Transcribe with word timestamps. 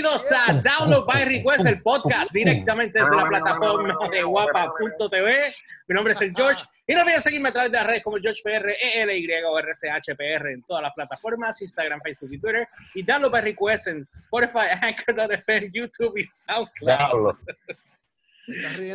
Bienvenidos 0.00 0.30
a 0.30 0.52
Download 0.52 1.04
by 1.06 1.24
Request, 1.24 1.66
el 1.66 1.82
podcast 1.82 2.30
directamente 2.32 3.00
desde 3.00 3.16
la 3.16 3.28
plataforma 3.28 3.98
de 4.12 4.22
guapa.tv. 4.22 5.54
Mi 5.88 5.94
nombre 5.96 6.12
es 6.12 6.22
el 6.22 6.32
George 6.36 6.62
y 6.86 6.94
no 6.94 7.00
olviden 7.00 7.20
seguirme 7.20 7.48
a 7.48 7.52
través 7.52 7.72
de 7.72 7.78
las 7.78 7.86
redes 7.88 8.04
como 8.04 8.18
GeorgePR, 8.18 8.76
ELY 8.80 9.28
o 9.44 9.58
RCHPR 9.58 10.50
en 10.52 10.62
todas 10.62 10.84
las 10.84 10.92
plataformas, 10.92 11.60
Instagram, 11.62 12.00
Facebook 12.00 12.32
y 12.32 12.38
Twitter. 12.38 12.68
Y 12.94 13.02
Download 13.02 13.32
by 13.32 13.40
Request 13.40 13.88
en 13.88 14.02
Spotify, 14.02 14.68
Anchor.fm, 14.82 15.70
YouTube 15.72 16.16
y 16.16 16.22
SoundCloud. 16.22 17.36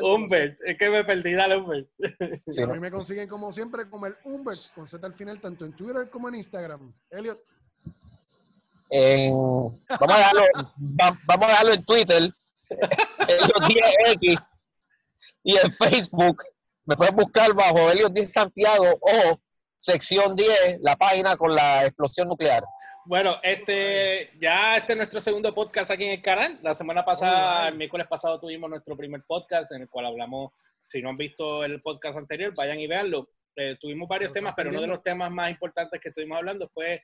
Humbert, 0.02 0.58
es 0.66 0.78
que 0.78 0.90
me 0.90 1.04
perdí, 1.04 1.34
dale 1.34 1.58
Humbert. 1.58 1.90
a 2.62 2.66
mí 2.68 2.80
me 2.80 2.92
consiguen 2.92 3.28
como 3.28 3.52
siempre 3.52 3.90
como 3.90 4.08
el 4.08 4.16
Humbert 4.24 4.62
con 4.74 4.88
Z 4.88 5.06
al 5.06 5.16
final, 5.16 5.42
tanto 5.42 5.66
en 5.66 5.76
Twitter 5.76 6.10
como 6.10 6.30
en 6.30 6.36
Instagram. 6.36 6.94
Elliot. 7.10 7.42
Vamos, 9.32 10.16
a 10.16 10.18
dejarlo, 10.18 10.44
vamos 10.78 11.46
a 11.46 11.48
dejarlo 11.48 11.74
en 11.74 11.86
Twitter, 11.86 12.32
Elliot 12.70 13.64
10X, 14.22 14.48
y 15.44 15.58
en 15.58 15.76
Facebook 15.76 16.44
me 16.86 16.96
pueden 16.96 17.16
buscar 17.16 17.54
bajo 17.54 17.92
Elliot 17.92 18.14
10 18.14 18.32
Santiago 18.32 19.00
o 19.02 19.40
sección 19.78 20.36
10, 20.36 20.80
la 20.82 20.96
página 20.96 21.36
con 21.36 21.56
la 21.56 21.86
explosión 21.86 22.28
nuclear. 22.28 22.64
Bueno, 23.06 23.38
este, 23.44 24.32
ya 24.40 24.78
este 24.78 24.94
es 24.94 24.98
nuestro 24.98 25.20
segundo 25.20 25.54
podcast 25.54 25.92
aquí 25.92 26.06
en 26.06 26.12
el 26.12 26.22
canal. 26.22 26.60
La 26.62 26.74
semana 26.74 27.04
pasada, 27.04 27.68
el 27.68 27.76
miércoles 27.76 28.08
pasado, 28.08 28.40
tuvimos 28.40 28.70
nuestro 28.70 28.96
primer 28.96 29.24
podcast 29.28 29.74
en 29.74 29.82
el 29.82 29.90
cual 29.90 30.06
hablamos, 30.06 30.54
si 30.86 31.02
no 31.02 31.10
han 31.10 31.18
visto 31.18 31.66
el 31.66 31.82
podcast 31.82 32.18
anterior, 32.18 32.54
vayan 32.56 32.80
y 32.80 32.88
veanlo. 32.88 33.30
Eh, 33.56 33.76
tuvimos 33.80 34.08
varios 34.08 34.32
temas, 34.32 34.54
pero 34.56 34.70
uno 34.70 34.82
de 34.82 34.88
los 34.88 35.04
temas 35.04 35.30
más 35.32 35.52
importantes 35.52 36.00
que 36.02 36.10
estuvimos 36.10 36.38
hablando 36.38 36.68
fue 36.68 37.04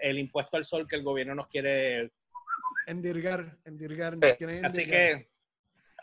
el 0.00 0.18
impuesto 0.18 0.56
al 0.56 0.64
sol 0.64 0.86
que 0.88 0.96
el 0.96 1.02
gobierno 1.02 1.34
nos 1.34 1.48
quiere 1.48 2.12
endirgar, 2.86 3.56
endirgar. 3.64 4.14
Así 4.64 4.84
que 4.86 5.28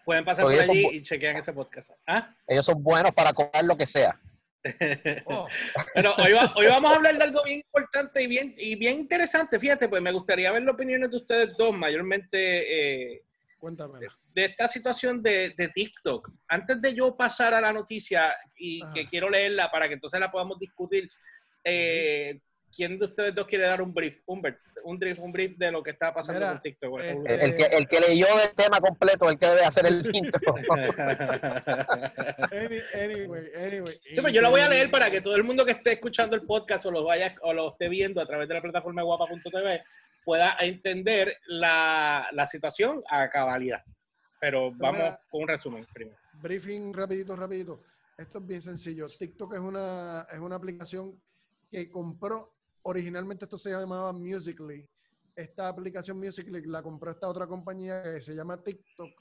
pueden 0.05 0.23
pasar 0.23 0.45
por 0.45 0.53
allí 0.53 0.87
y 0.93 1.01
chequean 1.01 1.37
ese 1.37 1.53
podcast. 1.53 1.91
¿Ah? 2.05 2.35
Ellos 2.47 2.65
son 2.65 2.81
buenos 2.81 3.13
para 3.13 3.33
comer 3.33 3.65
lo 3.65 3.77
que 3.77 3.85
sea. 3.85 4.19
Oh. 5.27 5.47
Pero 5.93 6.13
hoy, 6.15 6.33
hoy, 6.55 6.65
vamos 6.65 6.91
a 6.91 6.95
hablar 6.95 7.17
de 7.17 7.23
algo 7.23 7.41
bien 7.45 7.59
importante 7.59 8.21
y 8.21 8.27
bien, 8.27 8.53
y 8.57 8.75
bien 8.75 8.99
interesante. 8.99 9.59
Fíjate, 9.59 9.87
pues 9.87 10.01
me 10.01 10.11
gustaría 10.11 10.51
ver 10.51 10.63
las 10.63 10.73
opiniones 10.73 11.09
de 11.09 11.17
ustedes 11.17 11.55
dos, 11.55 11.73
mayormente 11.73 13.13
eh, 13.13 13.23
de 14.33 14.45
esta 14.45 14.67
situación 14.67 15.21
de, 15.21 15.53
de, 15.57 15.67
TikTok. 15.69 16.29
Antes 16.47 16.81
de 16.81 16.93
yo 16.93 17.15
pasar 17.15 17.53
a 17.53 17.61
la 17.61 17.73
noticia 17.73 18.35
y 18.55 18.81
que 18.93 19.07
quiero 19.07 19.29
leerla 19.29 19.71
para 19.71 19.87
que 19.87 19.95
entonces 19.95 20.19
la 20.19 20.31
podamos 20.31 20.59
discutir, 20.59 21.09
eh, 21.63 22.39
¿quién 22.75 22.99
de 22.99 23.05
ustedes 23.05 23.33
dos 23.33 23.47
quiere 23.47 23.65
dar 23.65 23.81
un 23.81 23.93
brief? 23.93 24.21
Un, 24.25 24.41
un, 24.83 24.99
brief, 24.99 25.19
un 25.19 25.31
brief 25.31 25.57
de 25.57 25.71
lo 25.71 25.81
que 25.83 25.91
está 25.91 26.13
pasando 26.13 26.45
con 26.45 26.61
TikTok. 26.61 26.99
Este, 27.01 27.45
el, 27.45 27.55
que, 27.55 27.63
el 27.63 27.87
que 27.87 27.99
leyó 27.99 28.27
el 28.43 28.55
tema 28.55 28.79
completo, 28.79 29.29
el 29.29 29.37
que 29.37 29.47
debe 29.47 29.65
hacer 29.65 29.85
el 29.85 30.03
intro. 30.15 30.55
anyway, 32.93 33.51
anyway. 33.55 33.99
Pues 34.21 34.33
yo 34.33 34.41
lo 34.41 34.51
voy 34.51 34.61
a 34.61 34.69
leer 34.69 34.91
para 34.91 35.09
que 35.09 35.21
todo 35.21 35.35
el 35.35 35.43
mundo 35.43 35.65
que 35.65 35.71
esté 35.71 35.93
escuchando 35.93 36.35
el 36.35 36.43
podcast 36.43 36.85
o 36.85 36.91
lo 36.91 37.03
vaya 37.03 37.35
o 37.41 37.53
lo 37.53 37.71
esté 37.71 37.89
viendo 37.89 38.21
a 38.21 38.25
través 38.25 38.47
de 38.47 38.53
la 38.53 38.61
plataforma 38.61 39.01
guapa.tv 39.01 39.83
pueda 40.23 40.57
entender 40.59 41.37
la, 41.47 42.27
la 42.33 42.45
situación 42.45 43.03
a 43.09 43.29
cabalidad. 43.29 43.83
Pero 44.39 44.71
vamos 44.75 45.15
con 45.29 45.43
un 45.43 45.47
resumen 45.47 45.85
primero. 45.93 46.17
Briefing 46.41 46.93
rapidito, 46.93 47.35
rapidito. 47.35 47.81
Esto 48.17 48.39
es 48.39 48.47
bien 48.47 48.61
sencillo. 48.61 49.07
TikTok 49.07 49.53
es 49.53 49.59
una, 49.59 50.27
es 50.31 50.39
una 50.39 50.55
aplicación 50.55 51.19
que 51.69 51.89
compró 51.89 52.56
originalmente 52.83 53.45
esto 53.45 53.57
se 53.57 53.71
llamaba 53.71 54.13
Musically. 54.13 54.87
Esta 55.35 55.67
aplicación 55.67 56.17
Musically 56.17 56.65
la 56.65 56.81
compró 56.81 57.11
esta 57.11 57.27
otra 57.27 57.47
compañía 57.47 58.01
que 58.03 58.21
se 58.21 58.35
llama 58.35 58.61
TikTok 58.63 59.11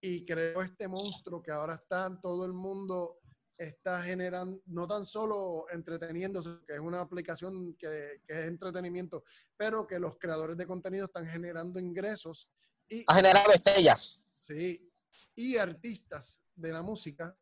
y 0.00 0.24
creó 0.24 0.62
este 0.62 0.88
monstruo 0.88 1.42
que 1.42 1.50
ahora 1.50 1.74
está 1.74 2.06
en 2.06 2.20
todo 2.20 2.44
el 2.44 2.52
mundo, 2.52 3.20
está 3.56 4.02
generando, 4.02 4.60
no 4.66 4.86
tan 4.86 5.04
solo 5.04 5.66
entreteniéndose, 5.70 6.58
que 6.66 6.74
es 6.74 6.80
una 6.80 7.00
aplicación 7.00 7.74
que, 7.78 8.20
es 8.26 8.46
entretenimiento, 8.46 9.24
pero 9.56 9.86
que 9.86 9.98
los 9.98 10.18
creadores 10.18 10.56
de 10.56 10.66
contenido 10.66 11.06
están 11.06 11.26
generando 11.26 11.80
ingresos. 11.80 12.48
Y, 12.88 13.04
ha 13.06 13.16
generado 13.16 13.52
estrellas. 13.52 14.22
Sí, 14.38 14.88
y 15.34 15.56
artistas 15.56 16.40
de 16.54 16.72
la 16.72 16.82
música 16.82 17.36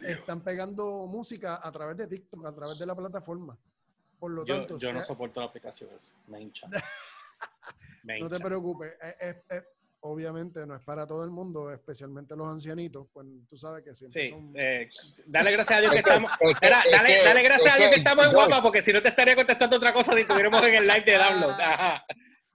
están 0.00 0.42
pegando 0.42 1.06
música 1.06 1.60
a 1.62 1.70
través 1.70 1.96
de 1.96 2.06
TikTok, 2.06 2.46
a 2.46 2.54
través 2.54 2.78
de 2.78 2.86
la 2.86 2.96
plataforma. 2.96 3.58
Por 4.20 4.32
lo 4.32 4.44
yo, 4.44 4.58
tanto, 4.58 4.78
yo 4.78 4.92
no 4.92 5.02
soporto 5.02 5.40
la 5.40 5.46
aplicación, 5.46 5.90
me 6.28 6.42
hincha. 6.42 6.68
no 8.20 8.28
te 8.28 8.38
preocupes, 8.38 8.92
obviamente 10.00 10.66
no 10.66 10.76
es 10.76 10.84
para 10.84 11.06
todo 11.06 11.24
el 11.24 11.30
mundo, 11.30 11.72
especialmente 11.72 12.36
los 12.36 12.48
ancianitos, 12.48 13.06
pues 13.12 13.26
tú 13.48 13.56
sabes 13.56 13.82
que 13.84 13.94
siempre 13.94 14.28
sí, 14.28 14.34
eh, 14.54 14.88
dale 15.26 15.52
gracias 15.52 15.78
a 15.78 15.80
Dios 15.80 15.92
que 15.92 15.98
estamos, 15.98 16.30
dale, 16.60 17.22
dale, 17.24 17.42
gracias 17.42 17.74
a 17.74 17.78
Dios 17.78 17.90
que 17.90 17.96
estamos 17.96 18.26
en 18.26 18.32
guapa, 18.32 18.62
porque 18.62 18.82
si 18.82 18.92
no 18.92 19.02
te 19.02 19.08
estaría 19.08 19.34
contestando 19.34 19.76
otra 19.76 19.92
cosa 19.92 20.14
si 20.14 20.20
estuviéramos 20.20 20.62
en 20.64 20.74
el 20.74 20.86
live 20.86 21.04
de 21.04 21.16
download. 21.16 21.54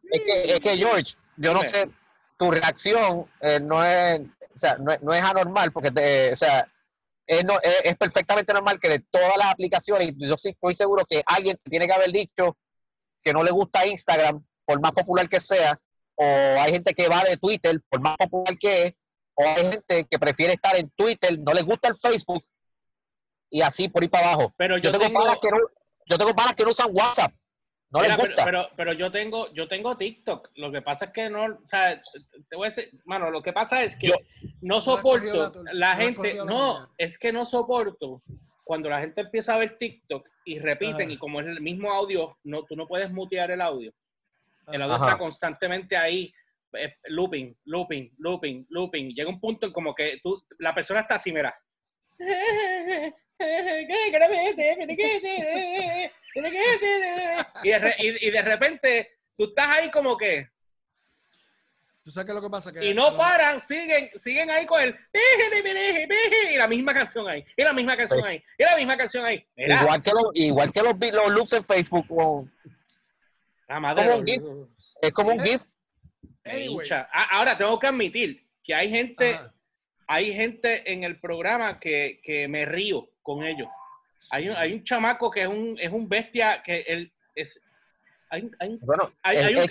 Es, 0.07 0.19
que, 0.19 0.53
es 0.53 0.59
que, 0.59 0.77
George, 0.77 1.15
yo 1.35 1.51
no 1.51 1.63
sé, 1.63 1.89
tu 2.37 2.51
reacción 2.51 3.25
eh, 3.41 3.59
no 3.59 3.83
es, 3.83 4.21
o 4.21 4.57
sea, 4.57 4.77
no, 4.77 4.95
no 5.01 5.13
es 5.15 5.21
anormal, 5.23 5.71
porque, 5.71 5.89
te, 5.89 6.31
o 6.31 6.35
sea, 6.35 6.69
es, 7.27 7.43
no, 7.43 7.59
es, 7.61 7.97
perfectamente 7.97 8.53
normal 8.53 8.79
que 8.79 8.89
de 8.89 8.99
todas 9.11 9.37
las 9.37 9.47
aplicaciones, 9.47 10.13
yo 10.17 10.37
sí 10.37 10.49
estoy 10.49 10.75
seguro 10.75 11.05
que 11.05 11.23
alguien 11.25 11.59
tiene 11.63 11.87
que 11.87 11.93
haber 11.93 12.11
dicho 12.11 12.57
que 13.21 13.33
no 13.33 13.43
le 13.43 13.51
gusta 13.51 13.85
Instagram, 13.85 14.45
por 14.65 14.79
más 14.79 14.91
popular 14.91 15.27
que 15.27 15.39
sea, 15.39 15.79
o 16.15 16.23
hay 16.23 16.71
gente 16.71 16.93
que 16.93 17.07
va 17.07 17.23
de 17.23 17.37
Twitter, 17.37 17.81
por 17.89 17.99
más 18.01 18.15
popular 18.17 18.55
que 18.57 18.83
es, 18.83 18.93
o 19.33 19.43
hay 19.43 19.71
gente 19.71 20.05
que 20.09 20.19
prefiere 20.19 20.53
estar 20.53 20.75
en 20.75 20.89
Twitter, 20.91 21.37
no 21.39 21.53
le 21.53 21.63
gusta 21.63 21.87
el 21.87 21.95
Facebook, 21.95 22.43
y 23.49 23.61
así 23.61 23.89
por 23.89 24.03
ir 24.03 24.09
para 24.09 24.27
abajo. 24.27 24.53
Pero 24.57 24.77
yo, 24.77 24.91
tengo, 24.91 25.07
que 25.39 25.49
no, 25.49 25.57
yo 26.05 26.17
tengo 26.17 26.35
panas 26.35 26.55
que 26.55 26.63
no 26.63 26.71
usan 26.71 26.89
WhatsApp. 26.91 27.33
No 27.95 28.17
Pero, 28.43 28.69
pero, 28.75 28.93
yo 28.93 29.09
tengo, 29.09 29.53
yo 29.53 29.67
tengo 29.67 29.95
TikTok. 29.95 30.51
Lo 30.55 30.71
que 30.71 30.81
pasa 30.81 31.05
es 31.05 31.11
que 31.11 31.29
no, 31.29 31.45
o 31.45 31.67
sea, 31.67 32.01
te 32.49 32.55
voy 32.55 32.67
a 32.67 32.69
decir, 32.69 32.89
mano, 33.05 33.31
lo 33.31 33.41
que 33.41 33.53
pasa 33.53 33.83
es 33.83 33.95
que 33.95 34.11
no 34.61 34.81
soporto 34.81 35.63
la, 35.71 35.95
gente, 35.95 36.35
no, 36.45 36.91
es 36.97 37.17
que 37.17 37.31
no 37.31 37.45
soporto 37.45 38.21
cuando 38.63 38.89
la 38.89 38.99
gente 38.99 39.21
empieza 39.21 39.53
a 39.53 39.59
ver 39.59 39.77
TikTok 39.77 40.27
y 40.43 40.59
repiten 40.59 41.11
y 41.11 41.17
como 41.17 41.39
es 41.39 41.47
el 41.47 41.61
mismo 41.61 41.91
audio, 41.91 42.37
no, 42.43 42.63
tú 42.63 42.75
no 42.75 42.87
puedes 42.87 43.11
mutear 43.11 43.51
el 43.51 43.61
audio. 43.61 43.93
El 44.67 44.81
audio 44.81 44.95
está 44.95 45.17
constantemente 45.17 45.95
ahí, 45.95 46.33
eh, 46.73 46.95
looping, 47.05 47.55
looping, 47.65 48.13
looping, 48.17 48.65
looping. 48.69 49.13
Llega 49.13 49.29
un 49.29 49.39
punto 49.39 49.67
en 49.67 49.71
como 49.71 49.93
que 49.95 50.19
tú, 50.21 50.43
la 50.59 50.73
persona 50.73 51.01
está 51.01 51.15
así, 51.15 51.31
mira. 51.31 51.55
Y, 57.63 57.69
de, 57.69 58.17
y, 58.21 58.29
de 58.29 58.41
repente 58.41 59.17
tú 59.37 59.45
estás 59.45 59.67
ahí 59.69 59.91
como 59.91 60.17
que. 60.17 60.49
¿Tú 62.01 62.11
sabes 62.11 62.25
qué 62.25 62.31
es 62.31 62.35
lo 62.35 62.41
que 62.41 62.49
pasa? 62.49 62.71
y 62.81 62.93
no 62.93 63.17
paran, 63.17 63.59
siguen, 63.59 64.09
siguen 64.15 64.49
ahí 64.51 64.65
con 64.65 64.81
el. 64.81 64.95
Y 66.53 66.57
la 66.57 66.67
misma 66.67 66.93
canción 66.93 67.27
ahí. 67.27 67.43
Y 67.57 67.63
la 67.63 67.73
misma 67.73 67.97
canción 67.97 68.23
ahí. 68.23 68.43
Y 68.57 68.63
la 68.63 68.75
misma 68.77 68.95
canción 68.95 69.25
ahí. 69.25 69.45
Igual 69.55 70.03
que, 70.03 70.11
los, 70.11 70.23
igual 70.33 70.71
que 70.71 70.81
los, 70.81 70.93
los 70.99 71.31
loops 71.31 71.53
en 71.53 71.63
Facebook. 71.63 72.51
La 73.67 73.79
madre. 73.79 74.05
Como 74.05 74.23
GIF. 74.23 74.43
Es 75.01 75.11
como 75.11 75.31
un 75.31 75.39
GIF. 75.39 75.61
Ah, 76.91 77.27
ahora 77.31 77.57
tengo 77.57 77.79
que 77.79 77.87
admitir 77.87 78.47
que 78.63 78.75
hay 78.75 78.89
gente, 78.89 79.39
hay 80.07 80.31
gente 80.33 80.91
en 80.91 81.03
el 81.03 81.19
programa 81.19 81.79
que, 81.79 82.21
que 82.23 82.47
me 82.47 82.65
río 82.65 83.09
con 83.25 83.43
ellos. 83.43 83.67
Hay 84.29 84.49
un, 84.49 84.55
hay 84.55 84.73
un 84.73 84.83
chamaco 84.83 85.29
que 85.29 85.41
es 85.41 85.47
un, 85.47 85.77
es 85.79 85.91
un 85.91 86.07
bestia 86.07 86.61
que 86.63 86.85
él 86.87 87.11
es. 87.33 87.59
Hay, 88.29 88.49
hay, 88.59 88.77
bueno, 88.81 89.11
hay, 89.21 89.37
hay, 89.37 89.55
un, 89.55 89.67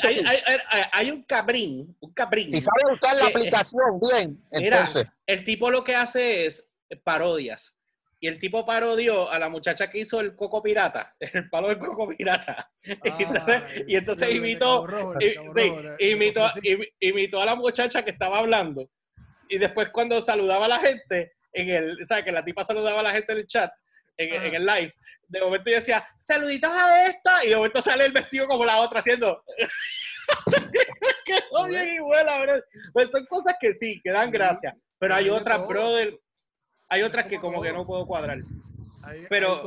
hay, 0.93 1.11
un 1.11 1.23
cabrín, 1.23 1.97
un 2.01 2.13
cabrín. 2.13 2.51
Si 2.51 2.61
sabe 2.61 2.93
usar 2.93 3.17
la 3.17 3.27
aplicación 3.27 4.01
bien, 4.01 4.43
entonces. 4.51 5.07
el 5.27 5.45
tipo 5.45 5.71
lo 5.71 5.83
que 5.83 5.95
hace 5.95 6.47
es 6.47 6.69
parodias. 7.03 7.77
Y 8.21 8.27
el 8.27 8.39
tipo 8.39 8.65
parodió 8.65 9.31
a 9.31 9.39
la 9.39 9.51
muchacha 9.51 9.91
que 9.91 9.99
hizo 9.99 10.19
el 10.21 10.35
coco 10.35 10.63
pirata, 10.63 11.15
el 11.21 11.51
palo 11.51 11.69
del 11.69 11.79
coco 11.79 12.09
pirata. 12.09 12.71
y 12.85 13.23
entonces, 13.23 13.63
y 13.87 13.97
entonces 13.97 14.35
imitó, 14.35 14.87
imitó, 15.99 16.49
imitó 17.01 17.41
a 17.41 17.45
la 17.45 17.55
muchacha 17.55 18.03
que 18.03 18.11
estaba 18.11 18.39
hablando. 18.39 18.89
Y 19.49 19.59
después 19.59 19.91
cuando 19.91 20.21
saludaba 20.23 20.65
a 20.65 20.69
la 20.69 20.79
gente, 20.79 21.35
en 21.55 21.71
el, 21.71 22.07
¿sabes? 22.07 22.25
Que 22.25 22.33
la 22.33 22.45
tipa 22.45 22.65
saludaba 22.65 23.01
a 23.01 23.05
la 23.05 23.13
gente 23.13 23.33
en 23.33 23.39
el 23.39 23.47
chat, 23.47 23.73
en, 24.17 24.55
el 24.55 24.67
live. 24.67 24.93
De 25.27 25.41
momento 25.41 25.71
yo 25.71 25.77
decía, 25.77 26.07
saluditos 26.17 26.71
a 26.71 27.07
esta, 27.09 27.45
y 27.45 27.51
de 27.51 27.57
momento 27.57 27.81
sale 27.81 28.05
el 28.05 28.13
vestido 28.13 28.47
como 28.47 28.65
la 28.65 28.81
otra 28.81 29.01
haciendo. 29.01 29.43
Quedó 31.25 31.67
bien 31.67 32.03
buena, 32.03 32.63
Pues 32.93 33.11
son 33.11 33.25
cosas 33.27 33.55
que 33.59 33.73
sí, 33.73 34.01
que 34.03 34.11
dan 34.11 34.31
gracia. 34.31 34.77
Pero 34.99 35.15
hay 35.15 35.31
otras, 35.31 35.67
brother, 35.67 36.19
hay 36.89 37.03
otras 37.03 37.27
que 37.27 37.39
como 37.39 37.63
que 37.63 37.73
no 37.73 37.87
puedo 37.87 38.07
cuadrar. 38.07 38.39
Hay, 39.03 39.27
pero, 39.29 39.63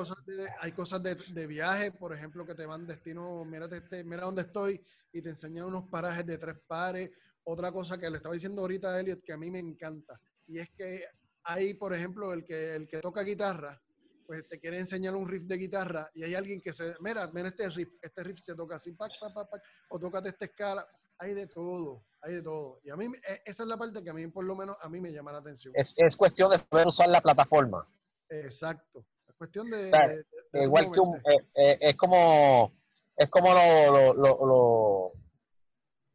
hay 0.62 0.72
cosas, 0.72 1.04
de, 1.04 1.14
de, 1.14 1.48
viaje, 1.48 1.92
por 1.92 2.12
ejemplo, 2.12 2.44
que 2.46 2.56
te 2.56 2.66
van 2.66 2.88
destino, 2.88 3.46
mira, 3.46 3.68
mira 4.04 4.24
dónde 4.24 4.42
estoy 4.42 4.82
y 5.14 5.22
te 5.22 5.30
enseñan 5.30 5.66
unos 5.66 5.88
parajes 5.92 6.26
de 6.26 6.40
tres 6.40 6.56
pares 6.66 7.12
otra 7.50 7.72
cosa 7.72 7.98
que 7.98 8.10
le 8.10 8.18
estaba 8.18 8.34
diciendo 8.34 8.62
ahorita 8.62 8.90
a 8.90 9.00
Elliot 9.00 9.22
que 9.24 9.32
a 9.32 9.38
mí 9.38 9.50
me 9.50 9.60
encanta, 9.60 10.20
y 10.48 10.60
es 10.60 10.70
que 10.72 11.06
hay, 11.48 11.74
por 11.74 11.94
ejemplo, 11.94 12.34
el 12.34 12.46
que, 12.46 12.76
el 12.76 12.88
que 12.88 13.00
toca 13.00 13.22
guitarra, 13.22 13.82
pues 14.26 14.50
te 14.50 14.60
quiere 14.60 14.78
enseñar 14.78 15.16
un 15.16 15.28
riff 15.28 15.44
de 15.44 15.56
guitarra 15.56 16.12
y 16.14 16.24
hay 16.24 16.36
alguien 16.36 16.62
que 16.62 16.74
se, 16.74 16.96
mira, 17.00 17.30
mira 17.34 17.48
este 17.48 17.70
riff, 17.70 17.90
este 18.02 18.22
riff 18.24 18.40
se 18.40 18.54
toca 18.54 18.76
así, 18.76 18.92
pac, 18.92 19.10
pac, 19.20 19.34
pac, 19.34 19.50
pac, 19.50 19.64
o 19.90 19.98
tócate 19.98 20.30
esta 20.30 20.46
escala, 20.46 20.86
hay 21.18 21.34
de 21.34 21.48
todo, 21.48 22.04
hay 22.22 22.34
de 22.34 22.42
todo. 22.42 22.82
Y 22.84 22.90
a 22.90 22.98
mí, 22.98 23.06
e, 23.06 23.42
esa 23.46 23.64
es 23.64 23.70
la 23.70 23.78
parte 23.78 24.04
que 24.04 24.10
a 24.10 24.14
mí, 24.14 24.28
por 24.28 24.44
lo 24.44 24.56
menos, 24.58 24.76
a 24.82 24.90
mí 24.90 25.00
me 25.00 25.14
llama 25.14 25.32
la 25.32 25.38
atención. 25.38 25.74
Es, 25.78 25.94
es 25.96 26.18
cuestión 26.18 26.52
de 26.52 26.58
saber 26.58 26.88
usar 26.88 27.08
la 27.08 27.22
plataforma. 27.22 27.88
Exacto. 28.28 29.06
Es 29.26 29.36
cuestión 29.36 29.70
de... 29.70 30.26
igual 30.52 30.92
que 30.92 31.00
un, 31.00 31.16
eh, 31.16 31.48
eh, 31.56 31.78
es 31.80 31.96
como, 31.96 32.74
es 33.16 33.30
como 33.30 33.54
lo, 33.54 34.14
lo, 34.14 34.46
lo, 34.46 35.12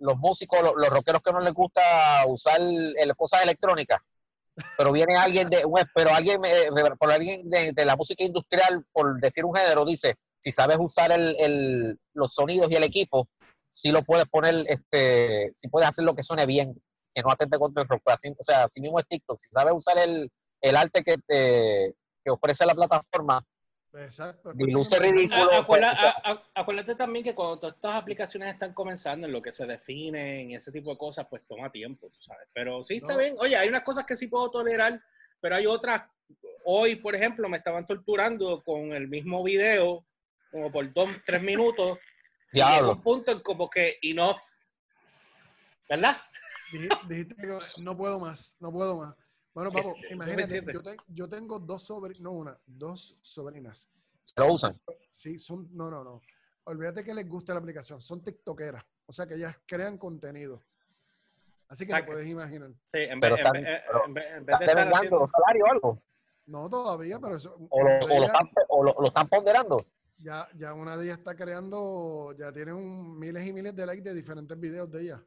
los 0.01 0.19
músicos, 0.19 0.61
los, 0.63 0.91
rockeros 0.91 1.23
que 1.23 1.33
no 1.33 1.41
les 1.41 1.55
gusta 1.55 1.81
usar 2.29 2.61
el, 2.61 3.17
cosas 3.17 3.45
electrónicas 3.45 4.03
pero 4.77 4.93
viene 4.93 5.17
alguien 5.17 5.49
de 5.49 5.65
pero 5.95 6.11
alguien 6.11 6.41
por 6.99 7.11
alguien 7.11 7.49
de, 7.49 7.85
la 7.85 7.97
música 7.97 8.23
industrial 8.23 8.85
por 8.93 9.21
decir 9.21 9.45
un 9.45 9.55
género 9.55 9.85
dice 9.85 10.17
si 10.41 10.51
sabes 10.51 10.77
usar 10.79 11.11
el, 11.13 11.99
los 12.15 12.35
sonidos 12.35 12.71
y 12.71 12.75
el 12.75 12.85
equipo 12.85 13.29
si 13.69 13.91
lo 13.91 14.03
puedes 14.03 14.27
poner 14.27 14.67
este 14.69 15.51
si 15.55 15.69
puedes 15.69 15.89
hacer 15.89 16.05
lo 16.05 16.15
que 16.15 16.23
suene 16.23 16.47
bien 16.47 16.75
que 17.15 17.23
no 17.23 17.31
atente 17.31 17.59
contra 17.59 17.83
el 17.83 17.89
rock. 17.89 18.03
O 18.07 18.43
sea 18.43 18.69
si 18.69 18.81
mismo 18.81 18.99
es 18.99 19.07
TikTok. 19.07 19.37
Si 19.37 19.49
sabes 19.51 19.75
usar 19.77 19.99
el, 19.99 20.31
el 20.61 20.77
arte 20.77 21.03
que 21.03 21.17
te 21.27 21.95
que 22.25 22.31
ofrece 22.31 22.65
la 22.65 22.75
plataforma 22.75 23.45
Exacto. 23.95 24.53
luce 24.55 24.99
ridículo. 24.99 25.67
acuérdate 26.55 26.95
también 26.95 27.25
que 27.25 27.35
cuando 27.35 27.59
todas 27.59 27.77
estas 27.77 27.95
aplicaciones 27.97 28.53
están 28.53 28.73
comenzando 28.73 29.27
en 29.27 29.33
lo 29.33 29.43
que 29.43 29.53
se 29.53 29.67
definen 29.67 30.51
y 30.51 30.55
ese 30.55 30.73
tipo 30.73 30.91
de 30.91 30.97
cosas, 30.97 31.27
pues 31.29 31.43
toma 31.47 31.71
tiempo, 31.71 32.09
tú 32.09 32.21
sabes. 32.23 32.49
Pero 32.55 32.83
sí 32.85 32.97
está 32.97 33.17
bien. 33.17 33.35
Oye, 33.39 33.57
hay 33.57 33.69
unas 33.69 33.83
cosas 33.83 34.07
que 34.07 34.17
sí 34.17 34.29
puedo 34.29 34.51
tolerar, 34.51 35.01
pero 35.41 35.57
hay 35.57 35.67
otras. 35.67 36.05
Hoy, 36.65 36.97
por 36.97 37.15
ejemplo, 37.15 37.49
me 37.49 37.59
estaban 37.59 37.87
torturando 37.87 38.63
con 38.63 38.93
el 38.93 39.09
mismo 39.09 39.43
video, 39.43 40.05
como 40.51 40.73
por 40.73 40.91
dos, 40.93 41.11
tres 41.27 41.43
minutos. 41.43 41.99
Diablo. 42.53 42.77
Y 42.77 42.91
en 42.91 42.97
un 42.97 43.03
punto 43.03 43.43
como 43.43 43.69
que 43.69 43.99
enough. 44.03 44.39
¿Verdad? 45.89 46.17
Dijiste 47.09 47.35
que 47.37 47.59
no 47.83 47.97
puedo 47.97 48.19
más, 48.19 48.57
no 48.59 48.73
puedo 48.73 48.97
más. 48.97 49.22
Bueno, 49.55 49.71
Papo, 49.71 49.95
imagínate, 50.11 50.65
yo, 51.09 51.29
tengo 51.29 51.59
dos 51.59 51.83
sobrinas, 51.83 52.21
no 52.21 52.33
una, 52.33 52.59
dos 52.67 53.19
sobrinas. 53.21 53.91
¿Lo 54.37 54.53
usan? 54.53 54.81
Sí, 55.11 55.39
son, 55.39 55.69
no, 55.77 55.91
no, 55.91 56.03
no. 56.03 56.23
Olvídate 56.65 57.05
que 57.05 57.13
les 57.13 57.29
gusta 57.29 57.53
la 57.53 57.61
aplicación, 57.61 58.01
son 58.01 58.23
tiktokeras, 58.23 58.83
o 59.05 59.13
sea 59.13 59.27
que 59.27 59.35
ellas 59.35 59.55
crean 59.67 59.99
contenido. 59.99 60.63
Así 61.69 61.87
que 61.87 61.95
te 61.95 62.03
puedes 62.05 62.27
imaginar. 62.27 62.71
Sí, 62.93 62.99
en 63.01 63.21
vez, 63.21 63.33
están, 63.33 63.57
en, 63.57 63.67
en, 63.67 64.15
vez 64.15 64.59
de 64.59 64.65
estar 64.65 64.95
haciendo... 64.95 65.27
salario 65.27 65.65
o 65.65 65.71
algo? 65.71 66.03
No, 66.47 66.69
todavía, 66.69 67.19
pero 67.19 67.37
eso... 67.37 67.57
O 67.71 67.83
lo, 67.83 67.99
o 67.99 68.21
lo, 68.21 68.27
están, 68.27 68.51
o 68.69 68.85
lo, 68.85 69.07
están, 69.07 69.29
ponderando. 69.29 69.87
Ya, 70.19 70.49
ya 70.55 70.75
una 70.75 70.97
de 70.97 71.05
ellas 71.05 71.19
está 71.19 71.35
creando, 71.35 72.35
ya 72.39 72.53
tiene 72.53 72.73
un, 72.73 73.19
miles 73.19 73.47
y 73.47 73.53
miles 73.53 73.75
de 73.75 73.87
likes 73.87 74.03
de 74.03 74.15
diferentes 74.15 74.59
videos 74.59 74.91
de 74.91 75.03
ella. 75.03 75.25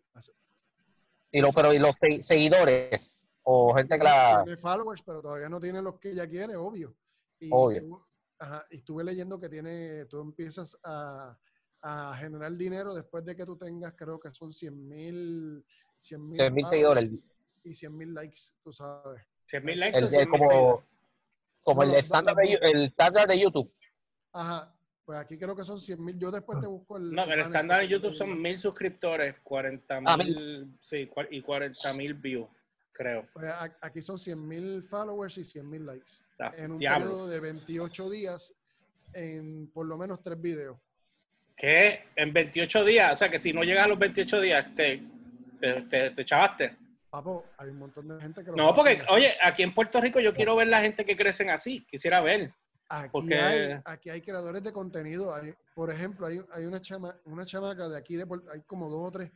Y 1.31 1.41
lo, 1.41 1.51
pero 1.51 1.73
y 1.73 1.79
los 1.79 1.97
seguidores, 2.19 3.27
o 3.45 3.73
gente 3.75 3.97
que 3.97 4.03
la... 4.03 4.41
Tiene 4.43 4.57
followers, 4.57 5.01
pero 5.03 5.21
todavía 5.21 5.49
no 5.49 5.59
tiene 5.59 5.81
los 5.81 5.99
que 5.99 6.09
ella 6.09 6.27
quiere, 6.27 6.55
obvio. 6.55 6.95
Y, 7.39 7.49
obvio. 7.51 8.05
ajá, 8.39 8.65
y 8.71 8.77
estuve 8.77 9.03
leyendo 9.03 9.39
que 9.39 9.49
tiene, 9.49 10.05
tú 10.05 10.19
empiezas 10.19 10.77
a, 10.83 11.37
a, 11.81 12.15
generar 12.17 12.51
dinero 12.53 12.93
después 12.95 13.23
de 13.23 13.35
que 13.35 13.45
tú 13.45 13.55
tengas, 13.55 13.93
creo 13.95 14.19
que 14.19 14.31
son 14.31 14.51
100 14.51 14.87
mil 14.87 15.65
100 15.99 16.53
mil 16.53 16.67
seguidores. 16.67 17.09
Y 17.63 17.73
100 17.73 17.97
mil 17.97 18.13
likes, 18.13 18.39
tú 18.63 18.71
sabes. 18.71 19.21
100 19.47 19.65
mil 19.65 19.79
likes. 19.79 19.97
El, 19.97 20.05
o 20.05 20.09
100 20.09 20.29
como, 20.29 20.83
como 21.63 21.83
el, 21.83 21.95
estándar 21.95 22.35
de, 22.35 22.53
el 22.61 22.85
estándar 22.85 23.27
de 23.27 23.39
YouTube. 23.39 23.71
Ajá. 24.33 24.71
Pues 25.03 25.19
aquí 25.19 25.37
creo 25.37 25.55
que 25.55 25.63
son 25.63 25.79
100 25.79 26.03
mil. 26.03 26.17
Yo 26.17 26.31
después 26.31 26.59
te 26.59 26.65
busco 26.65 26.97
el. 26.97 27.11
No, 27.11 27.25
el 27.25 27.41
estándar 27.41 27.81
de 27.81 27.89
YouTube 27.89 28.15
son 28.15 28.41
mil 28.41 28.57
suscriptores, 28.57 29.35
40 29.43 30.01
ah, 30.03 30.17
mil. 30.17 30.75
sí, 30.79 31.07
y 31.29 31.41
40 31.41 31.93
mil 31.93 32.15
views 32.15 32.47
creo. 32.95 33.27
Pues 33.33 33.47
aquí 33.81 34.01
son 34.01 34.17
100.000 34.17 34.83
followers 34.87 35.37
y 35.37 35.41
100.000 35.41 35.85
likes. 35.85 36.13
Ah, 36.39 36.51
en 36.55 36.71
un 36.71 36.79
periodo 36.79 37.27
de 37.27 37.39
28 37.39 38.09
días, 38.09 38.55
en 39.13 39.69
por 39.71 39.85
lo 39.85 39.97
menos 39.97 40.23
tres 40.23 40.41
videos. 40.41 40.77
¿Qué? 41.55 42.05
En 42.15 42.33
28 42.33 42.83
días. 42.83 43.13
O 43.13 43.15
sea, 43.15 43.29
que 43.29 43.39
si 43.39 43.53
no 43.53 43.63
llegas 43.63 43.85
a 43.85 43.87
los 43.87 43.99
28 43.99 44.41
días, 44.41 44.75
te, 44.75 45.03
te, 45.59 46.11
te, 46.11 46.25
chavaste. 46.25 46.77
Papo, 47.09 47.45
hay 47.57 47.69
un 47.69 47.79
montón 47.79 48.07
de 48.07 48.19
gente 48.19 48.43
que 48.43 48.51
lo 48.51 48.57
No, 48.57 48.73
porque, 48.73 49.01
oye, 49.09 49.35
aquí 49.41 49.63
en 49.63 49.73
Puerto 49.73 50.01
Rico 50.01 50.19
yo 50.19 50.33
quiero 50.33 50.55
ver 50.55 50.67
la 50.67 50.81
gente 50.81 51.05
que 51.05 51.15
crecen 51.15 51.49
así. 51.49 51.85
Quisiera 51.85 52.19
ver. 52.21 52.53
Aquí, 52.89 53.09
porque... 53.11 53.35
hay, 53.35 53.79
aquí 53.85 54.09
hay 54.09 54.21
creadores 54.21 54.63
de 54.63 54.73
contenido. 54.73 55.33
Hay, 55.33 55.53
por 55.73 55.91
ejemplo, 55.91 56.27
hay, 56.27 56.41
hay 56.51 56.65
una, 56.65 56.81
chama, 56.81 57.15
una 57.25 57.45
chamaca 57.45 57.87
de 57.87 57.97
aquí, 57.97 58.15
de, 58.15 58.25
hay 58.51 58.61
como 58.61 58.89
dos 58.89 59.07
o 59.07 59.11
tres. 59.11 59.31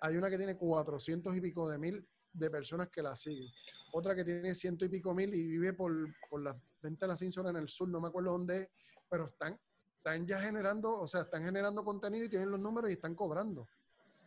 Hay 0.00 0.16
una 0.16 0.28
que 0.28 0.36
tiene 0.36 0.56
400 0.56 1.34
y 1.34 1.40
pico 1.40 1.68
de 1.68 1.78
mil 1.78 2.06
de 2.34 2.50
personas 2.50 2.88
que 2.88 3.02
la 3.02 3.16
siguen. 3.16 3.48
Otra 3.92 4.14
que 4.14 4.24
tiene 4.24 4.54
ciento 4.54 4.84
y 4.84 4.88
pico 4.88 5.14
mil 5.14 5.32
y 5.34 5.46
vive 5.46 5.72
por, 5.72 5.92
por 6.28 6.42
las 6.42 6.56
ventas 6.82 7.06
de 7.06 7.08
la 7.08 7.16
Simpson 7.16 7.48
en 7.48 7.56
el 7.56 7.68
sur, 7.68 7.88
no 7.88 8.00
me 8.00 8.08
acuerdo 8.08 8.32
dónde, 8.32 8.70
pero 9.08 9.26
están, 9.26 9.58
están 9.96 10.26
ya 10.26 10.40
generando, 10.40 10.92
o 10.92 11.06
sea, 11.06 11.22
están 11.22 11.44
generando 11.44 11.84
contenido 11.84 12.26
y 12.26 12.28
tienen 12.28 12.50
los 12.50 12.60
números 12.60 12.90
y 12.90 12.94
están 12.94 13.14
cobrando. 13.14 13.66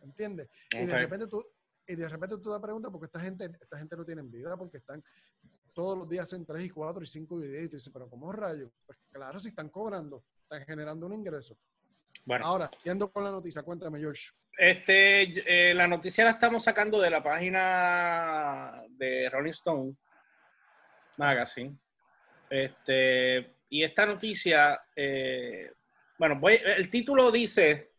¿Entiendes? 0.00 0.48
Y 0.70 0.86
de 0.86 0.98
repente 0.98 1.26
tú, 1.26 1.44
y 1.86 1.94
de 1.94 2.08
repente 2.08 2.36
tú 2.38 2.52
te 2.52 2.60
preguntas 2.60 2.90
porque 2.90 3.06
esta 3.06 3.20
gente, 3.20 3.50
esta 3.60 3.76
gente 3.76 3.96
no 3.96 4.04
tiene 4.04 4.22
vida, 4.22 4.56
porque 4.56 4.78
están 4.78 5.02
todos 5.74 5.98
los 5.98 6.08
días 6.08 6.32
en 6.32 6.44
tres 6.44 6.64
y 6.64 6.70
cuatro 6.70 7.02
y 7.02 7.06
cinco 7.06 7.36
videos 7.36 7.64
y 7.64 7.68
tú 7.68 7.76
dices, 7.76 7.92
pero 7.92 8.08
¿cómo 8.08 8.32
rayos? 8.32 8.70
Pues 8.86 8.98
claro, 9.12 9.38
si 9.38 9.48
están 9.48 9.68
cobrando, 9.68 10.24
están 10.42 10.64
generando 10.64 11.06
un 11.06 11.12
ingreso. 11.12 11.56
Bueno. 12.28 12.44
Ahora, 12.44 12.70
yendo 12.84 13.10
con 13.10 13.24
la 13.24 13.30
noticia, 13.30 13.62
cuéntame, 13.62 14.00
George. 14.00 14.32
Este, 14.58 15.70
eh, 15.70 15.72
la 15.72 15.88
noticia 15.88 16.24
la 16.24 16.32
estamos 16.32 16.62
sacando 16.62 17.00
de 17.00 17.08
la 17.08 17.22
página 17.22 18.82
de 18.90 19.30
Rolling 19.30 19.52
Stone 19.52 19.94
Magazine. 21.16 21.74
Este, 22.50 23.54
y 23.70 23.82
esta 23.82 24.04
noticia, 24.04 24.78
eh, 24.94 25.72
bueno, 26.18 26.38
voy, 26.38 26.60
el 26.62 26.90
título 26.90 27.30
dice, 27.30 27.92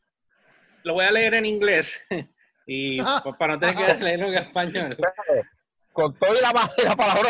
lo 0.84 0.94
voy 0.94 1.06
a 1.06 1.12
leer 1.12 1.34
en 1.34 1.48
inglés 1.48 2.06
y 2.68 3.02
pues, 3.02 3.36
para 3.36 3.54
no 3.54 3.60
tener 3.60 3.76
que 3.76 3.94
leerlo 4.04 4.28
en 4.28 4.36
español. 4.36 4.96
Con 5.92 6.14
toda 6.20 6.34
la, 6.40 6.72
la 6.84 6.96
palabra. 6.96 7.30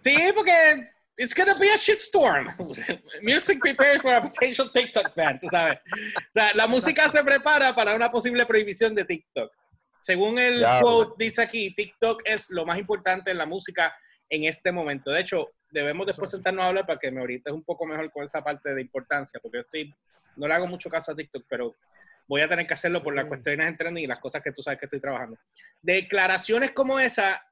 Sí, 0.00 0.16
porque 0.34 0.90
it's 1.20 1.34
gonna 1.34 1.54
be 1.58 1.68
a 1.68 1.76
shitstorm. 1.76 2.48
Music 3.22 3.60
prepares 3.60 4.00
for 4.00 4.14
a 4.14 4.22
potential 4.22 4.70
TikTok 4.70 5.14
ban, 5.14 5.38
tú 5.38 5.48
sabes. 5.48 5.78
O 6.16 6.32
sea, 6.32 6.54
la 6.54 6.66
música 6.66 7.10
se 7.10 7.22
prepara 7.22 7.74
para 7.74 7.94
una 7.94 8.10
posible 8.10 8.46
prohibición 8.46 8.94
de 8.94 9.04
TikTok. 9.04 9.52
Según 10.00 10.38
el 10.38 10.64
quote 10.80 11.22
dice 11.22 11.42
aquí, 11.42 11.74
TikTok 11.74 12.22
es 12.24 12.48
lo 12.48 12.64
más 12.64 12.78
importante 12.78 13.30
en 13.30 13.36
la 13.36 13.44
música 13.44 13.94
en 14.30 14.44
este 14.44 14.72
momento. 14.72 15.10
De 15.10 15.20
hecho, 15.20 15.50
debemos 15.70 16.06
después 16.06 16.30
sentarnos 16.30 16.64
a 16.64 16.68
hablar 16.68 16.86
para 16.86 16.98
que 16.98 17.10
me 17.10 17.20
orientes 17.20 17.52
un 17.52 17.62
poco 17.64 17.84
mejor 17.84 18.10
con 18.10 18.24
esa 18.24 18.42
parte 18.42 18.74
de 18.74 18.80
importancia, 18.80 19.38
porque 19.42 19.58
yo 19.58 19.62
estoy, 19.62 19.94
no 20.36 20.48
le 20.48 20.54
hago 20.54 20.66
mucho 20.68 20.88
caso 20.88 21.12
a 21.12 21.16
TikTok, 21.16 21.44
pero 21.50 21.76
voy 22.26 22.40
a 22.40 22.48
tener 22.48 22.66
que 22.66 22.74
hacerlo 22.74 23.02
por 23.02 23.14
las 23.14 23.26
cuestiones 23.26 23.66
de 23.66 23.76
trending 23.76 24.04
y 24.04 24.06
las 24.06 24.20
cosas 24.20 24.42
que 24.42 24.52
tú 24.52 24.62
sabes 24.62 24.78
que 24.78 24.86
estoy 24.86 25.00
trabajando. 25.00 25.36
Declaraciones 25.82 26.70
como 26.70 26.98
esa 26.98 27.44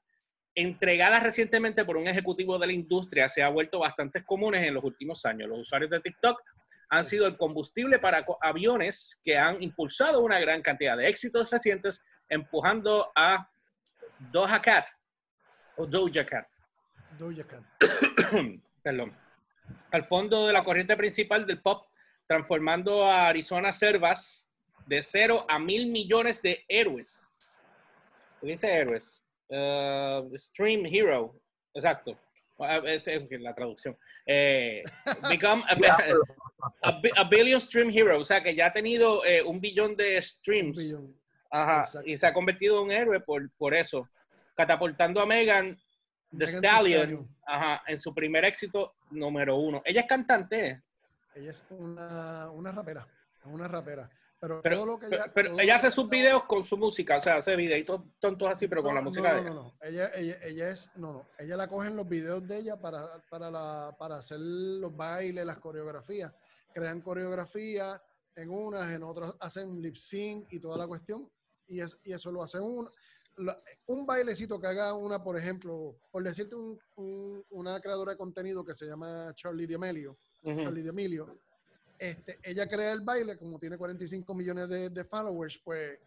entregada 0.58 1.20
recientemente 1.20 1.84
por 1.84 1.96
un 1.96 2.08
ejecutivo 2.08 2.58
de 2.58 2.66
la 2.66 2.72
industria, 2.72 3.28
se 3.28 3.44
ha 3.44 3.48
vuelto 3.48 3.78
bastante 3.78 4.24
comunes 4.24 4.66
en 4.66 4.74
los 4.74 4.82
últimos 4.82 5.24
años. 5.24 5.48
Los 5.48 5.60
usuarios 5.60 5.88
de 5.88 6.00
TikTok 6.00 6.42
han 6.88 7.04
sido 7.04 7.28
el 7.28 7.36
combustible 7.36 8.00
para 8.00 8.26
aviones 8.40 9.20
que 9.24 9.38
han 9.38 9.62
impulsado 9.62 10.20
una 10.20 10.40
gran 10.40 10.60
cantidad 10.60 10.96
de 10.96 11.06
éxitos 11.06 11.48
recientes, 11.52 12.04
empujando 12.28 13.12
a 13.14 13.48
Doja 14.32 14.60
Cat 14.60 14.88
o 15.76 15.86
Doja 15.86 16.26
Cat. 16.26 16.48
Doja 17.16 17.44
Cat. 17.46 17.62
Perdón. 18.82 19.16
Al 19.92 20.04
fondo 20.06 20.48
de 20.48 20.52
la 20.52 20.64
corriente 20.64 20.96
principal 20.96 21.46
del 21.46 21.60
pop, 21.60 21.86
transformando 22.26 23.04
a 23.04 23.28
Arizona 23.28 23.70
Servas 23.70 24.50
de 24.86 25.02
cero 25.04 25.46
a 25.48 25.60
mil 25.60 25.86
millones 25.86 26.42
de 26.42 26.64
héroes. 26.66 27.56
¿Qué 28.40 28.48
dice 28.48 28.74
héroes? 28.74 29.22
Uh, 29.50 30.36
stream 30.36 30.84
Hero, 30.86 31.34
exacto. 31.74 32.18
Ah, 32.60 32.80
es, 32.84 33.06
la 33.30 33.54
traducción. 33.54 33.96
Eh, 34.26 34.82
become 35.28 35.62
a, 36.82 37.24
billion 37.24 37.60
stream 37.60 37.90
hero, 37.90 38.18
o 38.18 38.24
sea 38.24 38.42
que 38.42 38.54
ya 38.54 38.66
ha 38.66 38.72
tenido 38.72 39.24
eh, 39.24 39.42
un 39.42 39.60
billón 39.60 39.96
de 39.96 40.20
streams. 40.20 40.94
Ajá, 41.50 41.84
y 42.04 42.16
se 42.16 42.26
ha 42.26 42.34
convertido 42.34 42.78
en 42.78 42.84
un 42.84 42.92
héroe 42.92 43.20
por, 43.20 43.48
por 43.52 43.74
eso, 43.74 44.08
catapultando 44.54 45.20
a 45.20 45.26
Megan 45.26 45.78
The 46.36 46.46
Stallion, 46.46 47.26
ajá, 47.46 47.82
en 47.86 47.98
su 47.98 48.12
primer 48.12 48.44
éxito 48.44 48.96
número 49.10 49.56
uno. 49.56 49.80
Ella 49.84 50.02
es 50.02 50.06
cantante. 50.06 50.82
Ella 51.34 51.50
es 51.50 51.64
una, 51.70 52.50
una 52.50 52.72
rapera, 52.72 53.06
una 53.44 53.66
rapera. 53.66 54.10
Pero, 54.40 54.62
Pero, 54.62 54.76
todo 54.76 54.86
lo 54.86 54.98
que 55.00 55.08
pero- 55.08 55.22
ella, 55.24 55.32
pero 55.34 55.58
ella 55.58 55.76
hace 55.76 55.90
sus 55.90 56.08
videos 56.08 56.44
con 56.44 56.62
su 56.62 56.76
música, 56.76 57.16
o 57.16 57.20
sea, 57.20 57.36
hace 57.36 57.56
videitos 57.56 58.02
tontos 58.20 58.48
así, 58.48 58.68
pero 58.68 58.82
con 58.84 58.94
la 58.94 59.02
música 59.02 59.30
no, 59.30 59.34
de 59.34 59.40
ella. 59.40 59.50
no, 59.50 59.54
no. 59.54 59.74
Ella, 59.82 60.10
ella, 60.14 60.38
ella 60.44 60.70
es, 60.70 60.90
no, 60.96 61.12
no. 61.12 61.26
Ella 61.38 61.56
la 61.56 61.66
cogen 61.68 61.96
los 61.96 62.08
videos 62.08 62.46
de 62.46 62.58
ella 62.58 62.80
para, 62.80 63.04
para, 63.28 63.50
la, 63.50 63.96
para 63.98 64.18
hacer 64.18 64.38
los 64.38 64.96
bailes, 64.96 65.44
las 65.44 65.58
coreografías. 65.58 66.32
Crean 66.72 67.00
coreografía 67.00 68.00
en 68.36 68.50
unas, 68.50 68.92
en 68.92 69.02
otras 69.02 69.34
hacen 69.40 69.82
lip 69.82 69.96
sync 69.96 70.46
y 70.52 70.60
toda 70.60 70.78
la 70.78 70.86
cuestión. 70.86 71.28
Y, 71.66 71.80
es, 71.80 71.98
y 72.04 72.12
eso 72.12 72.30
lo 72.30 72.42
hacen 72.44 72.62
un, 72.62 72.88
un 73.86 74.06
bailecito 74.06 74.60
que 74.60 74.68
haga 74.68 74.94
una, 74.94 75.22
por 75.22 75.36
ejemplo, 75.36 75.96
por 76.12 76.22
decirte 76.22 76.54
un- 76.54 76.78
un- 76.96 77.44
una 77.50 77.80
creadora 77.80 78.12
de 78.12 78.18
contenido 78.18 78.64
que 78.64 78.74
se 78.74 78.86
llama 78.86 79.32
Charlie 79.34 79.66
D'Amelio. 79.66 80.16
Ujú. 80.44 80.62
Charlie 80.62 80.82
D'Amelio, 80.84 81.38
este, 81.98 82.38
ella 82.42 82.68
crea 82.68 82.92
el 82.92 83.00
baile, 83.00 83.36
como 83.36 83.58
tiene 83.58 83.76
45 83.76 84.34
millones 84.34 84.68
de, 84.68 84.90
de 84.90 85.04
followers, 85.04 85.58
pues 85.64 85.98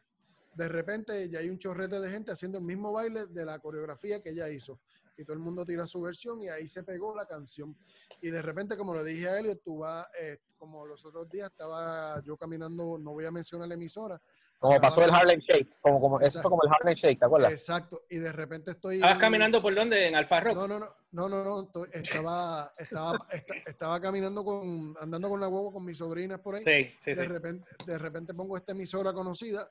de 0.54 0.68
repente 0.68 1.30
ya 1.30 1.40
hay 1.40 1.50
un 1.50 1.58
chorrete 1.58 2.00
de 2.00 2.10
gente 2.10 2.32
haciendo 2.32 2.58
el 2.58 2.64
mismo 2.64 2.92
baile 2.92 3.28
de 3.28 3.46
la 3.46 3.60
coreografía 3.60 4.22
que 4.22 4.30
ella 4.32 4.50
hizo. 4.50 4.80
Y 5.18 5.24
todo 5.24 5.34
el 5.34 5.40
mundo 5.40 5.66
tira 5.66 5.86
su 5.86 6.02
versión 6.02 6.42
y 6.42 6.50
ahí 6.50 6.68
se 6.68 6.84
pegó 6.84 7.16
la 7.16 7.26
canción. 7.26 7.76
Y 8.22 8.30
de 8.30 8.42
repente, 8.42 8.76
como 8.78 8.94
le 8.96 9.04
dije 9.04 9.28
a 9.30 9.40
Elliot, 9.40 9.62
tú 9.64 9.80
vas, 9.80 10.08
eh, 10.20 10.40
como 10.58 10.86
los 10.86 11.04
otros 11.06 11.30
días 11.30 11.50
estaba 11.52 12.22
yo 12.24 12.38
caminando, 12.38 12.98
no 12.98 13.12
voy 13.12 13.26
a 13.26 13.32
mencionar 13.32 13.68
la 13.68 13.76
emisora. 13.76 14.20
Como 14.58 14.80
pasó 14.80 15.04
el 15.04 15.10
Harlem 15.10 15.40
Shake, 15.40 15.80
como, 15.82 16.00
como, 16.00 16.20
eso 16.20 16.40
fue 16.40 16.52
como 16.52 16.64
el 16.64 16.70
Harlem 16.72 16.94
Shake, 16.94 17.18
¿te 17.20 17.26
acuerdas? 17.26 17.52
Exacto. 17.52 18.04
Y 18.10 18.18
de 18.18 18.32
repente 18.32 18.72
estoy... 18.72 18.96
¿Estabas 18.98 19.18
caminando 19.18 19.60
por 19.60 19.74
dónde? 19.74 20.08
¿En 20.08 20.16
Alfa 20.16 20.40
Rock? 20.40 20.56
No, 20.56 20.68
no, 20.68 20.80
no, 20.80 20.88
no, 21.12 21.30
no, 21.30 21.44
no, 21.44 21.62
estoy- 21.64 21.90
estaba, 21.94 22.72
estaba, 22.78 23.18
esta- 23.32 23.54
estaba 23.66 24.00
caminando 24.00 24.46
con, 24.46 24.96
andando 25.02 25.30
con 25.30 25.40
la 25.42 25.48
huevo 25.48 25.74
con 25.74 25.84
mis 25.84 25.98
sobrinas 25.98 26.40
por 26.42 26.56
ahí. 26.56 26.64
Sí, 26.64 26.96
sí, 27.02 27.16
de 27.16 27.24
sí. 27.24 27.28
repente, 27.28 27.72
de 27.86 27.98
repente 27.98 28.34
pongo 28.36 28.56
esta 28.56 28.74
emisora 28.74 29.12
conocida 29.14 29.68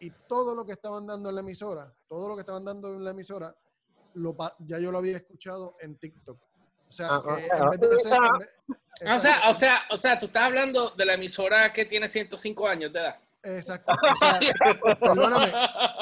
y 0.00 0.10
todo 0.28 0.54
lo 0.54 0.64
que 0.64 0.72
estaban 0.72 1.06
dando 1.06 1.28
en 1.28 1.34
la 1.34 1.40
emisora, 1.40 1.92
todo 2.06 2.28
lo 2.28 2.34
que 2.36 2.40
estaban 2.40 2.64
dando 2.64 2.94
en 2.94 3.04
la 3.04 3.10
emisora, 3.10 3.54
lo, 4.14 4.36
ya 4.60 4.78
yo 4.78 4.90
lo 4.92 4.98
había 4.98 5.16
escuchado 5.16 5.76
en 5.80 5.96
TikTok. 5.98 6.38
O 6.88 6.92
sea, 6.92 7.08
Ah, 7.10 7.22
ah, 7.26 7.70
en 7.74 7.80
vez 7.80 7.90
de 7.90 7.98
ser- 7.98 8.12
ah. 8.14 8.30
en 8.32 8.38
vez- 8.38 8.50
Ah, 9.06 9.16
O 9.16 9.20
sea, 9.20 9.50
o 9.50 9.54
sea, 9.54 9.82
o 9.90 9.96
sea, 9.96 10.18
tú 10.18 10.26
estás 10.26 10.42
hablando 10.44 10.90
de 10.90 11.04
la 11.04 11.14
emisora 11.14 11.72
que 11.72 11.84
tiene 11.84 12.08
105 12.08 12.66
años 12.66 12.92
de 12.92 13.00
edad. 13.00 13.20
Exacto. 13.44 13.92
O 13.92 14.16
sea, 14.16 14.40
perdóname, 14.98 15.52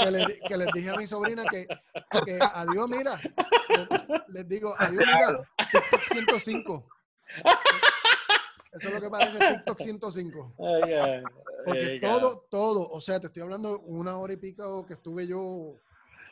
que, 0.03 0.11
le- 0.11 0.41
que 0.41 0.57
les 0.57 0.73
dije 0.73 0.89
a 0.91 0.95
mi 0.97 1.07
sobrina 1.07 1.45
que, 1.51 1.67
que 2.25 2.39
adiós, 2.41 2.89
mira. 2.89 3.21
Les, 3.69 4.25
les 4.29 4.49
digo, 4.49 4.75
adiós, 4.79 5.05
mira. 5.07 5.41
TikTok 5.71 6.01
105. 6.13 6.89
Eso 8.77 8.89
es 8.89 8.95
lo 8.95 9.01
que 9.01 9.11
parece 9.11 9.39
TikTok 9.39 9.81
105. 9.81 10.55
Ay, 10.59 10.93
ay, 10.93 11.23
Porque 11.65 11.87
ay, 11.87 12.01
todo, 12.01 12.47
todo, 12.51 12.89
o 12.91 13.01
sea, 13.01 13.19
te 13.19 13.29
estoy 13.29 13.43
hablando 13.43 13.81
una 13.81 14.19
hora 14.19 14.35
y 14.35 14.37
pico 14.37 14.87
que 14.87 14.95
estuve 14.95 15.27
yo 15.27 15.81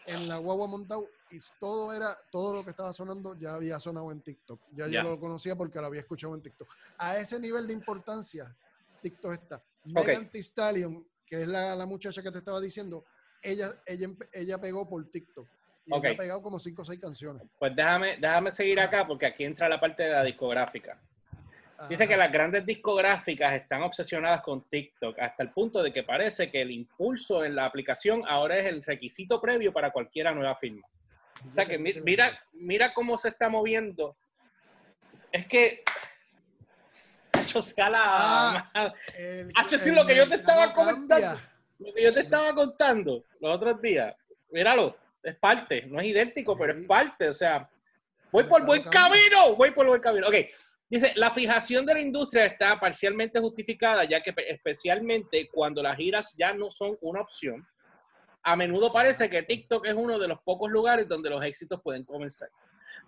en 0.06 0.28
la 0.28 0.36
guagua 0.36 0.66
montado 0.66 1.10
y 1.30 1.40
todo 1.58 1.92
era, 1.92 2.16
todo 2.30 2.54
lo 2.54 2.64
que 2.64 2.70
estaba 2.70 2.92
sonando 2.92 3.34
ya 3.36 3.54
había 3.54 3.80
sonado 3.80 4.12
en 4.12 4.22
TikTok. 4.22 4.60
Ya, 4.72 4.86
Ya. 4.86 5.02
yo 5.02 5.10
lo 5.10 5.18
conocía 5.18 5.56
porque 5.56 5.80
lo 5.80 5.86
había 5.86 6.02
escuchado 6.02 6.34
en 6.34 6.42
TikTok. 6.42 6.68
A 6.98 7.18
ese 7.18 7.40
nivel 7.40 7.66
de 7.66 7.72
importancia, 7.72 8.54
TikTok 9.00 9.32
está. 9.32 9.64
Megan 9.84 10.30
Thee 10.30 10.42
Stallion, 10.42 11.06
que 11.26 11.42
es 11.42 11.48
la, 11.48 11.74
la 11.74 11.86
muchacha 11.86 12.22
que 12.22 12.30
te 12.30 12.38
estaba 12.38 12.60
diciendo, 12.60 13.04
ella, 13.42 13.74
ella, 13.86 14.08
ella 14.32 14.60
pegó 14.60 14.88
por 14.88 15.10
TikTok. 15.10 15.48
Y 15.86 15.94
Ok. 15.94 16.04
ella 16.04 16.14
ha 16.14 16.16
pegado 16.16 16.42
como 16.42 16.58
5 16.58 16.82
o 16.82 16.84
6 16.84 17.00
canciones. 17.00 17.42
Pues 17.58 17.74
déjame, 17.74 18.16
déjame 18.18 18.50
seguir 18.52 18.78
acá 18.80 19.06
porque 19.06 19.26
aquí 19.26 19.44
entra 19.44 19.68
la 19.68 19.80
parte 19.80 20.02
de 20.04 20.10
la 20.10 20.22
discográfica. 20.22 21.02
Dice 21.88 22.08
que 22.08 22.16
las 22.16 22.30
grandes 22.32 22.64
discográficas 22.66 23.52
están 23.54 23.82
obsesionadas 23.82 24.40
con 24.42 24.62
TikTok 24.68 25.18
hasta 25.18 25.42
el 25.42 25.50
punto 25.50 25.82
de 25.82 25.92
que 25.92 26.02
parece 26.02 26.50
que 26.50 26.62
el 26.62 26.70
impulso 26.70 27.44
en 27.44 27.54
la 27.54 27.64
aplicación 27.66 28.22
ahora 28.26 28.56
es 28.58 28.66
el 28.66 28.82
requisito 28.82 29.40
previo 29.40 29.72
para 29.72 29.90
cualquiera 29.90 30.32
nueva 30.32 30.54
firma. 30.54 30.86
O 31.44 31.50
sea 31.50 31.66
que 31.66 31.78
mi- 31.78 31.92
mira, 31.94 32.38
mira 32.52 32.94
cómo 32.94 33.18
se 33.18 33.28
está 33.28 33.48
moviendo. 33.48 34.16
Es 35.30 35.46
que. 35.46 35.82
Hacho, 37.32 37.60
sea 37.60 37.90
la 37.90 38.70
Ah. 38.72 38.94
El- 39.16 39.52
Hacho, 39.56 39.78
sí, 39.78 39.90
el 39.90 39.96
lo 39.96 40.06
que 40.06 40.16
yo 40.16 40.28
te 40.28 40.36
estaba 40.36 40.72
comentando. 40.72 41.40
Lo 41.80 41.92
que 41.92 42.02
yo 42.02 42.14
te 42.14 42.20
estaba 42.20 42.54
contando 42.54 43.24
los 43.40 43.56
otros 43.56 43.82
días. 43.82 44.14
Míralo, 44.50 44.96
es 45.22 45.34
parte. 45.36 45.82
No 45.86 46.00
es 46.00 46.06
idéntico, 46.06 46.56
pero 46.56 46.72
es 46.72 46.86
parte. 46.86 47.28
O 47.28 47.34
sea, 47.34 47.68
voy 48.30 48.44
por 48.44 48.64
buen 48.64 48.82
cambia. 48.84 49.00
camino. 49.02 49.56
Voy 49.56 49.72
por 49.72 49.86
buen 49.86 50.00
camino. 50.00 50.28
Ok. 50.28 50.34
Dice, 50.88 51.12
la 51.16 51.30
fijación 51.30 51.86
de 51.86 51.94
la 51.94 52.00
industria 52.00 52.44
está 52.44 52.78
parcialmente 52.78 53.40
justificada, 53.40 54.04
ya 54.04 54.20
que 54.22 54.32
pe- 54.32 54.50
especialmente 54.52 55.48
cuando 55.52 55.82
las 55.82 55.96
giras 55.96 56.34
ya 56.36 56.52
no 56.52 56.70
son 56.70 56.96
una 57.00 57.22
opción, 57.22 57.66
a 58.42 58.54
menudo 58.56 58.92
parece 58.92 59.30
que 59.30 59.42
TikTok 59.42 59.86
es 59.86 59.94
uno 59.94 60.18
de 60.18 60.28
los 60.28 60.40
pocos 60.42 60.70
lugares 60.70 61.08
donde 61.08 61.30
los 61.30 61.42
éxitos 61.42 61.80
pueden 61.82 62.04
comenzar. 62.04 62.50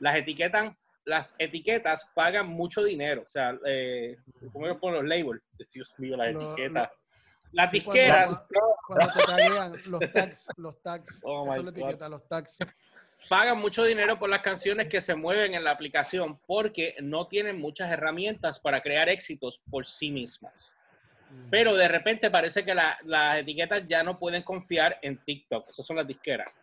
Las 0.00 0.16
etiquetas, 0.16 0.72
las 1.04 1.34
etiquetas 1.38 2.10
pagan 2.14 2.48
mucho 2.48 2.82
dinero, 2.82 3.22
o 3.24 3.28
sea, 3.28 3.56
eh, 3.66 4.16
¿cómo 4.52 4.80
por 4.80 4.94
los 4.94 5.04
labels? 5.04 5.42
Dios 5.72 5.94
mío, 5.98 6.16
las 6.16 6.32
Lo- 6.32 6.40
etiquetas. 6.54 6.90
Las 7.52 7.70
Sí, 7.70 7.78
disqueras 7.78 8.26
Cuando, 8.48 8.76
cuando 8.86 9.12
te 9.12 9.24
taguean 9.24 9.72
los 9.86 10.12
tags, 10.12 10.48
los 10.56 10.82
tags. 10.82 11.20
Oh 11.22 11.52
eso 11.52 11.62
God. 11.62 11.68
etiqueta, 11.70 12.08
los 12.08 12.26
tags. 12.28 12.58
Pagan 13.28 13.58
mucho 13.60 13.84
dinero 13.84 14.18
por 14.18 14.28
las 14.30 14.40
canciones 14.40 14.88
que 14.88 15.00
se 15.00 15.14
mueven 15.14 15.54
en 15.54 15.64
la 15.64 15.70
aplicación 15.72 16.38
porque 16.46 16.94
no 17.00 17.26
tienen 17.26 17.60
muchas 17.60 17.90
herramientas 17.90 18.58
para 18.60 18.80
crear 18.80 19.08
éxitos 19.08 19.60
por 19.70 19.86
sí 19.86 20.10
mismas. 20.10 20.74
Pero 21.50 21.74
de 21.74 21.88
repente 21.88 22.30
parece 22.30 22.64
que 22.64 22.74
la- 22.74 22.98
las 23.04 23.38
etiquetas 23.38 23.82
ya 23.88 24.02
no 24.02 24.18
pueden 24.18 24.42
confiar 24.42 24.98
en 25.02 25.18
TikTok. 25.24 25.68
Esas 25.68 25.84
son 25.84 25.96
las 25.96 26.06
disqueras. 26.06 26.56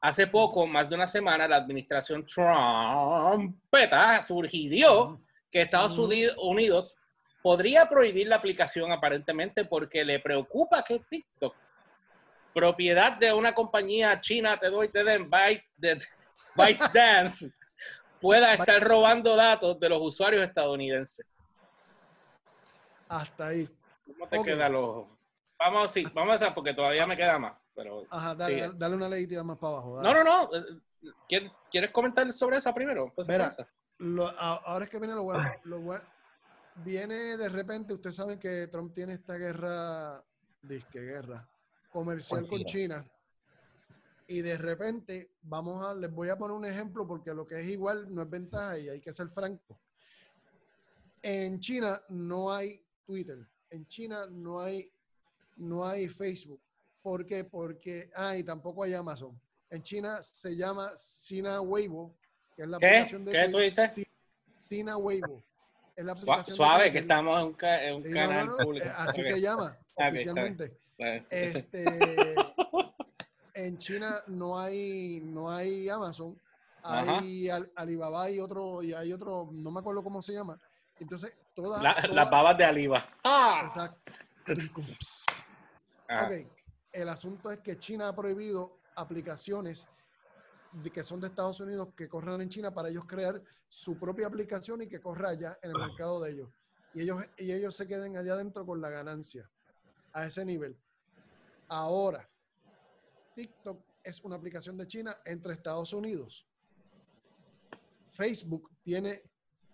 Hace 0.00 0.26
poco, 0.28 0.66
más 0.66 0.88
de 0.88 0.94
una 0.94 1.06
semana, 1.06 1.48
la 1.48 1.56
administración 1.56 2.24
Trumpeta 2.24 4.22
sugirió 4.22 5.20
que 5.50 5.62
Estados. 5.62 5.98
Uni- 5.98 6.28
Unidos 6.38 6.96
podría 7.42 7.88
prohibir 7.88 8.28
la 8.28 8.36
aplicación 8.36 8.92
aparentemente 8.92 9.64
porque 9.64 10.04
le 10.04 10.20
preocupa 10.20 10.84
que 10.84 11.00
TikTok, 11.00 11.54
propiedad 12.56 13.18
de 13.18 13.34
una 13.34 13.54
compañía 13.54 14.18
china, 14.18 14.58
te 14.58 14.70
doy, 14.70 14.88
te 14.88 15.04
den, 15.04 15.28
Byte, 15.28 15.66
de, 15.76 16.02
ByteDance, 16.54 17.52
pueda 18.18 18.54
estar 18.54 18.82
robando 18.82 19.36
datos 19.36 19.78
de 19.78 19.90
los 19.90 20.00
usuarios 20.00 20.42
estadounidenses. 20.42 21.26
Hasta 23.08 23.48
ahí. 23.48 23.68
¿Cómo 24.06 24.26
te 24.26 24.42
queda 24.42 24.70
los...? 24.70 25.04
Vamos, 25.58 25.90
sí, 25.90 26.06
vamos 26.14 26.32
a 26.32 26.34
estar 26.36 26.54
porque 26.54 26.72
todavía 26.72 27.06
me 27.06 27.14
queda 27.14 27.38
más. 27.38 27.58
Pero, 27.74 28.04
Ajá, 28.08 28.34
dale, 28.34 28.54
sí. 28.54 28.60
dale, 28.62 28.72
dale 28.74 28.94
una 28.94 29.08
leitida 29.10 29.44
más 29.44 29.58
para 29.58 29.74
abajo. 29.74 29.96
No, 30.00 30.08
dale. 30.08 30.24
no, 30.24 30.48
no. 30.50 30.56
eh, 30.56 31.50
¿Quieres, 31.70 31.90
comentar 31.90 32.32
sobre 32.32 32.56
esa 32.56 32.72
primero? 32.72 33.12
Pues, 33.14 33.28
Mira. 33.28 33.54
Lo- 33.98 34.30
ahora 34.38 34.86
es 34.86 34.90
que 34.90 34.98
viene 34.98 35.14
lo 35.14 35.24
bueno. 35.24 35.44
Lo 35.64 35.80
bueno. 35.80 36.04
Viene 36.76 37.36
de 37.36 37.50
repente, 37.50 37.92
ustedes 37.92 38.16
saben 38.16 38.38
que 38.38 38.68
Trump 38.68 38.94
tiene 38.94 39.12
esta 39.12 39.34
guerra, 39.34 40.22
disque 40.62 41.00
guerra, 41.00 41.46
comercial 42.00 42.46
Con 42.46 42.62
China. 42.64 43.06
Y 44.28 44.42
de 44.42 44.58
repente, 44.58 45.30
vamos 45.42 45.82
a, 45.86 45.94
les 45.94 46.12
voy 46.12 46.28
a 46.28 46.36
poner 46.36 46.54
un 46.54 46.66
ejemplo 46.66 47.06
porque 47.06 47.32
lo 47.32 47.46
que 47.46 47.60
es 47.60 47.68
igual 47.68 48.12
no 48.14 48.20
es 48.22 48.28
ventaja 48.28 48.78
y 48.78 48.88
hay 48.90 49.00
que 49.00 49.12
ser 49.12 49.28
franco. 49.30 49.78
En 51.22 51.58
China 51.58 52.00
no 52.10 52.52
hay 52.52 52.84
Twitter. 53.06 53.38
En 53.70 53.86
China 53.86 54.26
no 54.30 54.60
hay, 54.60 54.90
no 55.56 55.86
hay 55.88 56.06
Facebook. 56.08 56.60
¿Por 57.02 57.24
qué? 57.24 57.44
Porque, 57.44 58.10
ah, 58.14 58.36
y 58.36 58.42
tampoco 58.42 58.82
hay 58.82 58.92
Amazon. 58.94 59.40
En 59.70 59.80
China 59.82 60.20
se 60.20 60.54
llama 60.54 60.92
Sina 60.96 61.60
Weibo, 61.62 62.14
que 62.54 62.62
es 62.62 62.68
la 62.68 62.78
¿Qué? 62.78 62.86
aplicación 62.86 63.24
de 63.24 63.32
¿Qué 63.32 63.48
Twitter. 63.48 63.90
Sina 64.58 64.96
Weibo. 64.98 65.42
Es 65.94 66.04
la 66.04 66.14
Sua- 66.14 66.34
aplicación 66.34 66.52
de 66.52 66.56
Suave, 66.56 66.92
que 66.92 66.98
estamos 66.98 67.40
en 67.40 67.46
un, 67.46 67.54
ca- 67.54 67.84
en 67.84 67.94
un 67.94 68.02
Sí, 68.02 68.08
no, 68.10 68.14
canal 68.16 68.46
no, 68.48 68.56
no, 68.58 68.64
público. 68.64 68.88
Así 68.96 69.22
se 69.24 69.40
llama 69.40 69.78
oficialmente. 69.94 70.76
Este, 71.30 72.34
en 73.54 73.78
China 73.78 74.16
no 74.28 74.58
hay, 74.58 75.20
no 75.20 75.50
hay 75.50 75.88
Amazon, 75.88 76.40
hay 76.82 77.48
Al- 77.48 77.70
Alibaba 77.76 78.30
y 78.30 78.38
otro, 78.40 78.82
y 78.82 78.92
hay 78.92 79.12
otro, 79.12 79.48
no 79.52 79.70
me 79.70 79.80
acuerdo 79.80 80.02
cómo 80.02 80.22
se 80.22 80.32
llama. 80.32 80.58
Entonces, 80.98 81.34
todas, 81.54 81.82
La- 81.82 81.94
todas- 81.96 82.10
las 82.14 82.30
babas 82.30 82.56
de 82.58 82.64
Aliva. 82.64 83.06
¡Ah! 83.24 83.62
exacto. 83.64 84.12
Ah, 86.08 86.26
Ok, 86.26 86.46
el 86.92 87.08
asunto 87.08 87.50
es 87.50 87.58
que 87.60 87.78
China 87.78 88.08
ha 88.08 88.14
prohibido 88.14 88.78
aplicaciones 88.94 89.88
de- 90.72 90.90
que 90.92 91.02
son 91.02 91.20
de 91.20 91.26
Estados 91.28 91.60
Unidos 91.60 91.88
que 91.96 92.08
corran 92.08 92.40
en 92.40 92.48
China 92.48 92.72
para 92.72 92.88
ellos 92.88 93.04
crear 93.06 93.42
su 93.68 93.98
propia 93.98 94.26
aplicación 94.28 94.82
y 94.82 94.88
que 94.88 95.00
corra 95.00 95.30
allá 95.30 95.58
en 95.62 95.70
el 95.72 95.76
mercado 95.78 96.20
de 96.22 96.30
ellos. 96.32 96.48
Y 96.94 97.02
ellos, 97.02 97.22
y 97.36 97.52
ellos 97.52 97.74
se 97.76 97.86
queden 97.86 98.16
allá 98.16 98.34
adentro 98.34 98.64
con 98.64 98.80
la 98.80 98.88
ganancia 98.88 99.50
a 100.12 100.26
ese 100.26 100.44
nivel. 100.44 100.78
Ahora, 101.68 102.28
TikTok 103.34 103.80
es 104.02 104.22
una 104.24 104.36
aplicación 104.36 104.76
de 104.76 104.86
China 104.86 105.16
entre 105.24 105.54
Estados 105.54 105.92
Unidos. 105.92 106.46
Facebook 108.12 108.70
tiene, 108.82 109.22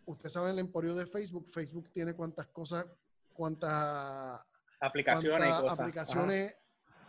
usted 0.06 0.28
sabe 0.28 0.50
el 0.50 0.58
emporio 0.58 0.94
de 0.94 1.06
Facebook, 1.06 1.50
Facebook 1.52 1.90
tiene 1.92 2.14
cuántas 2.14 2.48
cosas, 2.48 2.86
cuántas 3.32 4.40
Aplicaciones 4.82 5.48
y 5.48 5.62
cosas. 5.62 5.78
Aplicaciones 5.78 6.56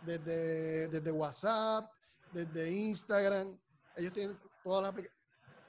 desde, 0.02 0.88
desde 0.88 1.10
WhatsApp, 1.10 1.90
desde 2.32 2.70
Instagram. 2.70 3.58
Ellos 3.96 4.12
tienen 4.12 4.38
todas 4.62 4.94
las, 4.94 5.04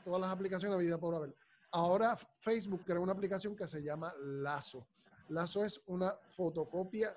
todas 0.04 0.22
las 0.22 0.30
aplicaciones 0.30 0.76
a 0.76 0.80
vida 0.80 1.00
por 1.00 1.16
haber. 1.16 1.36
Ahora 1.72 2.16
Facebook 2.40 2.84
creó 2.86 3.02
una 3.02 3.14
aplicación 3.14 3.56
que 3.56 3.68
se 3.68 3.82
llama 3.82 4.14
Lazo. 4.20 4.88
Lazo 5.30 5.66
es 5.66 5.82
una 5.88 6.14
fotocopia. 6.36 7.16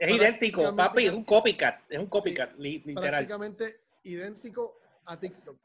Es 0.00 0.16
idéntico, 0.16 0.74
papi, 0.74 1.06
es 1.06 1.12
un 1.12 1.24
copycat, 1.24 1.82
es 1.90 1.98
un 1.98 2.06
copycat, 2.06 2.56
literal. 2.56 3.10
Prácticamente 3.10 3.82
idéntico 4.04 4.80
a 5.04 5.20
TikTok. 5.20 5.58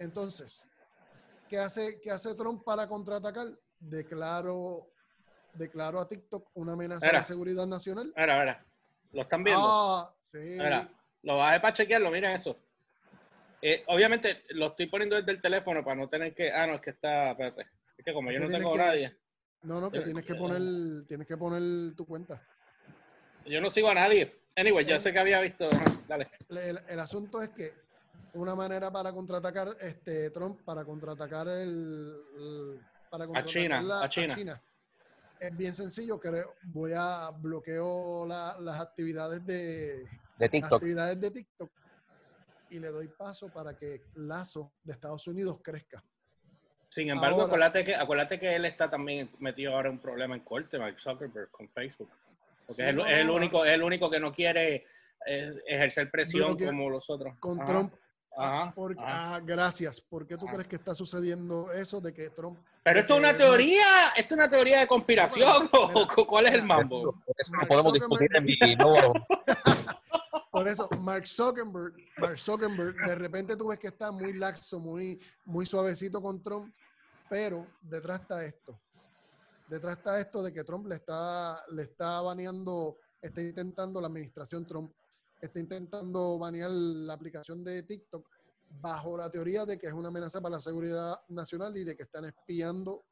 Entonces, 0.00 0.68
¿qué 1.48 1.58
hace, 1.58 2.00
qué 2.00 2.10
hace 2.10 2.34
Trump 2.34 2.64
para 2.64 2.88
contraatacar? 2.88 3.46
Declaro, 3.78 4.90
declaro 5.54 6.00
a 6.00 6.08
TikTok 6.08 6.50
una 6.54 6.72
amenaza 6.72 7.08
a 7.08 7.12
la 7.12 7.22
seguridad 7.22 7.64
nacional. 7.64 8.12
Ahora, 8.16 8.38
ahora. 8.40 8.66
¿Lo 9.12 9.22
están 9.22 9.44
viendo? 9.44 9.64
Ah, 9.64 10.12
sí. 10.20 10.58
Ahora, 10.58 10.90
lo 11.22 11.36
bajé 11.36 11.60
para 11.60 11.72
chequearlo, 11.72 12.10
miren 12.10 12.32
eso. 12.32 12.58
Eh, 13.62 13.84
obviamente 13.86 14.44
lo 14.50 14.66
estoy 14.66 14.86
poniendo 14.86 15.14
desde 15.14 15.30
el 15.30 15.40
teléfono 15.40 15.84
para 15.84 15.94
no 15.94 16.08
tener 16.08 16.34
que. 16.34 16.50
Ah, 16.50 16.66
no, 16.66 16.74
es 16.74 16.80
que 16.80 16.90
está. 16.90 17.30
Espérate. 17.30 17.68
Es 17.96 18.04
que 18.04 18.12
como 18.12 18.32
yo 18.32 18.40
no 18.40 18.48
tengo 18.48 18.76
nadie. 18.76 19.16
No, 19.62 19.80
no, 19.80 19.92
que 19.92 20.00
tienes 20.00 20.24
que 20.24 20.34
poner, 20.34 21.06
tienes 21.06 21.26
que 21.28 21.36
poner 21.36 21.94
tu 21.94 22.04
cuenta. 22.04 22.42
Yo 23.46 23.60
no 23.60 23.70
sigo 23.70 23.88
a 23.88 23.94
nadie. 23.94 24.34
Anyway, 24.56 24.84
ya 24.84 24.98
sé 24.98 25.12
que 25.12 25.18
había 25.18 25.40
visto. 25.40 25.68
Dale. 26.08 26.28
El, 26.48 27.00
asunto 27.00 27.42
es 27.42 27.50
que 27.50 27.74
una 28.34 28.54
manera 28.54 28.90
para 28.90 29.12
contraatacar 29.12 29.76
este 29.80 30.30
Trump, 30.30 30.62
para 30.64 30.84
contraatacar 30.84 31.48
el, 31.48 32.80
para 33.10 33.26
a 33.34 33.44
China, 33.44 34.02
a 34.02 34.08
China. 34.08 34.62
Es 35.38 35.56
bien 35.56 35.74
sencillo, 35.74 36.18
creo. 36.18 36.54
Voy 36.62 36.92
a 36.94 37.30
bloqueo 37.30 38.26
las 38.26 38.80
actividades 38.80 39.44
de, 39.44 40.06
de 40.38 40.48
TikTok. 40.48 40.74
actividades 40.74 41.20
de 41.20 41.30
TikTok 41.30 41.70
y 42.70 42.78
le 42.78 42.88
doy 42.88 43.08
paso 43.08 43.48
para 43.48 43.76
que 43.76 44.02
Lazo 44.14 44.72
de 44.82 44.92
Estados 44.92 45.26
Unidos 45.28 45.58
crezca. 45.62 46.02
Sin 46.88 47.10
embargo, 47.10 47.42
acuérdate, 47.42 47.84
que, 47.84 47.94
acuérdate 47.94 48.38
que 48.38 48.54
él 48.54 48.64
está 48.64 48.88
también 48.88 49.30
metido 49.38 49.74
ahora 49.74 49.88
en 49.88 49.96
un 49.96 50.00
problema 50.00 50.34
en 50.34 50.40
corte, 50.40 50.78
Mark 50.78 50.98
Zuckerberg, 50.98 51.50
con 51.50 51.68
Facebook. 51.68 52.08
Porque 52.66 52.82
es, 52.82 52.88
el, 52.88 53.30
único, 53.30 53.64
es 53.64 53.72
el 53.72 53.82
único 53.82 54.10
que 54.10 54.20
no 54.20 54.32
quiere 54.32 54.86
eh, 55.26 55.54
ejercer 55.66 56.10
presión 56.10 56.58
como 56.58 56.90
los 56.90 57.08
otros. 57.08 57.36
Con 57.38 57.64
Trump. 57.64 57.94
Ah, 58.38 58.74
ah, 58.98 59.40
gracias. 59.42 59.98
¿Por 60.00 60.26
qué 60.26 60.36
tú 60.36 60.44
crees 60.46 60.68
que 60.68 60.76
está 60.76 60.94
sucediendo 60.94 61.72
eso 61.72 62.02
de 62.02 62.12
que 62.12 62.28
Trump... 62.30 62.58
Pero 62.82 63.00
esto 63.00 63.14
es 63.14 63.20
una 63.20 63.36
teoría, 63.36 64.10
esto 64.14 64.34
es 64.34 64.38
una 64.38 64.50
teoría 64.50 64.80
de 64.80 64.86
conspiración. 64.86 65.70
¿Cuál 66.28 66.46
es 66.46 66.52
el 66.52 66.62
mambo? 66.62 67.14
Eso 67.36 67.56
no 67.58 67.66
podemos 67.66 67.92
discutir 67.94 68.28
en 68.34 68.44
mi 68.44 68.56
Por 70.50 70.68
eso, 70.68 70.88
Mark 71.00 71.26
Zuckerberg, 71.26 71.94
Mark 72.18 72.38
Zuckerberg, 72.38 72.94
de 72.96 73.14
repente 73.14 73.56
tú 73.56 73.68
ves 73.68 73.78
que 73.78 73.88
está 73.88 74.10
muy 74.10 74.32
laxo, 74.32 74.78
muy, 74.78 75.20
muy 75.44 75.66
suavecito 75.66 76.20
con 76.22 76.42
Trump, 76.42 76.74
pero 77.28 77.66
detrás 77.82 78.20
está 78.20 78.44
esto. 78.44 78.78
Detrás 79.68 79.98
está 79.98 80.20
esto 80.20 80.42
de 80.42 80.52
que 80.52 80.64
Trump 80.64 80.86
le 80.86 80.96
está, 80.96 81.64
le 81.72 81.82
está 81.82 82.20
baneando, 82.20 82.98
está 83.20 83.40
intentando 83.40 84.00
la 84.00 84.06
administración 84.06 84.66
Trump, 84.66 84.92
está 85.40 85.58
intentando 85.58 86.38
banear 86.38 86.70
la 86.70 87.14
aplicación 87.14 87.64
de 87.64 87.82
TikTok 87.82 88.28
bajo 88.80 89.16
la 89.16 89.30
teoría 89.30 89.64
de 89.64 89.78
que 89.78 89.86
es 89.86 89.92
una 89.92 90.08
amenaza 90.08 90.40
para 90.40 90.56
la 90.56 90.60
seguridad 90.60 91.16
nacional 91.28 91.76
y 91.76 91.84
de 91.84 91.96
que 91.96 92.04
están 92.04 92.24
espiando 92.24 93.04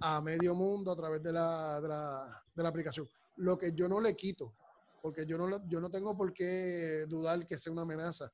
a 0.00 0.20
medio 0.20 0.54
mundo 0.54 0.92
a 0.92 0.96
través 0.96 1.22
de 1.22 1.32
la, 1.32 1.80
de 1.80 1.88
la, 1.88 2.44
de 2.54 2.62
la 2.62 2.68
aplicación. 2.68 3.08
Lo 3.36 3.58
que 3.58 3.72
yo 3.72 3.88
no 3.88 4.00
le 4.00 4.14
quito 4.16 4.54
porque 5.02 5.26
yo 5.26 5.36
no, 5.36 5.68
yo 5.68 5.80
no 5.80 5.90
tengo 5.90 6.16
por 6.16 6.32
qué 6.32 7.04
dudar 7.08 7.46
que 7.46 7.58
sea 7.58 7.72
una 7.72 7.82
amenaza. 7.82 8.32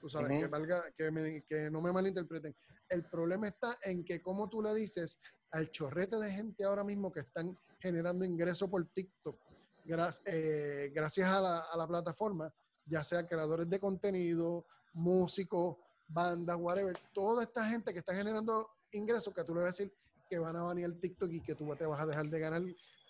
Tú 0.00 0.08
sabes, 0.08 0.30
que, 0.30 0.46
valga, 0.46 0.82
que, 0.96 1.44
que 1.46 1.70
no 1.70 1.80
me 1.80 1.92
malinterpreten. 1.92 2.56
El 2.88 3.04
problema 3.04 3.48
está 3.48 3.76
en 3.82 4.02
que 4.02 4.22
como 4.22 4.48
tú 4.48 4.62
le 4.62 4.74
dices 4.74 5.18
al 5.52 5.70
chorrete 5.70 6.16
de 6.16 6.32
gente 6.32 6.64
ahora 6.64 6.84
mismo 6.84 7.12
que 7.12 7.20
están 7.20 7.56
generando 7.78 8.24
ingresos 8.24 8.68
por 8.68 8.86
TikTok, 8.86 9.36
eh, 10.24 10.90
gracias 10.94 11.28
a 11.28 11.40
la, 11.76 11.86
plataforma, 11.86 12.52
ya 12.84 13.04
sea 13.04 13.26
creadores 13.26 13.68
de 13.68 13.78
contenido, 13.78 14.66
músicos, 14.94 15.76
bandas, 16.08 16.56
whatever, 16.58 16.96
toda 17.12 17.44
esta 17.44 17.68
gente 17.68 17.92
que 17.92 18.00
está 18.00 18.14
generando 18.14 18.68
ingresos 18.92 19.32
que 19.32 19.44
tú 19.44 19.54
le 19.54 19.62
vas 19.62 19.80
a 19.80 19.82
decir 19.82 19.94
que 20.28 20.38
van 20.38 20.56
a 20.56 20.62
banear 20.62 20.92
TikTok 20.92 21.30
y 21.30 21.40
que 21.40 21.54
tú 21.54 21.72
te 21.76 21.86
vas 21.86 22.00
a 22.00 22.06
dejar 22.06 22.26
de 22.26 22.38
ganar 22.40 22.62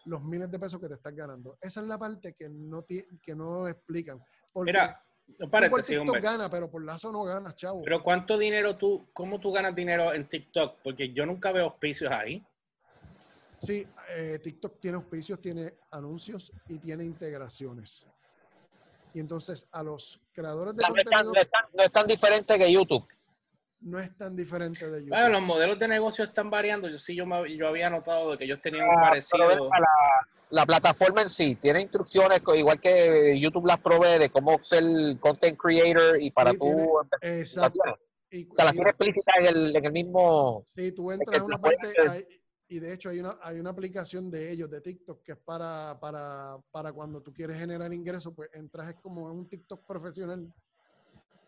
los 0.05 0.22
miles 0.22 0.51
de 0.51 0.59
pesos 0.59 0.81
que 0.81 0.88
te 0.88 0.94
estás 0.94 1.14
ganando. 1.14 1.57
Esa 1.61 1.81
es 1.81 1.87
la 1.87 1.99
parte 1.99 2.35
que 2.35 2.49
no, 2.49 2.85
que 2.85 3.35
no 3.35 3.68
explican. 3.68 4.22
Mira, 4.55 5.03
párate, 5.50 5.70
por 5.70 5.84
TikTok 5.84 6.20
gana, 6.20 6.50
pero 6.50 6.70
por 6.70 6.84
Lazo 6.84 7.12
no 7.12 7.24
ganas, 7.24 7.54
chavo. 7.56 7.82
Pero 7.82 8.02
¿cuánto 8.02 8.38
dinero 8.38 8.76
tú, 8.76 9.08
cómo 9.12 9.40
tú 9.40 9.52
ganas 9.52 9.74
dinero 9.74 10.12
en 10.14 10.28
TikTok? 10.28 10.78
Porque 10.82 11.12
yo 11.12 11.26
nunca 11.26 11.52
veo 11.52 11.64
auspicios 11.64 12.12
ahí. 12.12 12.44
Sí, 13.56 13.86
eh, 14.10 14.38
TikTok 14.42 14.78
tiene 14.78 14.96
auspicios, 14.96 15.40
tiene 15.40 15.74
anuncios 15.90 16.52
y 16.68 16.78
tiene 16.78 17.04
integraciones. 17.04 18.06
Y 19.14 19.20
entonces 19.20 19.66
a 19.72 19.82
los 19.82 20.20
creadores 20.32 20.76
de 20.76 20.84
contenido... 20.84 21.32
no 21.72 21.82
es 21.82 21.90
tan 21.90 22.06
diferente 22.06 22.58
que 22.58 22.70
YouTube 22.70 23.06
no 23.80 24.00
es 24.00 24.16
tan 24.16 24.34
diferente 24.34 24.88
de 24.88 25.00
YouTube. 25.00 25.10
Bueno, 25.10 25.28
los 25.28 25.42
modelos 25.42 25.78
de 25.78 25.88
negocio 25.88 26.24
están 26.24 26.50
variando. 26.50 26.88
Yo 26.88 26.98
sí, 26.98 27.14
yo, 27.14 27.24
yo 27.46 27.68
había 27.68 27.90
notado 27.90 28.32
de 28.32 28.38
que 28.38 28.44
ellos 28.44 28.60
tenían 28.60 28.88
un 28.88 28.98
ah, 28.98 29.08
parecido. 29.08 29.48
La, 29.48 29.86
la, 30.50 30.66
plataforma 30.66 31.22
en 31.22 31.28
sí 31.28 31.56
tiene 31.56 31.82
instrucciones, 31.82 32.40
igual 32.54 32.80
que 32.80 33.38
YouTube 33.40 33.66
las 33.66 33.80
provee, 33.80 34.18
de 34.18 34.30
cómo 34.30 34.59
ser 34.62 34.82
content 35.20 35.59
creator 35.59 36.20
y 36.20 36.30
para 36.30 36.52
tú. 36.54 37.00
exacto. 37.20 37.98
Y, 38.30 38.48
o 38.50 38.54
sea, 38.54 38.64
las 38.64 38.74
tiene 38.74 38.90
explícitas 38.90 39.35
en 39.38 39.46
el, 39.46 39.76
en 39.76 39.85
el 39.85 39.92
mismo. 39.92 40.64
Sí, 40.66 40.92
tú 40.92 41.12
entras 41.12 41.40
a 41.40 41.44
una 41.44 41.61
parte. 41.61 41.88
y 42.68 42.80
de 42.80 42.92
hecho, 42.92 43.11
hay 43.11 43.20
una, 43.20 43.38
hay 43.40 43.61
una 43.61 43.70
aplicación 43.70 44.30
de 44.30 44.50
ellos, 44.50 44.68
de 44.68 44.80
TikTok, 44.80 45.22
que 45.22 45.32
es 45.32 45.38
para, 45.38 45.96
para, 46.00 46.59
para 46.72 46.92
cuando 46.92 47.20
tú 47.20 47.32
quieres 47.32 47.56
generar 47.56 47.92
ingresos, 47.92 48.32
pues 48.35 48.50
entras 48.52 48.88
es 48.88 48.96
como 48.96 49.24
un 49.24 49.48
TikTok 49.48 49.87
profesional 49.87 50.52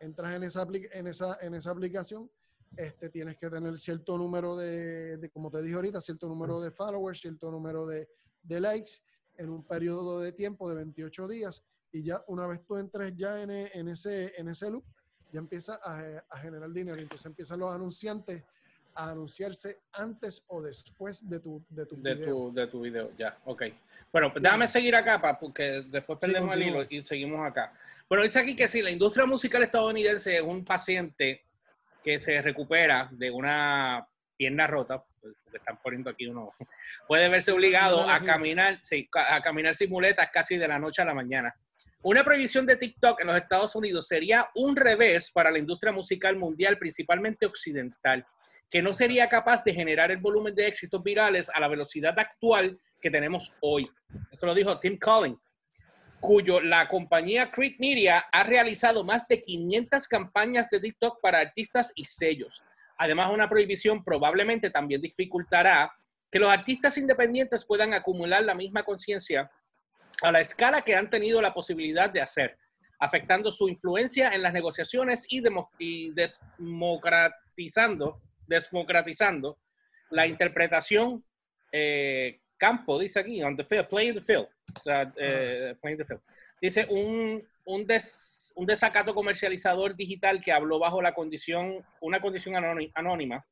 entras 0.01 0.35
en 0.35 0.45
esa, 0.45 0.67
en 0.93 1.07
esa, 1.07 1.39
en 1.41 1.55
esa 1.55 1.71
aplicación, 1.71 2.31
este, 2.77 3.09
tienes 3.11 3.37
que 3.39 3.49
tener 3.49 3.79
cierto 3.79 4.17
número 4.19 4.57
de, 4.57 5.31
como 5.33 5.51
te 5.51 5.63
dije 5.63 5.75
ahorita, 5.75 6.01
cierto 6.01 6.29
número 6.29 6.61
de 6.61 6.71
followers, 6.71 7.21
cierto 7.21 7.51
número 7.51 7.87
de, 7.87 8.09
de, 8.49 8.61
likes 8.61 8.93
en 9.37 9.51
un 9.51 9.63
periodo 9.63 10.21
de 10.21 10.33
tiempo 10.33 10.69
de 10.69 10.77
28 10.77 11.29
días 11.29 11.65
y 11.93 12.03
ya 12.03 12.23
una 12.27 12.47
vez 12.47 12.65
tú 12.67 12.77
entres 12.77 13.15
ya 13.17 13.41
en, 13.41 13.51
en 13.51 13.89
ese, 13.89 14.33
en 14.37 14.49
ese 14.49 14.71
loop, 14.71 14.85
ya 15.33 15.39
empieza 15.39 15.79
a, 15.83 16.25
a, 16.29 16.39
generar 16.39 16.71
dinero. 16.71 16.99
Entonces 16.99 17.27
empiezan 17.27 17.61
los 17.61 17.75
anunciantes 17.75 18.43
a 18.95 19.11
anunciarse 19.11 19.79
antes 19.93 20.43
o 20.49 20.61
después 20.61 21.29
de 21.29 21.39
tu, 21.39 21.65
de 21.69 21.87
tu 21.87 21.97
de 22.03 22.15
video. 22.15 22.27
Tu, 22.27 22.55
de 22.55 22.67
tu 22.67 22.81
video, 22.81 23.13
ya, 23.17 23.39
ok. 23.45 23.63
Bueno, 24.13 24.33
pues 24.33 24.43
déjame 24.43 24.67
seguir 24.67 24.97
acá, 24.97 25.21
pa, 25.21 25.39
porque 25.39 25.85
después 25.89 26.19
perdemos 26.19 26.55
el 26.55 26.63
hilo 26.63 26.87
y 26.89 27.03
seguimos 27.03 27.47
acá. 27.47 27.73
Bueno, 28.09 28.25
dice 28.25 28.41
aquí 28.41 28.57
que 28.57 28.67
si 28.67 28.83
la 28.83 28.91
industria 28.91 29.25
musical 29.25 29.63
estadounidense 29.63 30.37
es 30.37 30.43
un 30.43 30.65
paciente 30.65 31.45
que 32.03 32.19
se 32.19 32.43
recupera 32.43 33.09
de 33.13 33.31
una 33.31 34.09
pierna 34.37 34.67
rota, 34.67 35.05
porque 35.21 35.37
están 35.53 35.79
poniendo 35.83 36.11
aquí 36.11 36.27
uno, 36.27 36.53
puede 37.09 37.29
verse 37.29 37.53
obligado 37.53 38.09
a 38.09 38.23
caminar, 38.23 38.79
sí, 38.83 39.09
a 39.15 39.41
caminar 39.43 39.75
sin 39.75 39.91
muletas 39.91 40.29
casi 40.33 40.57
de 40.57 40.69
la 40.69 40.79
noche 40.79 41.03
a 41.03 41.05
la 41.05 41.15
mañana. 41.15 41.55
Una 42.03 42.23
prohibición 42.23 42.65
de 42.65 42.77
TikTok 42.77 43.21
en 43.21 43.27
los 43.27 43.37
Estados 43.37 43.75
Unidos 43.75 44.07
sería 44.07 44.49
un 44.55 44.77
revés 44.77 45.31
para 45.33 45.51
la 45.51 45.59
industria 45.59 45.93
musical 45.93 46.37
mundial, 46.37 46.79
principalmente 46.79 47.45
occidental 47.45 48.25
que 48.71 48.83
no 48.83 48.93
sería 48.93 49.29
capaz 49.29 49.65
de 49.65 49.73
generar 49.73 50.11
el 50.11 50.19
volumen 50.19 50.55
de 50.55 50.67
éxitos 50.67 51.03
virales 51.03 51.51
a 51.53 51.61
la 51.61 51.69
velocidad 51.69 52.19
actual 52.19 52.79
que 53.01 53.11
tenemos 53.11 53.55
hoy. 53.61 53.91
Eso 54.31 54.47
lo 54.47 54.55
dijo 54.55 54.79
Tim 54.79 54.99
Collins, 54.99 55.39
cuyo 56.21 56.61
la 56.61 56.89
compañía 56.89 57.51
Creed 57.51 57.77
Media 57.79 58.27
ha 58.31 58.43
realizado 58.43 59.05
más 59.05 59.27
de 59.27 59.41
500 59.41 60.07
campañas 60.09 60.69
de 60.69 60.81
TikTok 60.81 61.21
para 61.21 61.41
artistas 61.41 61.93
y 61.95 62.05
sellos. 62.05 62.63
Además, 62.99 63.33
una 63.33 63.49
prohibición 63.49 64.05
probablemente 64.05 64.69
también 64.71 65.01
dificultará 65.01 65.91
que 66.31 66.39
los 66.39 66.51
artistas 66.51 66.99
independientes 66.99 67.65
puedan 67.65 67.95
acumular 67.95 68.45
la 68.45 68.55
misma 68.55 68.83
conciencia 68.83 69.51
a 70.21 70.33
la 70.33 70.41
escala 70.41 70.83
que 70.83 70.97
han 70.97 71.09
tenido 71.09 71.41
la 71.41 71.55
posibilidad 71.55 72.11
de 72.11 72.21
hacer, 72.21 72.59
afectando 72.99 73.53
su 73.53 73.69
influencia 73.69 74.31
en 74.31 74.43
las 74.43 74.53
negociaciones 74.53 75.27
y, 75.31 75.41
y 75.79 76.13
democratizando 76.13 78.21
la 80.11 80.27
interpretación 80.27 81.25
eh, 81.71 82.41
campo, 82.57 82.99
dice 82.99 83.21
aquí, 83.21 83.43
on 83.43 83.57
the 83.57 83.65
field, 83.65 83.89
play 83.89 84.13
the 84.13 84.21
field. 84.21 84.49
O 84.85 84.91
eh, 85.17 85.75
the 85.83 86.05
field. 86.05 86.21
Dice 86.61 86.87
un, 86.91 87.47
un, 87.65 87.87
des, 87.87 88.53
un, 88.57 88.67
desacato 88.67 89.15
comercializador 89.15 89.95
digital 89.95 90.41
que 90.41 90.53
habló 90.53 90.79
bajo 90.79 91.01
la 91.01 91.15
condición, 91.15 91.85
una 92.01 92.21
condición 92.21 92.55
anónima, 92.95 93.47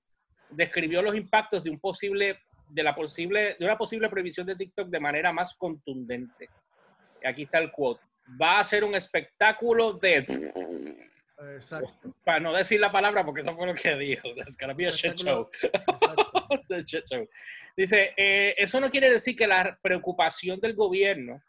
describió 0.50 1.02
los 1.02 1.14
impactos 1.14 1.62
de 1.62 1.70
un 1.70 1.78
posible, 1.78 2.40
de 2.68 2.82
la 2.82 2.94
posible, 2.94 3.56
de 3.58 3.64
una 3.64 3.78
posible 3.78 4.08
prohibición 4.08 4.46
de 4.46 4.56
TikTok 4.56 4.88
de 4.88 5.00
manera 5.00 5.32
más 5.32 5.54
contundente. 5.54 6.48
aquí 7.24 7.42
está 7.42 7.58
el 7.58 7.70
quote, 7.70 8.02
va 8.40 8.58
a 8.58 8.64
ser 8.64 8.84
un 8.84 8.94
espectáculo 8.94 9.92
de... 9.94 10.26
Exacto. 11.54 12.14
Para 12.24 12.40
no 12.40 12.52
decir 12.52 12.80
la 12.80 12.90
palabra, 12.90 13.24
porque 13.24 13.42
eso 13.42 13.54
fue 13.54 13.66
lo 13.66 13.74
que 13.74 13.94
dijo. 13.96 14.26
It's 14.28 14.56
gonna 14.58 14.72
be 14.72 14.86
a 14.86 14.90
shit 14.90 15.16
show. 15.16 15.50
shit 16.86 17.04
show. 17.04 17.28
Dice, 17.76 18.14
eh, 18.16 18.54
eso 18.56 18.80
no 18.80 18.90
quiere 18.90 19.10
decir 19.10 19.36
que 19.36 19.46
la 19.46 19.78
preocupación 19.82 20.58
del 20.60 20.74
gobierno 20.74 21.42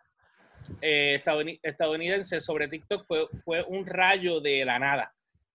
eh, 0.81 1.21
estadounidense 1.63 2.41
sobre 2.41 2.67
TikTok 2.67 3.05
fue, 3.05 3.27
fue 3.43 3.63
un 3.63 3.85
rayo 3.85 4.39
de 4.39 4.65
la 4.65 4.79
nada. 4.79 5.13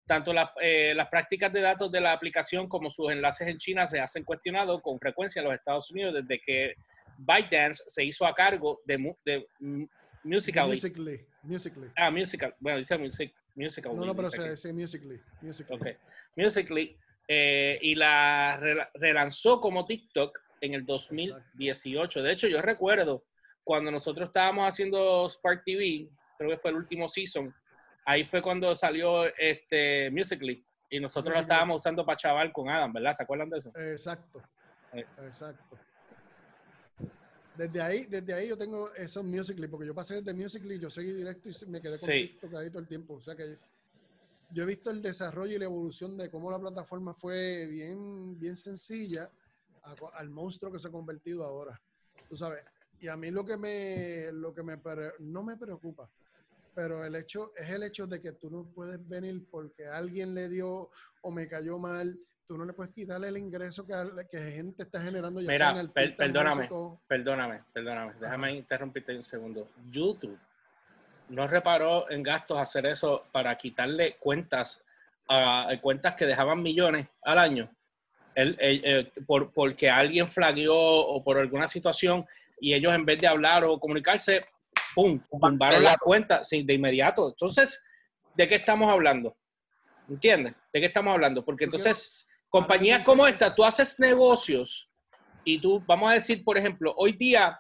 Tanto 0.06 0.34
eh, 0.62 0.93
las 0.96 1.10
prácticas 1.10 1.52
de 1.52 1.60
datos 1.60 1.91
de 1.91 2.00
la 2.00 2.13
aplicación 2.13 2.70
como 2.70 2.89
sus 2.89 3.12
enlaces 3.12 3.48
en 3.48 3.58
China 3.58 3.88
se 3.88 4.00
hacen 4.00 4.24
cuestionados 4.24 4.82
con 4.82 4.98
frecuencia 5.00 5.41
en 5.41 5.46
los 5.46 5.56
Estados 5.56 5.91
Unidos 5.91 6.13
desde 6.13 6.39
que 6.39 6.76
ByteDance 7.17 7.84
se 7.88 8.06
hizo 8.06 8.26
a 8.26 8.34
cargo 8.34 8.80
de, 8.86 9.13
de 9.26 9.48
Musical.ly. 10.24 10.72
Musically. 10.72 11.26
Musically. 11.43 11.89
Ah, 11.96 12.10
Musical. 12.10 12.56
Bueno, 12.60 12.80
dice 12.80 12.98
music, 12.98 13.34
Musical. 13.56 13.96
No, 13.96 14.06
no, 14.06 14.15
pero 14.15 14.30
se 14.30 14.50
dice 14.50 14.72
Musically. 14.72 15.20
Musically. 15.41 15.78
Okay. 15.78 15.96
Musically. 16.36 16.98
Eh, 17.28 17.78
y 17.82 17.96
la 17.96 18.58
relanzó 18.93 19.60
como 19.60 19.86
TikTok 19.86 20.39
en 20.62 20.74
el 20.74 20.86
2018. 20.86 22.24
De 22.24 22.32
hecho, 22.32 22.48
yo 22.48 22.62
recuerdo 22.62 23.26
cuando 23.67 23.91
nosotros 23.91 24.30
estábamos 24.30 24.65
haciendo 24.65 25.27
Spark 25.27 25.62
TV, 25.65 26.10
creo 26.38 26.51
que 26.51 26.58
fue 26.58 26.71
el 26.71 26.77
último 26.77 27.10
season, 27.10 27.53
ahí 28.06 28.23
fue 28.23 28.41
cuando 28.41 28.73
salió 28.77 29.25
este 29.38 30.10
Musically 30.10 30.63
y 30.89 31.01
nosotros 31.01 31.36
lo 31.36 31.41
estábamos 31.41 31.82
usando 31.82 32.06
para 32.06 32.15
chaval 32.15 32.53
con 32.53 32.69
Adam, 32.69 32.93
¿verdad? 32.93 33.13
¿Se 33.13 33.23
acuerdan 33.23 33.49
de 33.49 33.58
eso? 33.58 33.69
Exacto. 33.75 34.41
Exacto. 34.93 35.77
Desde 37.58 37.82
ahí, 37.82 38.06
desde 38.06 38.34
ahí 38.34 38.47
yo 38.47 38.58
tengo 38.58 38.93
esos 38.93 39.25
Musically, 39.25 39.67
porque 39.67 39.86
yo 39.86 39.93
pasé 39.93 40.21
desde 40.21 40.34
Musically, 40.34 40.80
yo 40.80 40.89
seguí 40.89 41.12
directo 41.12 41.49
y 41.49 41.65
me 41.65 41.82
quedé 41.82 41.99
con 41.99 42.08
TikTok 42.08 42.56
ahí 42.56 42.69
todo 42.69 42.80
el 42.80 42.88
tiempo. 42.88 43.15
O 43.15 43.21
sea 43.21 43.36
que 43.36 43.58
yo 44.51 44.63
he 44.63 44.65
visto 44.65 44.91
el 44.91 45.01
desarrollo 45.01 45.58
y 45.58 45.60
la 45.60 45.65
evolución 45.65 46.17
de 46.17 46.30
cómo 46.30 46.49
la 46.49 46.60
plataforma 46.60 47.13
fue 47.13 47.67
bien, 47.67 48.39
bien 48.39 48.56
sencilla 48.56 49.30
al 50.13 50.30
monstruo 50.30 50.71
que 50.71 50.80
se 50.80 50.88
ha 50.88 50.91
convertido 50.91 51.43
ahora. 51.43 51.77
Tú 52.30 52.38
sabes, 52.38 52.63
y 53.00 53.08
a 53.08 53.16
mí 53.16 53.32
lo 53.32 53.46
que 53.46 53.58
me, 53.58 54.32
lo 54.32 54.54
que 54.54 54.64
me, 54.64 54.78
no 55.20 55.44
me 55.44 55.58
preocupa, 55.58 56.10
pero 56.74 57.04
el 57.04 57.16
hecho 57.16 57.54
es 57.56 57.70
el 57.70 57.84
hecho 57.84 58.08
de 58.08 58.22
que 58.22 58.34
tú 58.34 58.50
no 58.50 58.66
puedes 58.74 59.08
venir 59.08 59.46
porque 59.50 59.88
alguien 59.88 60.34
le 60.34 60.50
dio 60.50 60.90
o 61.22 61.32
me 61.32 61.48
cayó 61.48 61.78
mal, 61.78 62.18
tú 62.48 62.58
no 62.58 62.66
le 62.66 62.74
puedes 62.74 62.94
quitarle 62.94 63.28
el 63.28 63.38
ingreso 63.38 63.86
que, 63.86 63.94
que 64.30 64.52
gente 64.52 64.84
está 64.84 65.02
generando. 65.02 65.42
Ya 65.42 65.52
Mira, 65.52 65.80
el 65.80 65.90
perdóname, 65.90 66.70
perdóname, 67.08 67.64
perdóname, 67.74 68.14
déjame 68.20 68.54
interrumpirte 68.54 69.16
un 69.16 69.24
segundo. 69.24 69.68
YouTube 69.90 70.38
no 71.30 71.48
reparó 71.48 72.10
en 72.10 72.24
gastos 72.24 72.58
hacer 72.58 72.86
eso 72.86 73.26
para 73.32 73.56
quitarle 73.58 74.16
cuentas 74.18 74.82
a 75.30 75.70
cuentas 75.82 76.16
que 76.16 76.26
dejaban 76.26 76.62
millones 76.62 77.08
al 77.24 77.40
año. 77.40 77.70
El, 78.34 79.12
por, 79.26 79.52
porque 79.52 79.90
alguien 79.90 80.30
flagueó 80.30 80.76
o 80.76 81.24
por 81.24 81.40
alguna 81.40 81.68
situación 81.68 82.26
y 82.60 82.74
ellos 82.74 82.93
en 82.93 83.06
vez 83.06 83.20
de 83.20 83.28
hablar 83.28 83.63
o 83.63 83.80
comunicarse, 83.80 84.46
¡pum! 84.96 85.20
tumbaron 85.30 85.84
la 85.84 85.98
cuenta 85.98 86.43
sí, 86.43 86.63
de 86.63 86.74
inmediato. 86.74 87.30
Entonces, 87.30 87.84
¿de 88.36 88.48
qué 88.48 88.56
estamos 88.56 88.91
hablando? 88.91 89.36
¿Entiendes? 90.10 90.54
¿De 90.74 90.80
qué 90.80 90.86
estamos 90.88 91.13
hablando? 91.13 91.43
Porque 91.43 91.65
entonces, 91.65 92.28
compañías 92.50 93.06
como 93.06 93.28
esta, 93.28 93.54
tú 93.54 93.63
haces 93.63 94.00
negocios 94.00 94.89
y 95.43 95.60
tú, 95.60 95.84
vamos 95.86 96.12
a 96.12 96.15
decir, 96.15 96.43
por 96.43 96.58
ejemplo, 96.58 96.93
hoy 96.98 97.13
día 97.13 97.60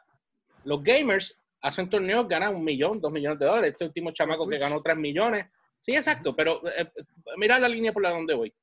los 0.63 0.83
gamers 0.83 1.39
hacen 1.61 1.89
torneos, 1.89 2.27
ganan 2.27 2.55
un 2.55 2.63
millón, 2.63 2.99
dos 2.99 3.11
millones 3.11 3.39
de 3.39 3.45
dólares. 3.45 3.71
Este 3.71 3.85
último 3.85 4.11
chamaco 4.11 4.47
que 4.47 4.57
ganó 4.57 4.81
tres 4.81 4.97
millones. 4.97 5.47
Sí, 5.79 5.95
exacto, 5.95 6.35
pero 6.35 6.61
eh, 6.69 6.89
mira 7.37 7.59
la 7.59 7.69
línea 7.69 7.93
por 7.93 8.01
la 8.01 8.11
donde 8.11 8.33
voy. 8.33 8.53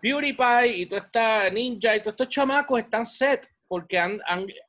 Beauty 0.00 0.32
Pie 0.32 0.76
y 0.76 0.86
toda 0.86 1.02
esta 1.02 1.50
ninja 1.50 1.96
y 1.96 2.00
todos 2.00 2.12
estos 2.12 2.28
chamacos 2.28 2.78
están 2.78 3.04
set 3.04 3.48
porque 3.68 3.98
han, 3.98 4.18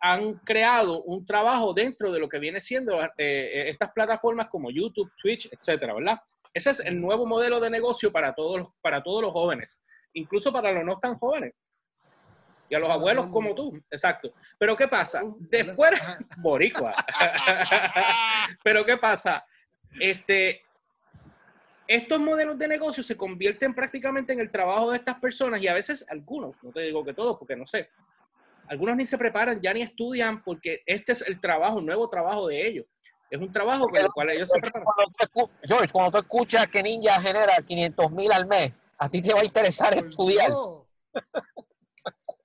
han, 0.02 0.34
creado 0.44 1.02
un 1.04 1.26
trabajo 1.26 1.74
dentro 1.74 2.12
de 2.12 2.20
lo 2.20 2.28
que 2.28 2.38
viene 2.38 2.60
siendo 2.60 3.02
eh, 3.02 3.10
eh, 3.18 3.70
estas 3.70 3.92
plataformas 3.94 4.50
como 4.50 4.70
YouTube, 4.70 5.12
Twitch, 5.16 5.50
etcétera, 5.52 5.94
¿verdad? 5.94 6.20
Ese 6.54 6.72
es 6.72 6.80
el 6.82 7.00
nuevo 7.00 7.26
modelo 7.26 7.62
de 7.62 7.70
negocio 7.70 8.12
para 8.12 8.34
todos, 8.34 8.68
para 8.82 9.02
todos 9.02 9.24
los 9.24 9.32
jóvenes, 9.32 9.80
incluso 10.14 10.52
para 10.52 10.74
los 10.74 10.84
no 10.84 11.00
tan 11.00 11.18
jóvenes. 11.18 11.54
Y 12.70 12.76
a 12.76 12.80
los 12.80 12.90
abuelos 12.90 13.28
como 13.32 13.56
tú, 13.56 13.74
exacto. 13.90 14.32
Pero 14.58 14.76
¿qué 14.76 14.88
pasa? 14.88 15.24
Después, 15.40 15.92
boricua. 16.38 16.94
Pero 18.64 18.86
¿qué 18.86 18.98
pasa? 18.98 19.44
Este, 20.00 20.62
estos 21.88 22.20
modelos 22.20 22.60
de 22.60 22.68
negocio 22.68 23.02
se 23.02 23.18
convierten 23.18 23.74
prácticamente 23.74 24.34
en 24.34 24.40
el 24.40 24.52
trabajo 24.52 24.92
de 24.92 24.98
estas 24.98 25.20
personas 25.20 25.62
y 25.62 25.68
a 25.68 25.74
veces 25.74 26.06
algunos, 26.10 26.62
no 26.64 26.72
te 26.72 26.82
digo 26.82 27.04
que 27.04 27.16
todos, 27.16 27.38
porque 27.38 27.56
no 27.56 27.66
sé, 27.66 27.90
algunos 28.70 28.96
ni 28.96 29.06
se 29.06 29.18
preparan, 29.18 29.60
ya 29.60 29.74
ni 29.74 29.82
estudian, 29.82 30.44
porque 30.44 30.84
este 30.86 31.12
es 31.12 31.28
el 31.28 31.42
trabajo, 31.42 31.80
el 31.80 31.86
nuevo 31.86 32.08
trabajo 32.08 32.48
de 32.48 32.68
ellos. 32.68 32.86
Es 33.30 33.40
un 33.40 33.52
trabajo 33.52 33.88
con 33.88 33.98
el 33.98 34.10
cual 34.12 34.30
ellos 34.30 34.48
se 34.48 34.60
preparan. 34.60 34.86
George, 35.64 35.92
cuando 35.92 36.12
tú 36.12 36.18
escuchas 36.20 36.68
que 36.68 36.82
Ninja 36.82 37.20
genera 37.20 37.56
500 37.68 38.12
mil 38.12 38.32
al 38.32 38.46
mes, 38.46 38.72
a 38.98 39.10
ti 39.10 39.22
te 39.22 39.34
va 39.34 39.42
a 39.42 39.46
interesar 39.46 39.98
estudiar. 39.98 40.52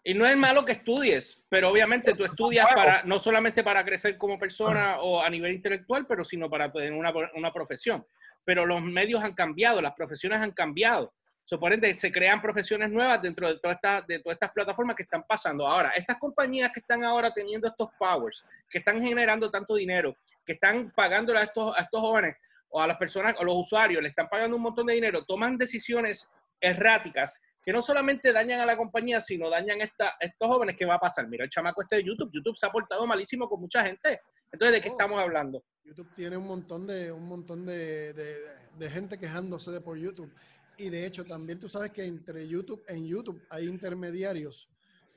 Y 0.02 0.14
no 0.14 0.26
es 0.26 0.36
malo 0.36 0.64
que 0.64 0.72
estudies, 0.72 1.44
pero 1.48 1.70
obviamente 1.70 2.14
tú 2.14 2.24
estudias 2.24 2.66
para 2.74 3.02
no 3.04 3.18
solamente 3.18 3.62
para 3.62 3.84
crecer 3.84 4.16
como 4.16 4.38
persona 4.38 5.00
o 5.00 5.20
a 5.20 5.28
nivel 5.28 5.52
intelectual, 5.52 6.06
pero 6.06 6.24
sino 6.24 6.48
para 6.48 6.72
tener 6.72 6.92
una, 6.92 7.12
una 7.34 7.52
profesión. 7.52 8.06
Pero 8.44 8.66
los 8.66 8.82
medios 8.82 9.22
han 9.22 9.32
cambiado, 9.32 9.80
las 9.80 9.94
profesiones 9.94 10.40
han 10.40 10.52
cambiado. 10.52 11.14
So, 11.46 11.60
se 11.94 12.10
crean 12.10 12.40
profesiones 12.40 12.90
nuevas 12.90 13.20
dentro 13.20 13.46
de, 13.46 13.58
toda 13.58 13.74
esta, 13.74 14.00
de 14.00 14.18
todas 14.18 14.36
estas 14.36 14.50
plataformas 14.52 14.96
que 14.96 15.02
están 15.02 15.24
pasando. 15.24 15.66
Ahora, 15.66 15.90
estas 15.90 16.18
compañías 16.18 16.70
que 16.72 16.80
están 16.80 17.04
ahora 17.04 17.30
teniendo 17.32 17.68
estos 17.68 17.90
powers, 17.98 18.42
que 18.70 18.78
están 18.78 19.02
generando 19.02 19.50
tanto 19.50 19.74
dinero, 19.74 20.16
que 20.46 20.54
están 20.54 20.90
pagando 20.96 21.36
a 21.36 21.42
estos, 21.42 21.76
a 21.76 21.82
estos 21.82 22.00
jóvenes 22.00 22.36
o 22.70 22.80
a 22.80 22.86
las 22.86 22.96
personas, 22.96 23.34
a 23.38 23.44
los 23.44 23.56
usuarios, 23.56 24.02
le 24.02 24.08
están 24.08 24.28
pagando 24.28 24.56
un 24.56 24.62
montón 24.62 24.86
de 24.86 24.94
dinero, 24.94 25.22
toman 25.24 25.58
decisiones 25.58 26.32
erráticas 26.60 27.40
que 27.62 27.72
no 27.72 27.82
solamente 27.82 28.32
dañan 28.32 28.60
a 28.60 28.66
la 28.66 28.76
compañía, 28.76 29.20
sino 29.20 29.50
dañan 29.50 29.80
a, 29.82 29.84
estos 30.20 30.48
jóvenes. 30.48 30.76
¿Qué 30.76 30.86
va 30.86 30.94
a 30.94 30.98
pasar? 30.98 31.28
Mira 31.28 31.44
el 31.44 31.50
chamaco 31.50 31.82
este 31.82 31.96
de 31.96 32.04
YouTube. 32.04 32.30
YouTube 32.32 32.56
se 32.56 32.66
ha 32.66 32.70
portado 32.70 33.06
malísimo 33.06 33.48
con 33.48 33.60
mucha 33.60 33.84
gente. 33.84 34.20
Entonces, 34.50 34.76
¿de 34.76 34.82
qué 34.82 34.88
oh. 34.88 34.92
estamos 34.92 35.20
hablando? 35.20 35.62
YouTube 35.84 36.08
tiene 36.14 36.36
un 36.36 36.46
montón 36.46 36.86
de, 36.86 37.12
un 37.12 37.26
montón 37.26 37.64
de, 37.64 38.12
de, 38.12 38.36
de 38.78 38.90
gente 38.90 39.18
quejándose 39.18 39.70
de 39.70 39.80
por 39.80 39.98
YouTube. 39.98 40.32
Y 40.76 40.90
de 40.90 41.06
hecho, 41.06 41.24
también 41.24 41.58
tú 41.58 41.68
sabes 41.68 41.92
que 41.92 42.04
entre 42.04 42.48
YouTube, 42.48 42.84
en 42.88 43.06
YouTube 43.06 43.42
hay 43.50 43.66
intermediarios 43.66 44.68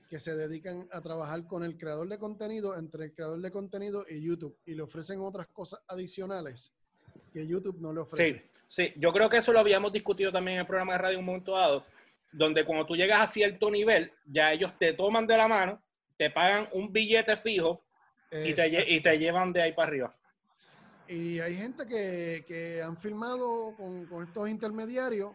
que 0.09 0.19
se 0.19 0.35
dedican 0.35 0.87
a 0.91 1.01
trabajar 1.01 1.45
con 1.47 1.63
el 1.63 1.77
creador 1.77 2.07
de 2.07 2.17
contenido, 2.17 2.77
entre 2.77 3.05
el 3.05 3.13
creador 3.13 3.41
de 3.41 3.51
contenido 3.51 4.05
y 4.09 4.21
YouTube, 4.21 4.57
y 4.65 4.73
le 4.73 4.81
ofrecen 4.81 5.19
otras 5.19 5.47
cosas 5.47 5.81
adicionales 5.87 6.73
que 7.33 7.45
YouTube 7.45 7.79
no 7.79 7.91
le 7.91 8.01
ofrece. 8.01 8.49
Sí, 8.49 8.59
sí, 8.67 8.93
yo 8.97 9.11
creo 9.11 9.29
que 9.29 9.37
eso 9.37 9.51
lo 9.51 9.59
habíamos 9.59 9.91
discutido 9.91 10.31
también 10.31 10.55
en 10.55 10.61
el 10.61 10.67
programa 10.67 10.93
de 10.93 10.99
radio 10.99 11.19
un 11.19 11.25
momento 11.25 11.53
dado, 11.53 11.85
donde 12.31 12.63
cuando 12.63 12.85
tú 12.85 12.95
llegas 12.95 13.21
a 13.21 13.27
cierto 13.27 13.69
nivel, 13.69 14.11
ya 14.25 14.53
ellos 14.53 14.77
te 14.77 14.93
toman 14.93 15.27
de 15.27 15.37
la 15.37 15.47
mano, 15.47 15.81
te 16.17 16.29
pagan 16.29 16.69
un 16.71 16.91
billete 16.91 17.35
fijo 17.35 17.81
y 18.31 18.53
te, 18.53 18.93
y 18.93 19.01
te, 19.01 19.17
llevan 19.17 19.51
de 19.51 19.61
ahí 19.61 19.73
para 19.73 19.89
arriba. 19.89 20.13
Y 21.07 21.39
hay 21.39 21.55
gente 21.55 21.85
que, 21.85 22.43
que 22.47 22.81
han 22.81 22.97
filmado 22.97 23.73
con, 23.75 24.05
con 24.07 24.23
estos 24.23 24.49
intermediarios 24.49 25.31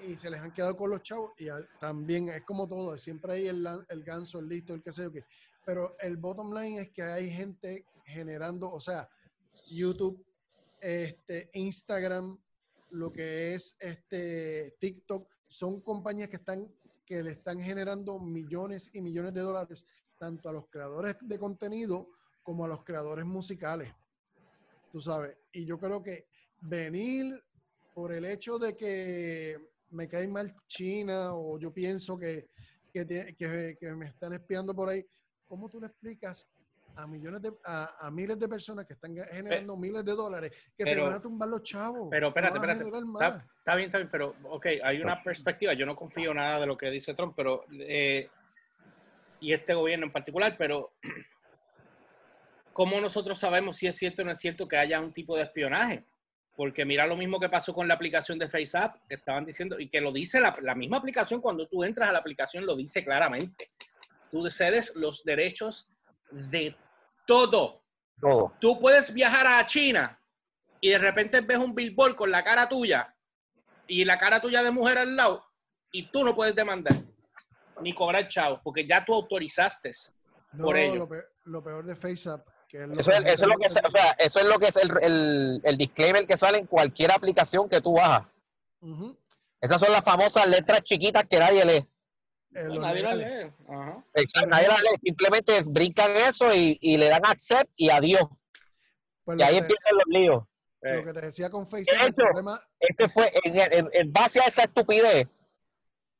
y 0.00 0.16
se 0.16 0.30
les 0.30 0.40
han 0.40 0.52
quedado 0.52 0.76
con 0.76 0.90
los 0.90 1.02
chavos 1.02 1.32
y 1.38 1.46
también 1.80 2.28
es 2.28 2.42
como 2.42 2.68
todo, 2.68 2.96
siempre 2.98 3.34
hay 3.34 3.46
el, 3.48 3.66
el 3.88 4.04
ganso, 4.04 4.38
el 4.38 4.48
listo, 4.48 4.74
el 4.74 4.82
que 4.82 4.92
sé 4.92 5.04
yo 5.04 5.12
qué. 5.12 5.24
Pero 5.64 5.96
el 6.00 6.16
bottom 6.16 6.54
line 6.54 6.80
es 6.80 6.90
que 6.90 7.02
hay 7.02 7.30
gente 7.30 7.86
generando, 8.04 8.70
o 8.70 8.80
sea, 8.80 9.08
YouTube, 9.70 10.24
este, 10.80 11.50
Instagram, 11.54 12.38
lo 12.90 13.10
que 13.10 13.54
es 13.54 13.76
este 13.80 14.76
TikTok, 14.78 15.28
son 15.46 15.80
compañías 15.80 16.28
que 16.28 16.36
están 16.36 16.68
que 17.04 17.22
le 17.22 17.32
están 17.32 17.60
generando 17.60 18.18
millones 18.18 18.90
y 18.94 19.02
millones 19.02 19.34
de 19.34 19.40
dólares 19.40 19.84
tanto 20.18 20.48
a 20.48 20.52
los 20.52 20.68
creadores 20.68 21.16
de 21.20 21.38
contenido 21.38 22.08
como 22.42 22.64
a 22.64 22.68
los 22.68 22.82
creadores 22.82 23.24
musicales. 23.24 23.92
Tú 24.90 25.00
sabes, 25.00 25.36
y 25.52 25.64
yo 25.64 25.78
creo 25.78 26.02
que 26.02 26.26
venir 26.60 27.42
por 27.94 28.12
el 28.12 28.24
hecho 28.24 28.58
de 28.58 28.76
que 28.76 29.73
me 29.94 30.08
cae 30.08 30.28
mal 30.28 30.54
China 30.66 31.34
o 31.34 31.58
yo 31.58 31.72
pienso 31.72 32.18
que, 32.18 32.48
que, 32.92 33.94
me 33.96 34.06
están 34.06 34.34
espiando 34.34 34.74
por 34.74 34.88
ahí, 34.88 35.04
¿cómo 35.46 35.68
tú 35.68 35.80
le 35.80 35.86
explicas 35.86 36.48
a 36.96 37.06
millones 37.06 37.42
de, 37.42 37.52
a, 37.64 38.10
miles 38.12 38.38
de 38.38 38.48
personas 38.48 38.86
que 38.86 38.94
están 38.94 39.16
generando 39.16 39.76
miles 39.76 40.04
de 40.04 40.12
dólares 40.12 40.52
que 40.76 40.84
te 40.84 41.00
van 41.00 41.14
a 41.14 41.20
tumbar 41.20 41.48
los 41.48 41.62
chavos? 41.62 42.08
Pero 42.10 42.28
espérate, 42.28 42.56
espérate. 42.56 42.84
Está, 42.84 43.76
bien, 43.76 43.86
está 43.86 43.98
bien, 43.98 44.10
pero 44.10 44.34
ok, 44.44 44.66
hay 44.82 45.00
una 45.00 45.22
perspectiva. 45.22 45.72
Yo 45.74 45.86
no 45.86 45.96
confío 45.96 46.32
nada 46.34 46.60
de 46.60 46.66
lo 46.66 46.76
que 46.76 46.90
dice 46.90 47.14
Trump, 47.14 47.34
pero 47.36 47.64
eh, 47.72 48.28
y 49.40 49.52
este 49.52 49.74
gobierno 49.74 50.06
en 50.06 50.12
particular, 50.12 50.56
pero 50.56 50.92
¿cómo 52.72 53.00
nosotros 53.00 53.38
sabemos 53.38 53.76
si 53.76 53.86
es 53.86 53.96
cierto 53.96 54.22
o 54.22 54.24
no 54.24 54.32
es 54.32 54.38
cierto 54.38 54.68
que 54.68 54.76
haya 54.76 55.00
un 55.00 55.12
tipo 55.12 55.36
de 55.36 55.44
espionaje? 55.44 56.04
Porque 56.56 56.84
mira 56.84 57.06
lo 57.06 57.16
mismo 57.16 57.40
que 57.40 57.48
pasó 57.48 57.74
con 57.74 57.88
la 57.88 57.94
aplicación 57.94 58.38
de 58.38 58.48
FaceApp, 58.48 58.96
que 59.08 59.16
estaban 59.16 59.44
diciendo, 59.44 59.78
y 59.78 59.88
que 59.88 60.00
lo 60.00 60.12
dice 60.12 60.40
la, 60.40 60.56
la, 60.60 60.74
misma 60.74 60.98
aplicación, 60.98 61.40
cuando 61.40 61.66
tú 61.66 61.82
entras 61.82 62.08
a 62.08 62.12
la 62.12 62.20
aplicación 62.20 62.64
lo 62.64 62.76
dice 62.76 63.04
claramente. 63.04 63.70
Tú 64.30 64.48
cedes 64.50 64.94
los 64.94 65.24
derechos 65.24 65.90
de 66.30 66.76
todo. 67.26 67.82
Todo. 68.20 68.52
Tú 68.60 68.78
puedes 68.78 69.12
viajar 69.12 69.46
a 69.46 69.66
China 69.66 70.20
y 70.80 70.90
de 70.90 70.98
repente 70.98 71.40
ves 71.40 71.58
un 71.58 71.74
billboard 71.74 72.14
con 72.14 72.30
la 72.30 72.44
cara 72.44 72.68
tuya 72.68 73.12
y 73.88 74.04
la 74.04 74.18
cara 74.18 74.40
tuya 74.40 74.62
de 74.62 74.70
mujer 74.70 74.98
al 74.98 75.16
lado 75.16 75.44
y 75.90 76.10
tú 76.10 76.24
no 76.24 76.34
puedes 76.34 76.54
demandar 76.54 76.94
ni 77.80 77.92
cobrar 77.92 78.28
chao, 78.28 78.60
porque 78.62 78.86
ya 78.86 79.04
tú 79.04 79.14
autorizaste 79.14 79.90
por 80.60 80.76
ello. 80.76 80.96
Lo 80.96 81.08
peor, 81.08 81.32
lo 81.44 81.64
peor 81.64 81.84
de 81.84 81.96
FaceApp 81.96 82.53
eso, 82.74 83.12
es, 83.12 83.24
eso, 83.24 83.44
es 83.44 83.52
lo 83.52 83.56
que, 83.56 83.66
o 83.66 83.90
sea, 83.90 84.16
eso 84.18 84.38
es 84.40 84.44
lo 84.46 84.58
que 84.58 84.66
es 84.66 84.76
el, 84.76 84.90
el, 85.00 85.60
el, 85.62 85.76
disclaimer 85.76 86.26
que 86.26 86.36
sale 86.36 86.58
en 86.58 86.66
cualquier 86.66 87.12
aplicación 87.12 87.68
que 87.68 87.80
tú 87.80 87.94
bajas. 87.94 88.26
Esas 89.60 89.80
son 89.80 89.92
las 89.92 90.04
famosas 90.04 90.46
letras 90.48 90.82
chiquitas 90.82 91.24
que 91.30 91.38
nadie 91.38 91.64
lee. 91.64 91.88
Eh, 92.54 92.78
nadie 92.78 93.02
las 93.02 93.16
lee. 93.16 93.52
Ajá. 93.68 94.04
Exacto, 94.14 94.50
nadie 94.50 94.68
las 94.68 94.80
lee. 94.80 94.98
Simplemente 95.02 95.52
brincan 95.66 96.16
eso 96.16 96.52
y, 96.52 96.76
y, 96.80 96.96
le 96.96 97.08
dan 97.08 97.24
accept 97.24 97.70
y 97.76 97.90
adiós. 97.90 98.28
Pues 99.24 99.38
y 99.38 99.42
ahí 99.42 99.56
empiezan 99.56 99.92
los 99.94 100.06
líos. 100.08 100.44
Lo 100.82 101.04
que 101.04 101.12
te 101.12 101.20
decía 101.22 101.50
con 101.50 101.66
Facebook. 101.68 101.96
De 101.98 102.06
hecho, 102.06 102.14
problema... 102.16 102.60
este 102.78 103.08
fue 103.08 103.32
en, 103.44 103.56
en, 103.56 103.88
en, 103.92 104.12
base 104.12 104.40
a 104.40 104.44
esa 104.44 104.64
estupidez 104.64 105.28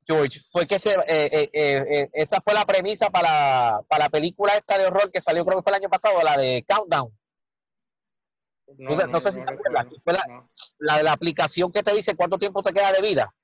George, 0.06 0.40
fue 0.52 0.66
que 0.66 0.78
se, 0.78 0.90
eh, 0.90 1.30
eh, 1.32 1.50
eh, 1.52 2.10
esa 2.12 2.40
fue 2.40 2.54
la 2.54 2.64
premisa 2.64 3.10
para, 3.10 3.80
para, 3.88 4.04
la 4.04 4.10
película 4.10 4.54
esta 4.54 4.78
de 4.78 4.86
horror 4.86 5.10
que 5.10 5.20
salió 5.20 5.44
creo 5.44 5.58
que 5.58 5.62
fue 5.62 5.72
el 5.72 5.82
año 5.82 5.88
pasado, 5.88 6.22
la 6.22 6.36
de 6.36 6.64
Countdown. 6.68 7.10
No, 8.78 9.20
sé 9.20 9.30
si 9.30 9.44
te 9.44 9.52
acuerdas. 9.52 9.86
la, 10.78 10.96
de 10.98 11.02
la 11.02 11.12
aplicación 11.12 11.70
que 11.70 11.82
te 11.82 11.94
dice 11.94 12.16
cuánto 12.16 12.38
tiempo 12.38 12.62
te 12.62 12.72
queda 12.72 12.92
de 12.92 13.02
vida. 13.02 13.34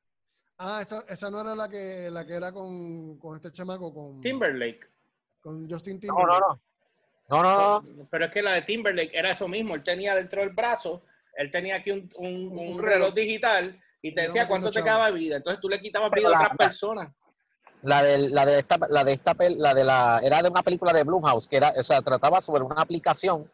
Ah, 0.59 0.81
esa, 0.83 1.05
esa 1.09 1.31
no 1.31 1.41
era 1.41 1.55
la 1.55 1.69
que, 1.69 2.11
la 2.11 2.27
que 2.27 2.35
era 2.35 2.53
con, 2.53 3.19
con 3.19 3.37
este 3.37 3.53
chamaco, 3.53 3.95
con 3.95 4.21
Timberlake. 4.21 4.91
Con 5.41 5.71
Justin 5.71 6.01
Timberlake. 6.01 6.29
No, 6.29 6.41
no, 6.41 6.49
no. 6.49 6.61
No, 7.29 7.43
no, 7.43 7.81
no. 7.83 8.09
Pero 8.11 8.25
es 8.25 8.33
que 8.33 8.43
la 8.43 8.53
de 8.55 8.63
Timberlake 8.63 9.17
era 9.17 9.31
eso 9.31 9.47
mismo. 9.47 9.75
Él 9.75 9.85
tenía 9.85 10.15
dentro 10.15 10.41
del 10.41 10.51
brazo, 10.51 11.05
él 11.37 11.51
tenía 11.51 11.77
aquí 11.77 11.93
un, 11.93 12.11
un, 12.17 12.59
un 12.59 12.83
reloj 12.83 13.15
digital 13.15 13.81
y 14.03 14.15
te 14.15 14.23
decía 14.23 14.49
cuánto 14.49 14.71
te 14.71 14.83
quedaba 14.83 15.11
vida. 15.11 15.37
Entonces 15.37 15.61
tú 15.61 15.69
le 15.69 15.81
quitabas 15.81 16.11
vida 16.11 16.29
a 16.29 16.43
otras 16.43 16.57
personas. 16.57 17.13
La 17.83 18.03
de, 18.03 18.19
la 18.29 18.45
de 18.45 18.59
esta, 18.59 18.79
la 18.89 19.05
de 19.05 19.13
esta, 19.13 19.35
la 19.57 19.75
de 19.75 19.85
la, 19.85 20.21
era 20.23 20.43
de 20.43 20.51
una 20.51 20.63
película 20.63 20.93
de 20.93 21.05
Blumhouse, 21.05 21.49
que 21.49 21.57
era, 21.57 21.73
o 21.77 21.83
sea, 21.83 22.03
trataba 22.03 22.41
sobre 22.41 22.63
una 22.63 22.83
aplicación 22.83 23.51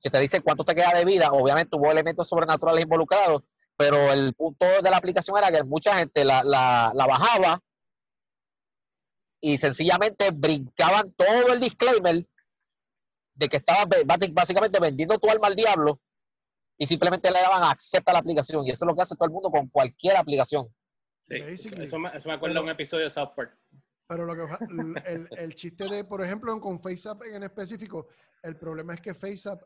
que 0.00 0.10
te 0.10 0.18
dice 0.20 0.40
cuánto 0.40 0.64
te 0.64 0.74
queda 0.74 0.92
de 0.94 1.04
vida. 1.04 1.32
Obviamente 1.32 1.76
hubo 1.76 1.90
elementos 1.90 2.28
sobrenaturales 2.28 2.84
involucrados, 2.84 3.42
pero 3.76 4.12
el 4.12 4.32
punto 4.34 4.66
de 4.80 4.90
la 4.90 4.96
aplicación 4.96 5.36
era 5.38 5.50
que 5.50 5.64
mucha 5.64 5.96
gente 5.96 6.24
la, 6.24 6.44
la, 6.44 6.92
la 6.94 7.06
bajaba 7.06 7.60
y 9.40 9.58
sencillamente 9.58 10.30
brincaban 10.32 11.12
todo 11.12 11.52
el 11.52 11.60
disclaimer 11.60 12.26
de 13.34 13.48
que 13.48 13.56
estaba 13.56 13.84
básicamente 14.32 14.80
vendiendo 14.80 15.18
tu 15.18 15.28
alma 15.28 15.48
al 15.48 15.56
diablo 15.56 16.00
y 16.78 16.86
simplemente 16.86 17.30
le 17.30 17.40
daban 17.40 17.64
accept 17.64 18.08
a 18.08 18.12
la 18.12 18.18
aplicación. 18.18 18.66
Y 18.66 18.70
eso 18.70 18.84
es 18.84 18.88
lo 18.88 18.94
que 18.94 19.02
hace 19.02 19.14
todo 19.14 19.26
el 19.26 19.32
mundo 19.32 19.50
con 19.50 19.68
cualquier 19.68 20.16
aplicación. 20.16 20.68
Sí, 21.22 21.36
eso 21.36 21.98
me, 21.98 22.16
eso 22.16 22.28
me 22.28 22.34
acuerda 22.34 22.54
de 22.54 22.60
un 22.60 22.68
episodio 22.68 23.04
de 23.04 23.10
South 23.10 23.30
Park. 23.34 23.56
Pero 24.08 24.24
lo 24.24 24.36
que 24.36 24.54
el, 25.06 25.28
el, 25.36 25.54
chiste 25.54 25.88
de, 25.88 26.04
por 26.04 26.22
ejemplo, 26.22 26.58
con 26.60 26.78
FaceApp 26.78 27.24
en 27.24 27.42
específico, 27.42 28.06
el 28.42 28.56
problema 28.56 28.94
es 28.94 29.00
que 29.00 29.14
FaceApp 29.14 29.62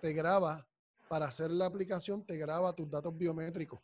te 0.00 0.12
graba, 0.12 0.66
para 1.08 1.26
hacer 1.26 1.50
la 1.50 1.66
aplicación, 1.66 2.24
te 2.24 2.36
graba 2.36 2.74
tus 2.74 2.90
datos 2.90 3.16
biométricos. 3.16 3.80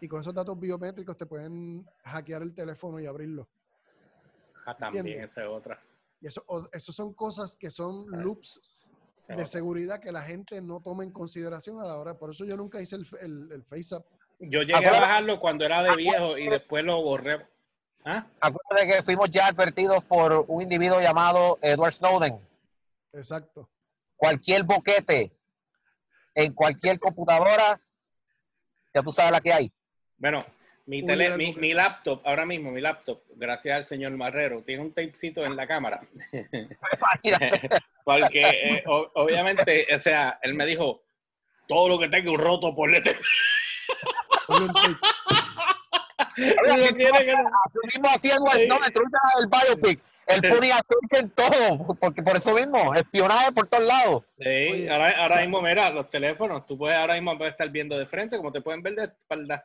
Y 0.00 0.08
con 0.08 0.20
esos 0.20 0.34
datos 0.34 0.58
biométricos 0.58 1.16
te 1.16 1.26
pueden 1.26 1.86
hackear 2.04 2.42
el 2.42 2.54
teléfono 2.54 2.98
y 3.00 3.06
abrirlo. 3.06 3.48
Ah, 4.66 4.76
también, 4.76 5.06
esa 5.20 5.42
es 5.42 5.48
otra. 5.48 5.80
Y 6.20 6.26
eso, 6.26 6.44
eso 6.72 6.92
son 6.92 7.14
cosas 7.14 7.54
que 7.54 7.70
son 7.70 8.06
loops 8.10 8.60
de 9.28 9.46
seguridad 9.46 10.00
que 10.00 10.12
la 10.12 10.22
gente 10.22 10.60
no 10.62 10.80
toma 10.80 11.02
en 11.02 11.10
consideración 11.10 11.80
a 11.80 11.84
la 11.84 11.96
hora. 11.96 12.14
Por 12.14 12.30
eso 12.30 12.44
yo 12.44 12.56
nunca 12.56 12.80
hice 12.80 12.96
el, 12.96 13.06
el, 13.20 13.52
el 13.52 13.64
FaceApp. 13.64 14.04
Yo 14.38 14.62
llegué 14.62 14.86
a 14.86 15.00
bajarlo 15.00 15.40
cuando 15.40 15.64
era 15.64 15.82
de 15.82 15.96
viejo 15.96 16.36
y 16.36 16.48
después 16.48 16.84
lo 16.84 17.02
borré. 17.02 17.46
¿Ah? 18.04 18.26
Acuérdate 18.40 18.86
que 18.86 19.02
fuimos 19.02 19.30
ya 19.30 19.48
advertidos 19.48 20.04
por 20.04 20.44
un 20.46 20.62
individuo 20.62 21.00
llamado 21.00 21.58
Edward 21.60 21.92
Snowden. 21.92 22.38
Exacto. 23.12 23.68
Cualquier 24.16 24.62
boquete 24.62 25.32
en 26.34 26.52
cualquier 26.52 27.00
computadora, 27.00 27.80
ya 28.94 29.02
tú 29.02 29.10
sabes 29.10 29.32
la 29.32 29.40
que 29.40 29.52
hay. 29.52 29.72
Bueno, 30.18 30.44
mi, 30.86 31.04
tele, 31.04 31.36
mi, 31.36 31.52
mi, 31.54 31.74
laptop, 31.74 32.22
ahora 32.24 32.46
mismo 32.46 32.70
mi 32.70 32.80
laptop, 32.80 33.22
gracias 33.34 33.76
al 33.76 33.84
señor 33.84 34.12
Marrero, 34.12 34.62
tiene 34.62 34.82
un 34.82 34.92
tapecito 34.92 35.44
en 35.44 35.56
la 35.56 35.66
cámara. 35.66 36.00
Porque 38.04 38.42
eh, 38.42 38.84
obviamente, 38.86 39.86
o 39.92 39.98
sea, 39.98 40.38
él 40.42 40.54
me 40.54 40.64
dijo, 40.64 41.02
todo 41.66 41.88
lo 41.88 41.98
que 41.98 42.08
tenga 42.08 42.30
un 42.30 42.38
roto 42.38 42.74
por 42.74 42.88
letra. 42.90 43.14
mismo 47.94 48.08
hacía 48.08 48.36
no, 48.38 48.46
el 48.52 49.48
biopic. 49.48 50.00
Él 50.26 50.40
ponía 50.50 50.76
en 51.10 51.30
todo, 51.30 51.96
porque 52.00 52.22
por 52.22 52.36
eso 52.36 52.54
mismo, 52.54 52.94
espionaje 52.94 53.52
por 53.52 53.66
todos 53.68 53.84
lados. 53.84 54.24
Sí, 54.38 54.88
ahora, 54.88 55.22
ahora 55.22 55.40
mismo, 55.40 55.62
mira, 55.62 55.90
los 55.90 56.10
teléfonos, 56.10 56.66
tú 56.66 56.76
puedes 56.76 56.96
ahora 56.96 57.14
mismo 57.14 57.32
estar 57.44 57.68
viendo 57.70 57.98
de 57.98 58.06
frente, 58.06 58.36
como 58.36 58.52
te 58.52 58.60
pueden 58.60 58.82
ver 58.82 58.94
de 58.94 59.04
espalda. 59.04 59.64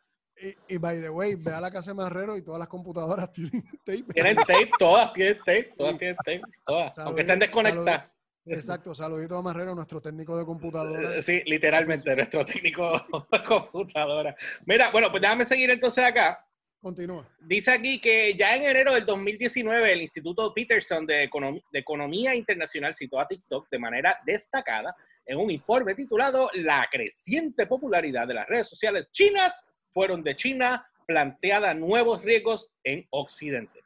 Y, 0.67 0.77
by 0.77 0.99
the 0.99 1.10
way, 1.10 1.36
ve 1.36 1.51
a 1.51 1.62
la 1.62 1.71
casa 1.71 1.91
de 1.91 1.95
Marrero 1.95 2.36
y 2.36 2.41
todas 2.41 2.60
las 2.60 2.67
computadoras 2.67 3.32
tienen 3.34 3.63
tape. 3.86 4.04
Tienen 4.13 4.36
tape, 4.36 4.71
todas 4.77 5.13
tienen 5.13 5.38
tape, 5.38 5.73
todas 5.77 5.97
tienen 5.97 6.15
tape, 6.17 6.41
todas, 6.65 6.97
aunque 6.99 7.21
estén 7.21 7.39
desconectadas. 7.39 8.10
exacto, 8.45 8.95
saludito 8.95 9.38
a 9.38 9.41
Marrero, 9.41 9.75
nuestro 9.75 10.01
técnico 10.01 10.36
de 10.38 10.45
computadora. 10.45 11.21
Sí, 11.21 11.43
literalmente, 11.45 12.15
nuestro 12.15 12.43
técnico 12.45 12.91
de 13.32 13.43
computadora. 13.43 14.36
Mira, 14.65 14.89
bueno, 14.89 15.12
pues 15.12 15.21
déjame 15.21 15.45
seguir 15.45 15.69
entonces 15.69 16.04
acá. 16.04 16.43
Continúa. 16.82 17.30
Dice 17.39 17.69
aquí 17.69 18.01
que 18.01 18.34
ya 18.34 18.56
en 18.56 18.63
enero 18.63 18.95
del 18.95 19.06
2019 19.06 19.93
el 19.93 20.01
Instituto 20.01 20.51
Peterson 20.51 21.06
de, 21.06 21.30
de 21.71 21.80
Economía 21.80 22.34
Internacional 22.34 22.95
citó 22.95 23.19
a 23.19 23.27
TikTok 23.27 23.69
de 23.69 23.77
manera 23.77 24.19
destacada 24.25 24.95
en 25.23 25.38
un 25.38 25.51
informe 25.51 25.93
titulado 25.93 26.49
La 26.56 26.88
creciente 26.91 27.67
popularidad 27.67 28.27
de 28.27 28.34
las 28.34 28.47
redes 28.47 28.67
sociales 28.67 29.12
chinas 29.12 29.63
fueron 29.91 30.23
de 30.23 30.36
China, 30.36 30.88
planteada 31.06 31.73
nuevos 31.73 32.23
riesgos 32.23 32.71
en 32.84 33.08
Occidente. 33.12 33.84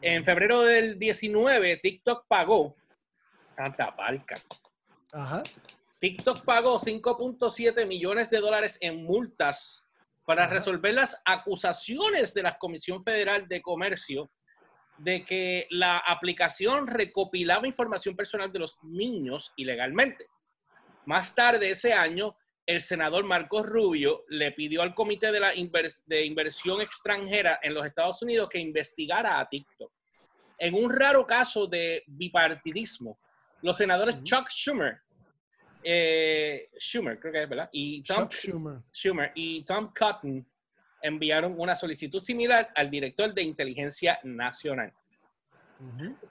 En 0.00 0.24
febrero 0.24 0.62
del 0.62 0.98
19, 0.98 1.78
TikTok 1.78 2.26
pagó 2.28 2.76
tanta 3.56 3.94
palca. 3.94 4.36
TikTok 5.98 6.44
pagó 6.44 6.78
5.7 6.78 7.86
millones 7.86 8.30
de 8.30 8.40
dólares 8.40 8.76
en 8.80 9.04
multas 9.04 9.86
para 10.24 10.46
resolver 10.46 10.94
las 10.94 11.20
acusaciones 11.24 12.34
de 12.34 12.42
la 12.42 12.58
Comisión 12.58 13.02
Federal 13.02 13.48
de 13.48 13.62
Comercio 13.62 14.30
de 14.98 15.24
que 15.24 15.66
la 15.70 15.98
aplicación 15.98 16.86
recopilaba 16.86 17.66
información 17.66 18.16
personal 18.16 18.52
de 18.52 18.60
los 18.60 18.78
niños 18.82 19.52
ilegalmente. 19.56 20.28
Más 21.04 21.34
tarde 21.34 21.70
ese 21.70 21.92
año, 21.92 22.36
el 22.66 22.80
senador 22.80 23.24
Marcos 23.24 23.66
Rubio 23.66 24.24
le 24.28 24.52
pidió 24.52 24.82
al 24.82 24.94
Comité 24.94 25.30
de, 25.30 25.40
la 25.40 25.52
de 26.06 26.24
Inversión 26.24 26.80
Extranjera 26.80 27.60
en 27.62 27.74
los 27.74 27.84
Estados 27.84 28.22
Unidos 28.22 28.48
que 28.48 28.58
investigara 28.58 29.38
a 29.38 29.48
TikTok. 29.48 29.92
En 30.58 30.74
un 30.74 30.90
raro 30.90 31.26
caso 31.26 31.66
de 31.66 32.02
bipartidismo, 32.06 33.18
los 33.62 33.76
senadores 33.76 34.22
Chuck 34.22 34.48
Schumer, 34.48 35.00
eh, 35.82 36.70
Schumer 36.78 37.18
creo 37.18 37.32
que 37.32 37.42
es, 37.42 37.48
¿verdad? 37.48 37.68
Y 37.72 38.02
Tom, 38.02 38.28
Schumer. 38.92 39.32
y 39.34 39.62
Tom 39.62 39.92
Cotton 39.96 40.46
enviaron 41.02 41.54
una 41.58 41.76
solicitud 41.76 42.22
similar 42.22 42.70
al 42.74 42.90
director 42.90 43.34
de 43.34 43.42
Inteligencia 43.42 44.18
Nacional. 44.22 44.92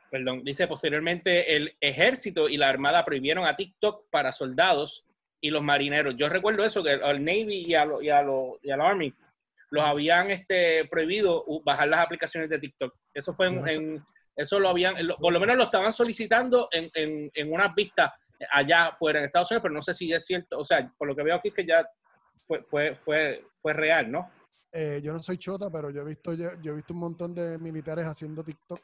Perdón, 0.10 0.44
dice 0.44 0.68
posteriormente 0.68 1.56
el 1.56 1.76
ejército 1.80 2.50
y 2.50 2.58
la 2.58 2.70
armada 2.70 3.06
prohibieron 3.06 3.46
a 3.46 3.56
TikTok 3.56 4.10
para 4.10 4.32
soldados 4.32 5.06
y 5.44 5.50
los 5.50 5.62
marineros. 5.62 6.16
Yo 6.16 6.30
recuerdo 6.30 6.64
eso, 6.64 6.82
que 6.82 6.92
al 6.92 7.24
Navy 7.24 7.66
y, 7.68 7.76
a 7.76 7.84
lo, 7.84 8.02
y, 8.02 8.10
a 8.10 8.22
lo, 8.24 8.60
y 8.62 8.72
al 8.72 8.80
Army 8.80 9.14
los 9.72 9.84
habían 9.84 10.32
este, 10.32 10.88
prohibido 10.90 11.44
bajar 11.66 11.90
las 11.90 12.00
aplicaciones 12.00 12.50
de 12.50 12.60
TikTok. 12.60 12.96
Eso 13.14 13.34
fue 13.34 13.48
en, 13.48 14.02
eso 14.38 14.58
lo 14.58 14.70
habían, 14.70 14.96
por 15.20 15.34
lo 15.34 15.40
menos 15.42 15.58
lo 15.58 15.64
estaban 15.64 15.92
solicitando 15.92 16.70
en, 16.72 16.90
en, 16.94 17.30
en 17.34 17.52
unas 17.52 17.76
vistas 17.76 18.14
allá 18.52 18.94
fuera 18.98 19.20
en 19.20 19.26
Estados 19.26 19.52
Unidos, 19.52 19.64
pero 19.64 19.74
no 19.74 19.82
sé 19.82 19.94
si 19.94 20.14
es 20.14 20.26
cierto, 20.26 20.60
o 20.60 20.64
sea, 20.64 20.90
por 20.98 21.10
lo 21.10 21.16
que 21.16 21.24
veo 21.24 21.36
aquí 21.36 21.50
es 21.50 21.54
que 21.54 21.66
ya 21.66 21.86
fue, 22.48 22.64
fue, 22.64 22.96
fue, 22.96 23.46
fue 23.56 23.74
real, 23.74 24.10
¿no? 24.10 24.32
Eh, 24.72 25.02
yo 25.04 25.12
no 25.12 25.20
soy 25.20 25.38
chota, 25.38 25.70
pero 25.70 25.90
yo 25.90 26.02
he 26.02 26.06
visto 26.06 26.34
yo, 26.34 26.52
he 26.64 26.76
visto 26.76 26.94
un 26.94 27.00
montón 27.00 27.36
de 27.36 27.58
militares 27.60 28.08
haciendo 28.08 28.44
TikTok. 28.44 28.80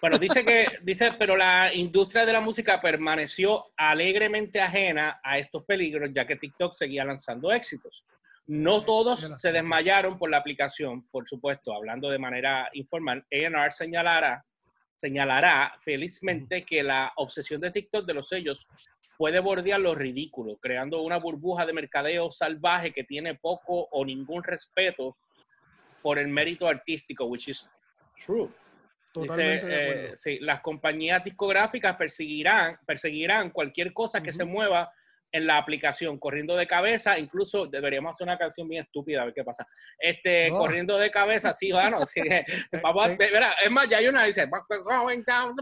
Bueno, 0.00 0.18
dice 0.18 0.44
que, 0.44 0.66
dice, 0.82 1.12
pero 1.18 1.36
la 1.36 1.72
industria 1.72 2.26
de 2.26 2.32
la 2.32 2.40
música 2.40 2.80
permaneció 2.80 3.72
alegremente 3.76 4.60
ajena 4.60 5.20
a 5.22 5.38
estos 5.38 5.64
peligros, 5.64 6.10
ya 6.12 6.26
que 6.26 6.36
TikTok 6.36 6.74
seguía 6.74 7.04
lanzando 7.04 7.52
éxitos. 7.52 8.04
No 8.46 8.84
todos 8.84 9.20
se 9.20 9.52
desmayaron 9.52 10.18
por 10.18 10.30
la 10.30 10.36
aplicación, 10.36 11.08
por 11.08 11.26
supuesto, 11.26 11.72
hablando 11.72 12.10
de 12.10 12.18
manera 12.18 12.68
informal. 12.74 13.24
A&R 13.32 13.70
señalará, 13.70 14.44
señalará 14.96 15.74
felizmente 15.80 16.64
que 16.64 16.82
la 16.82 17.12
obsesión 17.16 17.60
de 17.62 17.70
TikTok 17.70 18.04
de 18.04 18.14
los 18.14 18.28
sellos 18.28 18.68
puede 19.16 19.40
bordear 19.40 19.80
lo 19.80 19.94
ridículo, 19.94 20.56
creando 20.56 21.00
una 21.00 21.16
burbuja 21.16 21.64
de 21.64 21.72
mercadeo 21.72 22.30
salvaje 22.30 22.92
que 22.92 23.04
tiene 23.04 23.34
poco 23.34 23.88
o 23.90 24.04
ningún 24.04 24.42
respeto 24.42 25.16
por 26.02 26.18
el 26.18 26.28
mérito 26.28 26.68
artístico, 26.68 27.24
which 27.24 27.48
is 27.48 27.66
true. 28.14 28.50
Totalmente 29.14 30.08
eh, 30.08 30.16
sí, 30.16 30.38
las 30.40 30.60
compañías 30.60 31.22
discográficas 31.22 31.94
perseguirán, 31.94 32.78
perseguirán 32.84 33.50
cualquier 33.50 33.92
cosa 33.92 34.20
que 34.20 34.32
se 34.32 34.44
mueva 34.44 34.92
en 35.30 35.46
la 35.46 35.56
aplicación, 35.58 36.18
corriendo 36.18 36.56
de 36.56 36.66
cabeza, 36.66 37.18
incluso 37.18 37.66
deberíamos 37.66 38.12
hacer 38.12 38.24
una 38.24 38.38
canción 38.38 38.68
bien 38.68 38.84
estúpida, 38.84 39.22
a 39.22 39.24
ver 39.24 39.34
qué 39.34 39.42
pasa. 39.42 39.66
Este, 39.98 40.48
corriendo 40.50 40.96
de 40.96 41.10
cabeza, 41.10 41.52
sí, 41.52 41.72
bueno, 41.72 42.06
sí, 42.06 42.20
vamos 42.82 43.08
a, 43.08 43.12
es 43.64 43.70
más, 43.70 43.88
ya 43.88 43.98
hay 43.98 44.06
una 44.06 44.24
dice, 44.24 44.48
going 44.84 45.22
down, 45.24 45.56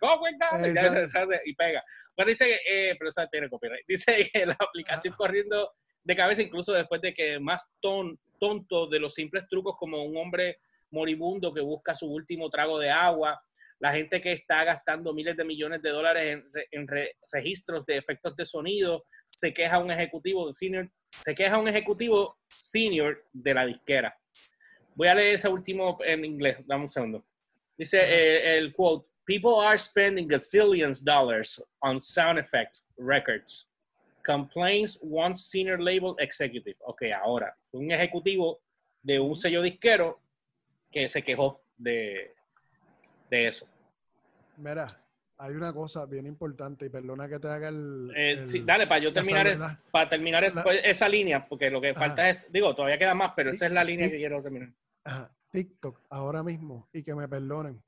going 0.00 0.38
down, 0.38 0.64
y 1.46 1.54
pega. 1.54 1.84
Pero 2.16 2.28
dice, 2.28 2.60
eh, 2.68 2.96
pero 2.98 3.08
eso 3.08 3.24
tiene 3.30 3.48
copyright, 3.48 3.84
dice 3.88 4.28
que 4.32 4.46
la 4.46 4.56
aplicación 4.58 5.14
corriendo 5.14 5.72
de 6.02 6.16
cabeza, 6.16 6.42
incluso 6.42 6.72
después 6.72 7.00
de 7.00 7.14
que 7.14 7.38
más 7.38 7.68
ton, 7.80 8.18
tonto 8.40 8.88
de 8.88 8.98
los 8.98 9.14
simples 9.14 9.46
trucos 9.48 9.76
como 9.78 10.02
un 10.02 10.16
hombre 10.16 10.58
moribundo 10.90 11.52
que 11.52 11.60
busca 11.60 11.94
su 11.94 12.06
último 12.06 12.50
trago 12.50 12.78
de 12.78 12.90
agua, 12.90 13.40
la 13.80 13.92
gente 13.92 14.20
que 14.20 14.32
está 14.32 14.64
gastando 14.64 15.14
miles 15.14 15.36
de 15.36 15.44
millones 15.44 15.82
de 15.82 15.90
dólares 15.90 16.42
en, 16.70 16.86
registros 17.32 17.86
de 17.86 17.96
efectos 17.96 18.34
de 18.36 18.44
sonido, 18.44 19.04
se 19.26 19.52
queja 19.54 19.78
un 19.78 19.90
ejecutivo 19.90 20.52
senior, 20.52 20.90
se 21.22 21.34
queja 21.34 21.58
un 21.58 21.68
ejecutivo 21.68 22.38
senior 22.58 23.24
de 23.32 23.54
la 23.54 23.66
disquera. 23.66 24.18
Voy 24.94 25.06
a 25.08 25.14
leer 25.14 25.36
ese 25.36 25.48
último 25.48 25.98
en 26.04 26.24
inglés, 26.24 26.58
dame 26.66 26.84
un 26.84 26.90
segundo. 26.90 27.24
Dice 27.76 28.00
eh, 28.00 28.58
el 28.58 28.72
quote, 28.72 29.06
people 29.24 29.64
are 29.64 29.78
spending 29.78 30.26
gazillions 30.26 31.00
dollars 31.00 31.62
on 31.80 32.00
sound 32.00 32.38
effects 32.38 32.88
records. 32.96 33.68
Complains 34.24 34.98
one 35.00 35.34
senior 35.34 35.78
label 35.80 36.16
executive. 36.18 36.76
Ok, 36.84 37.02
ahora, 37.22 37.56
un 37.72 37.92
ejecutivo 37.92 38.60
de 39.02 39.20
un 39.20 39.36
sello 39.36 39.62
disquero 39.62 40.20
que 40.90 41.08
se 41.08 41.22
quejó 41.22 41.60
de, 41.76 42.34
de 43.30 43.48
eso. 43.48 43.66
Mira, 44.56 44.86
hay 45.38 45.54
una 45.54 45.72
cosa 45.72 46.04
bien 46.06 46.26
importante 46.26 46.86
y 46.86 46.88
perdona 46.88 47.28
que 47.28 47.38
te 47.38 47.48
haga 47.48 47.68
el... 47.68 48.12
Eh, 48.16 48.44
sí, 48.44 48.60
dale, 48.60 48.86
para 48.86 49.00
yo 49.00 49.12
terminar, 49.12 49.76
para 49.90 50.08
terminar 50.08 50.44
esa 50.82 51.08
línea, 51.08 51.46
porque 51.46 51.70
lo 51.70 51.80
que 51.80 51.94
falta 51.94 52.28
es, 52.28 52.50
digo, 52.50 52.74
todavía 52.74 52.98
queda 52.98 53.14
más, 53.14 53.32
pero 53.36 53.50
esa 53.50 53.66
es 53.66 53.72
la 53.72 53.84
línea 53.84 54.10
que 54.10 54.16
quiero 54.16 54.42
terminar. 54.42 54.72
Ajá. 55.04 55.30
TikTok 55.50 56.00
ahora 56.10 56.42
mismo, 56.42 56.88
y 56.92 57.02
que 57.02 57.14
me 57.14 57.26
perdonen, 57.28 57.82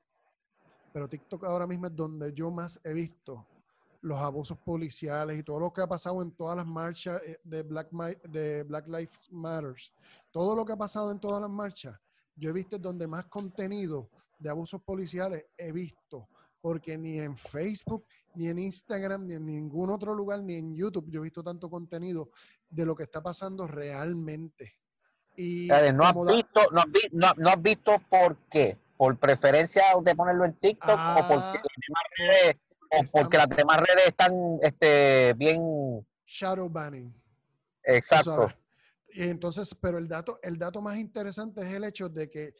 pero 0.93 1.07
TikTok 1.07 1.43
ahora 1.43 1.67
mismo 1.67 1.87
es 1.87 1.95
donde 1.95 2.33
yo 2.33 2.49
más 2.49 2.79
he 2.83 2.93
visto 2.93 3.45
los 4.01 4.19
abusos 4.19 4.57
policiales 4.57 5.39
y 5.39 5.43
todo 5.43 5.59
lo 5.59 5.71
que 5.71 5.81
ha 5.81 5.87
pasado 5.87 6.21
en 6.23 6.31
todas 6.31 6.57
las 6.57 6.65
marchas 6.65 7.21
eh, 7.23 7.39
de 7.43 7.61
Black, 7.63 7.91
de 7.91 8.63
Black 8.63 8.87
Lives 8.87 9.31
Matters. 9.31 9.93
Todo 10.31 10.55
lo 10.55 10.65
que 10.65 10.73
ha 10.73 10.77
pasado 10.77 11.11
en 11.11 11.19
todas 11.19 11.39
las 11.39 11.51
marchas, 11.51 11.99
yo 12.41 12.49
he 12.49 12.53
visto 12.53 12.79
donde 12.79 13.05
más 13.05 13.25
contenido 13.25 14.09
de 14.39 14.49
abusos 14.49 14.81
policiales 14.81 15.45
he 15.55 15.71
visto, 15.71 16.27
porque 16.59 16.97
ni 16.97 17.19
en 17.19 17.37
Facebook, 17.37 18.07
ni 18.33 18.47
en 18.49 18.57
Instagram, 18.57 19.27
ni 19.27 19.35
en 19.35 19.45
ningún 19.45 19.91
otro 19.91 20.15
lugar, 20.15 20.41
ni 20.41 20.55
en 20.55 20.75
YouTube 20.75 21.11
yo 21.11 21.19
he 21.19 21.23
visto 21.23 21.43
tanto 21.43 21.69
contenido 21.69 22.31
de 22.67 22.83
lo 22.83 22.95
que 22.95 23.03
está 23.03 23.21
pasando 23.21 23.67
realmente. 23.67 24.75
Y 25.37 25.67
no, 25.67 26.03
has 26.03 26.15
visto, 26.15 26.61
no, 26.71 27.49
has 27.49 27.61
visto 27.61 28.01
por 28.09 28.35
qué, 28.49 28.75
por 28.97 29.15
preferencia 29.17 29.83
de 30.03 30.15
ponerlo 30.15 30.45
en 30.45 30.53
TikTok 30.55 30.89
o 30.89 30.95
ah, 30.97 31.27
porque, 33.13 33.37
las 33.37 33.49
demás 33.49 33.77
redes, 33.87 34.07
están 34.07 34.57
este, 34.63 35.33
bien... 35.35 36.05
Shadow 36.25 36.67
banning. 36.67 37.13
Exacto. 37.83 38.51
Entonces, 39.13 39.75
pero 39.75 39.97
el 39.97 40.07
dato, 40.07 40.39
el 40.41 40.57
dato 40.57 40.81
más 40.81 40.97
interesante 40.97 41.61
es 41.61 41.73
el 41.73 41.83
hecho 41.83 42.09
de 42.09 42.29
que 42.29 42.53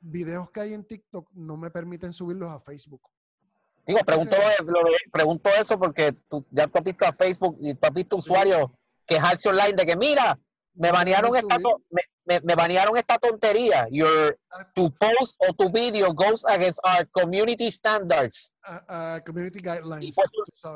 videos 0.00 0.50
que 0.50 0.60
hay 0.60 0.74
en 0.74 0.84
TikTok 0.84 1.30
no 1.32 1.56
me 1.56 1.70
permiten 1.70 2.12
subirlos 2.12 2.50
a 2.50 2.60
Facebook. 2.60 3.02
Digo, 3.86 4.00
pregunto, 4.00 4.36
pregunto 5.12 5.50
eso 5.50 5.78
porque 5.78 6.12
tú, 6.28 6.46
ya 6.50 6.66
tú 6.66 6.78
has 6.78 6.84
visto 6.84 7.06
a 7.06 7.12
Facebook 7.12 7.58
y 7.60 7.74
tú 7.74 7.86
has 7.86 7.92
visto 7.92 8.16
usuarios 8.16 8.70
quejarse 9.06 9.48
online 9.50 9.74
de 9.76 9.84
que, 9.84 9.96
mira, 9.96 10.38
me 10.74 10.90
banearon, 10.90 11.36
esta, 11.36 11.58
me, 12.24 12.40
me, 12.40 12.54
banearon 12.54 12.96
esta 12.96 13.18
tontería. 13.18 13.86
Your, 13.90 14.38
tu 14.74 14.90
post 14.94 15.36
o 15.38 15.52
tu 15.52 15.70
video 15.70 16.12
goes 16.12 16.44
against 16.46 16.80
our 16.84 17.06
community 17.12 17.70
standards. 17.70 18.52
Uh, 18.66 19.20
community 19.24 19.60
guidelines. 19.60 20.16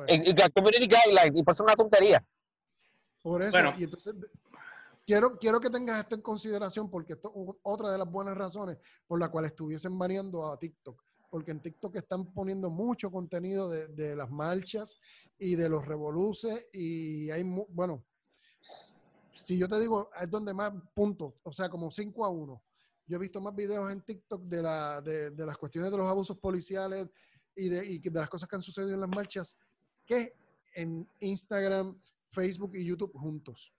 Y 0.09 0.35
community 0.55 0.87
guidelines. 0.87 1.35
Y 1.35 1.43
pues 1.43 1.57
es 1.57 1.61
una 1.61 1.75
tontería. 1.75 2.25
Por 3.23 3.43
eso, 3.43 3.59
y 3.77 3.85
entonces 3.85 4.15
quiero, 5.09 5.39
quiero 5.39 5.59
que 5.59 5.71
tengas 5.71 6.01
esto 6.01 6.17
en 6.17 6.21
consideración 6.21 6.91
porque 6.91 7.15
esto 7.15 7.33
es 7.35 7.57
otra 7.63 7.91
de 7.91 7.97
las 7.97 8.11
buenas 8.11 8.37
razones 8.37 8.77
por 9.07 9.19
la 9.19 9.31
cual 9.31 9.47
estuviesen 9.47 9.99
baneando 9.99 10.53
a 10.53 10.59
TikTok. 10.59 11.03
Porque 11.31 11.51
en 11.51 11.63
TikTok 11.63 11.97
están 11.97 12.31
poniendo 12.35 12.69
mucho 12.69 13.11
contenido 13.11 13.71
de, 13.71 14.15
las 14.15 14.31
marchas 14.31 14.99
y 15.39 15.57
de 15.57 15.71
los 15.71 15.87
revoluces 15.87 16.69
y 16.75 17.31
hay, 17.31 17.43
bueno, 17.43 18.05
si 19.47 19.57
yo 19.57 19.67
te 19.67 19.81
digo, 19.81 20.11
es 20.21 20.31
donde 20.31 20.53
más 20.53 20.73
puntos, 20.95 21.33
o 21.43 21.53
sea, 21.53 21.71
como 21.71 21.91
5 21.91 22.25
a 22.27 22.29
1. 22.29 22.63
Yo 23.07 23.17
he 23.17 23.21
visto 23.21 23.41
más 23.41 23.55
videos 23.55 23.91
en 23.91 24.03
TikTok 24.03 24.43
de, 24.43 24.63
la, 24.63 25.01
de, 25.01 25.33
las 25.37 25.57
cuestiones 25.57 25.91
de 25.91 25.97
los 25.97 26.07
abusos 26.07 26.37
policiales 26.37 27.09
y 27.57 27.71
de, 27.71 27.87
y 27.87 27.99
de 27.99 28.21
las 28.21 28.29
cosas 28.29 28.47
que 28.47 28.57
han 28.57 28.63
sucedido 28.63 28.93
en 28.93 29.01
las 29.01 29.09
marchas 29.09 29.57
que 30.05 30.35
en 30.75 31.09
Instagram, 31.21 31.99
Facebook 32.29 32.77
y 32.77 32.85
YouTube 32.85 33.13
juntos 33.15 33.73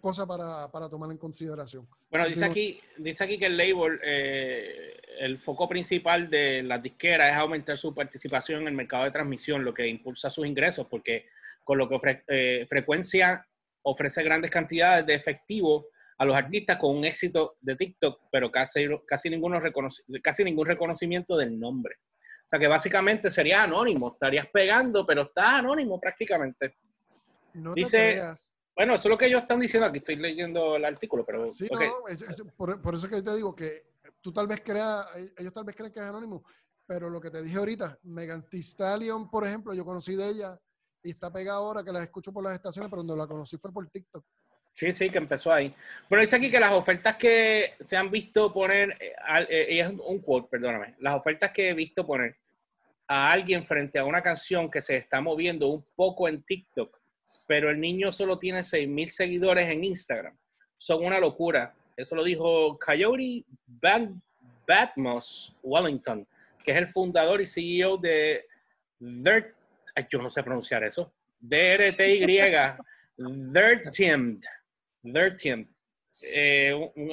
cosa 0.00 0.26
para, 0.26 0.70
para, 0.70 0.88
tomar 0.88 1.10
en 1.10 1.18
consideración. 1.18 1.86
Bueno, 2.10 2.26
dice 2.28 2.44
aquí, 2.44 2.80
dice 2.96 3.24
aquí 3.24 3.38
que 3.38 3.46
el 3.46 3.56
label, 3.56 4.00
eh, 4.04 5.00
el 5.20 5.38
foco 5.38 5.68
principal 5.68 6.30
de 6.30 6.62
las 6.62 6.82
disqueras 6.82 7.30
es 7.30 7.36
aumentar 7.36 7.76
su 7.76 7.94
participación 7.94 8.62
en 8.62 8.68
el 8.68 8.74
mercado 8.74 9.04
de 9.04 9.10
transmisión, 9.10 9.64
lo 9.64 9.74
que 9.74 9.86
impulsa 9.86 10.30
sus 10.30 10.46
ingresos, 10.46 10.86
porque 10.88 11.26
con 11.64 11.78
lo 11.78 11.88
que 11.88 12.22
eh, 12.28 12.66
frecuencia 12.68 13.46
ofrece 13.82 14.22
grandes 14.22 14.50
cantidades 14.50 15.06
de 15.06 15.14
efectivo 15.14 15.88
a 16.18 16.24
los 16.24 16.36
artistas 16.36 16.76
con 16.76 16.96
un 16.96 17.04
éxito 17.04 17.56
de 17.60 17.76
TikTok, 17.76 18.22
pero 18.30 18.50
casi, 18.50 18.86
casi, 19.06 19.30
ninguno 19.30 19.60
casi 20.22 20.44
ningún 20.44 20.66
reconocimiento 20.66 21.36
del 21.36 21.58
nombre. 21.58 21.96
O 22.46 22.48
sea 22.48 22.58
que 22.58 22.66
básicamente 22.66 23.30
sería 23.30 23.62
anónimo, 23.62 24.12
estarías 24.12 24.46
pegando, 24.52 25.06
pero 25.06 25.22
está 25.22 25.58
anónimo 25.58 26.00
prácticamente. 26.00 26.76
No 27.54 27.74
Dice, 27.74 28.22
bueno, 28.78 28.94
eso 28.94 29.08
es 29.08 29.10
lo 29.10 29.18
que 29.18 29.26
ellos 29.26 29.42
están 29.42 29.58
diciendo. 29.58 29.88
Aquí 29.88 29.98
estoy 29.98 30.14
leyendo 30.14 30.76
el 30.76 30.84
artículo, 30.84 31.26
pero. 31.26 31.48
Sí, 31.48 31.68
no, 31.68 31.80
por, 32.56 32.80
por, 32.80 32.94
eso 32.94 33.08
que 33.08 33.20
te 33.20 33.34
digo 33.34 33.52
que 33.52 33.88
tú 34.20 34.32
tal 34.32 34.46
vez 34.46 34.60
creas, 34.64 35.04
ellos 35.36 35.52
tal 35.52 35.64
vez 35.64 35.74
creen 35.74 35.92
que 35.92 35.98
es 35.98 36.06
anónimo, 36.06 36.44
pero 36.86 37.10
lo 37.10 37.20
que 37.20 37.28
te 37.28 37.42
dije 37.42 37.58
ahorita, 37.58 37.98
Megan 38.04 38.48
Thee 38.48 38.62
Stallion, 38.62 39.28
por 39.28 39.44
ejemplo, 39.44 39.74
yo 39.74 39.84
conocí 39.84 40.14
de 40.14 40.28
ella 40.28 40.60
y 41.02 41.10
está 41.10 41.32
pegada 41.32 41.58
ahora 41.58 41.82
que 41.82 41.90
la 41.90 42.04
escucho 42.04 42.32
por 42.32 42.44
las 42.44 42.54
estaciones, 42.54 42.88
pero 42.88 42.98
cuando 43.00 43.16
la 43.16 43.26
conocí 43.26 43.56
fue 43.56 43.72
por 43.72 43.90
TikTok. 43.90 44.24
Sí, 44.74 44.92
sí, 44.92 45.10
que 45.10 45.18
empezó 45.18 45.52
ahí. 45.52 45.74
Bueno, 46.08 46.24
dice 46.24 46.36
aquí 46.36 46.48
que 46.48 46.60
las 46.60 46.70
ofertas 46.70 47.16
que 47.16 47.74
se 47.80 47.96
han 47.96 48.12
visto 48.12 48.52
poner, 48.52 48.96
eh, 49.00 49.12
eh, 49.48 49.66
ella 49.70 49.86
es 49.88 49.94
un 50.06 50.20
quote, 50.20 50.46
perdóname, 50.48 50.94
las 51.00 51.16
ofertas 51.16 51.50
que 51.50 51.70
he 51.70 51.74
visto 51.74 52.06
poner 52.06 52.36
a 53.08 53.32
alguien 53.32 53.66
frente 53.66 53.98
a 53.98 54.04
una 54.04 54.22
canción 54.22 54.70
que 54.70 54.80
se 54.80 54.98
está 54.98 55.20
moviendo 55.20 55.66
un 55.66 55.84
poco 55.96 56.28
en 56.28 56.44
TikTok 56.44 56.97
pero 57.46 57.70
el 57.70 57.80
niño 57.80 58.12
solo 58.12 58.38
tiene 58.38 58.60
6.000 58.60 59.08
seguidores 59.08 59.72
en 59.72 59.84
Instagram. 59.84 60.36
Son 60.76 61.04
una 61.04 61.18
locura. 61.18 61.74
Eso 61.96 62.14
lo 62.14 62.22
dijo 62.22 62.78
Coyote 62.78 63.44
Batmos 64.68 65.56
Wellington, 65.62 66.26
que 66.62 66.72
es 66.72 66.76
el 66.76 66.86
fundador 66.86 67.40
y 67.40 67.46
CEO 67.46 67.96
de 67.96 68.44
Dirt, 69.00 69.54
yo 70.10 70.18
no 70.20 70.28
sé 70.28 70.42
pronunciar 70.42 70.84
eso, 70.84 71.12
D-R-T-Y, 71.40 72.26
Dirtimed, 73.16 74.40
Dirtimed, 75.02 75.66
eh, 76.32 76.74
un, 76.94 77.10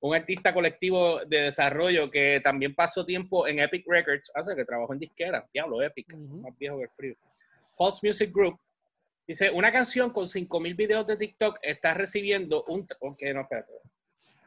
un, 0.00 0.14
artista 0.14 0.54
colectivo 0.54 1.24
de 1.26 1.42
desarrollo 1.42 2.10
que 2.10 2.40
también 2.42 2.74
pasó 2.74 3.04
tiempo 3.04 3.46
en 3.46 3.58
Epic 3.58 3.84
Records, 3.86 4.30
hace 4.34 4.56
que 4.56 4.64
trabajó 4.64 4.92
en 4.94 5.00
disquera, 5.00 5.46
diablo, 5.52 5.82
Epic, 5.82 6.14
más 6.14 6.56
viejo 6.58 6.78
que 6.78 6.84
el 6.84 6.90
frío. 6.90 7.14
Pulse 7.76 8.06
Music 8.06 8.30
Group, 8.32 8.58
Dice, 9.26 9.50
una 9.50 9.70
canción 9.70 10.10
con 10.10 10.26
5.000 10.26 10.76
videos 10.76 11.06
de 11.06 11.16
TikTok 11.16 11.58
está 11.62 11.94
recibiendo 11.94 12.64
un... 12.64 12.86
Ok, 13.00 13.22
no, 13.34 13.42
espérate. 13.42 13.72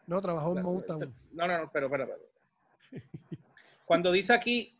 No, 0.07 0.21
trabajó 0.21 0.57
en 0.57 0.63
Motown. 0.63 1.15
No, 1.31 1.47
no, 1.47 1.57
no, 1.59 1.71
pero, 1.71 1.89
pero, 1.89 2.07
pero. 2.07 3.01
cuando 3.85 4.11
dice 4.11 4.33
aquí, 4.33 4.77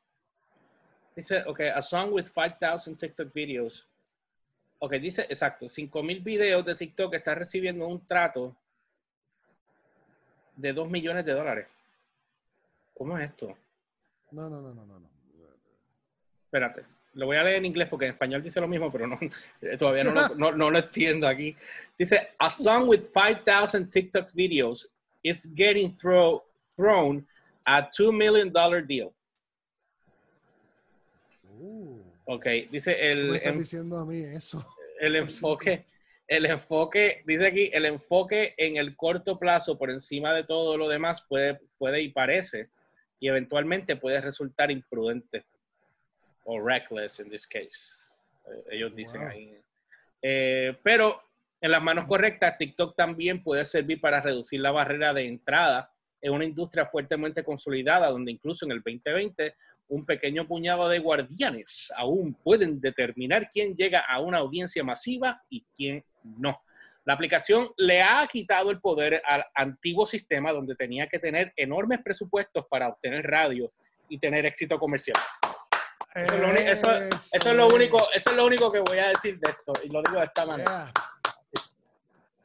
dice, 1.15 1.43
ok, 1.45 1.61
a 1.73 1.81
song 1.81 2.11
with 2.11 2.25
5,000 2.25 2.97
TikTok 2.97 3.33
videos. 3.33 3.87
Ok, 4.79 4.95
dice, 4.95 5.25
exacto, 5.29 5.69
5,000 5.69 6.19
videos 6.21 6.65
de 6.65 6.75
TikTok 6.75 7.13
está 7.13 7.35
recibiendo 7.35 7.87
un 7.87 8.05
trato 8.05 8.55
de 10.55 10.73
2 10.73 10.89
millones 10.89 11.23
de 11.25 11.33
dólares. 11.33 11.67
¿Cómo 12.93 13.17
es 13.17 13.29
esto? 13.29 13.57
No, 14.31 14.49
no, 14.49 14.61
no, 14.61 14.73
no, 14.73 14.85
no. 14.85 15.09
Espérate, 16.45 16.85
lo 17.15 17.25
voy 17.27 17.37
a 17.37 17.43
leer 17.43 17.57
en 17.57 17.65
inglés 17.65 17.87
porque 17.89 18.05
en 18.05 18.11
español 18.11 18.41
dice 18.41 18.59
lo 18.61 18.67
mismo, 18.67 18.91
pero 18.91 19.07
no, 19.07 19.19
todavía 19.77 20.03
no 20.03 20.11
lo, 20.13 20.29
no, 20.35 20.51
no 20.51 20.71
lo 20.71 20.79
entiendo 20.79 21.27
aquí. 21.27 21.55
Dice, 21.97 22.29
a 22.39 22.49
song 22.49 22.87
with 22.87 23.01
5,000 23.13 23.89
TikTok 23.89 24.31
videos 24.33 24.93
is 25.21 25.49
getting 25.55 25.93
throw, 25.95 26.43
thrown 26.75 27.25
a 27.65 27.81
$2 27.89 28.11
million 28.11 28.51
deal. 28.87 29.13
Uh, 31.59 31.99
Ok, 32.25 32.45
dice 32.71 33.11
el, 33.11 33.31
me 33.31 33.37
estás 33.37 33.51
en- 33.53 33.59
diciendo 33.59 33.97
a 33.99 34.05
mí 34.05 34.21
eso. 34.23 34.65
el 35.01 35.17
enfoque, 35.17 35.85
el 36.25 36.45
enfoque, 36.45 37.21
dice 37.27 37.47
aquí, 37.47 37.69
el 37.73 37.85
enfoque 37.85 38.53
en 38.57 38.77
el 38.77 38.95
corto 38.95 39.37
plazo 39.37 39.77
por 39.77 39.91
encima 39.91 40.33
de 40.33 40.45
todo 40.45 40.77
lo 40.77 40.87
demás 40.87 41.21
puede, 41.27 41.59
puede 41.77 42.01
y 42.01 42.09
parece, 42.09 42.69
y 43.19 43.27
eventualmente 43.27 43.97
puede 43.97 44.21
resultar 44.21 44.71
imprudente 44.71 45.43
o 46.43 46.59
reckless 46.59 47.19
in 47.19 47.29
this 47.29 47.47
case. 47.47 47.97
Eh, 48.45 48.75
ellos 48.77 48.95
dicen 48.95 49.21
Wow. 49.21 49.29
ahí. 49.29 49.57
Eh, 50.21 50.77
pero 50.83 51.21
en 51.61 51.71
las 51.71 51.81
manos 51.81 52.05
correctas, 52.05 52.57
TikTok 52.57 52.95
también 52.95 53.41
puede 53.43 53.63
servir 53.65 53.99
para 54.01 54.21
reducir 54.21 54.59
la 54.59 54.71
barrera 54.71 55.13
de 55.13 55.25
entrada 55.27 55.89
en 56.21 56.33
una 56.33 56.45
industria 56.45 56.85
fuertemente 56.85 57.43
consolidada, 57.43 58.09
donde 58.09 58.31
incluso 58.31 58.65
en 58.65 58.71
el 58.71 58.81
2020 58.81 59.55
un 59.89 60.05
pequeño 60.05 60.47
puñado 60.47 60.87
de 60.87 60.99
guardianes 60.99 61.91
aún 61.97 62.33
pueden 62.33 62.79
determinar 62.79 63.49
quién 63.49 63.75
llega 63.75 63.99
a 63.99 64.19
una 64.21 64.37
audiencia 64.39 64.83
masiva 64.83 65.41
y 65.49 65.65
quién 65.75 66.03
no. 66.23 66.61
La 67.05 67.13
aplicación 67.13 67.69
le 67.75 68.01
ha 68.01 68.25
quitado 68.31 68.71
el 68.71 68.79
poder 68.79 69.21
al 69.25 69.45
antiguo 69.53 70.07
sistema 70.07 70.53
donde 70.53 70.75
tenía 70.75 71.07
que 71.07 71.19
tener 71.19 71.51
enormes 71.57 71.99
presupuestos 72.01 72.65
para 72.69 72.87
obtener 72.87 73.25
radio 73.25 73.73
y 74.07 74.17
tener 74.17 74.45
éxito 74.45 74.79
comercial. 74.79 75.17
Eso 76.15 76.35
es 76.35 76.39
lo 76.41 76.47
uni- 76.49 76.59
eso- 76.61 76.91
Eso 77.03 77.49
es 77.49 77.55
lo 77.55 77.67
único, 77.67 77.97
eso 78.13 78.29
es 78.29 78.35
lo 78.35 78.45
único 78.45 78.71
que 78.71 78.79
voy 78.79 78.99
a 78.99 79.09
decir 79.09 79.39
de 79.39 79.49
esto 79.49 79.73
y 79.83 79.89
lo 79.89 80.01
digo 80.03 80.19
de 80.19 80.25
esta 80.25 80.45
manera. 80.45 80.91
Yeah. 80.93 81.63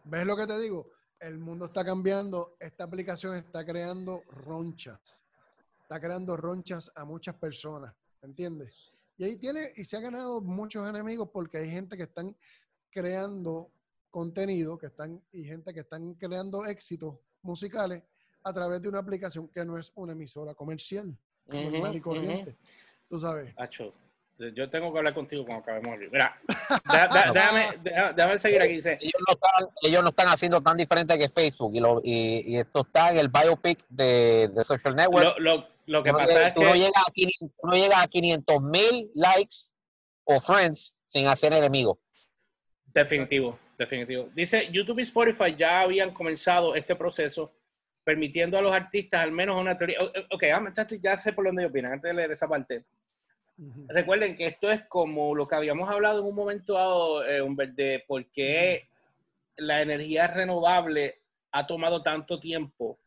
¿Ves 0.04 0.26
lo 0.26 0.36
que 0.36 0.46
te 0.46 0.58
digo? 0.58 0.90
El 1.20 1.38
mundo 1.38 1.66
está 1.66 1.84
cambiando. 1.84 2.56
Esta 2.60 2.84
aplicación 2.84 3.36
está 3.36 3.64
creando 3.64 4.22
ronchas. 4.28 5.24
Está 5.82 6.00
creando 6.00 6.36
ronchas 6.36 6.90
a 6.94 7.04
muchas 7.04 7.34
personas. 7.34 7.94
¿Entiendes? 8.22 8.74
Y 9.18 9.24
ahí 9.24 9.36
tiene, 9.36 9.72
y 9.76 9.84
se 9.84 9.96
ha 9.96 10.00
ganado 10.00 10.40
muchos 10.40 10.88
enemigos 10.88 11.28
porque 11.32 11.58
hay 11.58 11.70
gente 11.70 11.96
que 11.96 12.04
están 12.04 12.34
creando 12.90 13.70
contenido, 14.10 14.78
que 14.78 14.86
están, 14.86 15.22
y 15.32 15.44
gente 15.44 15.74
que 15.74 15.80
están 15.80 16.14
creando 16.14 16.64
éxitos 16.64 17.16
musicales 17.42 18.02
a 18.42 18.52
través 18.52 18.80
de 18.80 18.88
una 18.88 19.00
aplicación 19.00 19.48
que 19.48 19.64
no 19.64 19.76
es 19.76 19.92
una 19.96 20.12
emisora 20.12 20.54
comercial, 20.54 21.14
normal 21.46 21.94
y 21.94 21.98
Ujú, 21.98 22.08
corriente. 22.10 22.56
Tú 23.08 23.18
sabes. 23.18 23.52
Acho, 23.56 23.92
yo 24.54 24.70
tengo 24.70 24.92
que 24.92 24.98
hablar 24.98 25.14
contigo 25.14 25.44
cuando 25.44 25.62
acabemos 25.62 25.96
aquí. 25.96 26.04
Mira, 26.12 26.40
da- 26.84 27.08
da- 27.08 27.32
déjame, 27.32 27.78
déjame- 27.82 28.12
déjame 28.14 28.38
seguir 28.38 28.62
aquí. 28.62 28.74
Dice, 28.74 28.98
Ellos 29.00 29.22
no 29.26 29.34
están, 29.34 29.68
ellos 29.82 30.02
no 30.02 30.08
están 30.10 30.28
haciendo 30.28 30.60
tan 30.60 30.76
diferente 30.76 31.18
que 31.18 31.28
Facebook 31.28 31.74
y, 31.74 31.80
lo, 31.80 32.00
y, 32.04 32.54
y 32.54 32.58
esto 32.58 32.82
está 32.82 33.10
en 33.10 33.18
el 33.18 33.28
biopic 33.28 33.84
de, 33.88 34.48
de 34.54 34.64
Social 34.64 34.94
Network. 34.94 35.38
lo, 35.38 35.56
lo, 35.56 35.68
lo 35.86 36.02
que 36.02 36.10
Tú 36.10 36.16
pasa 36.16 36.48
es 36.48 36.54
tú 36.54 36.62
no 36.62 36.72
que 36.72 36.78
llegas 36.78 37.04
a 37.06 37.10
500 37.12 37.56
tú 37.60 37.66
no 37.66 37.72
llegas 37.76 38.04
a 38.04 38.06
500 38.06 38.62
mil 38.62 39.10
likes 39.14 39.56
o 40.24 40.38
friends 40.40 40.94
sin 41.06 41.26
hacer 41.26 41.54
enemigos. 41.54 41.98
Definitivo, 42.86 43.58
definitivo. 43.78 44.28
Dice, 44.34 44.68
YouTube 44.70 44.98
y 44.98 45.02
Spotify 45.02 45.54
ya 45.56 45.80
habían 45.80 46.12
comenzado 46.12 46.74
este 46.74 46.94
proceso 46.94 47.52
permitiendo 48.08 48.56
a 48.56 48.62
los 48.62 48.72
artistas 48.74 49.20
al 49.22 49.32
menos 49.32 49.60
una 49.60 49.76
teoría. 49.76 49.98
Ok, 50.30 50.44
ah, 50.44 50.72
ya 50.98 51.18
sé 51.20 51.34
por 51.34 51.44
dónde 51.44 51.66
opinan, 51.66 51.92
antes 51.92 52.10
de 52.10 52.16
leer 52.16 52.30
esa 52.30 52.48
parte. 52.48 52.86
Recuerden 53.88 54.34
que 54.34 54.46
esto 54.46 54.70
es 54.70 54.84
como 54.84 55.34
lo 55.34 55.46
que 55.46 55.56
habíamos 55.56 55.90
hablado 55.90 56.20
en 56.20 56.26
un 56.26 56.34
momento 56.34 56.72
dado, 56.72 57.22
eh, 57.26 57.42
de 57.74 58.02
por 58.08 58.24
qué 58.30 58.88
la 59.58 59.82
energía 59.82 60.26
renovable 60.26 61.20
ha 61.52 61.66
tomado 61.66 62.02
tanto 62.02 62.40
tiempo 62.40 62.98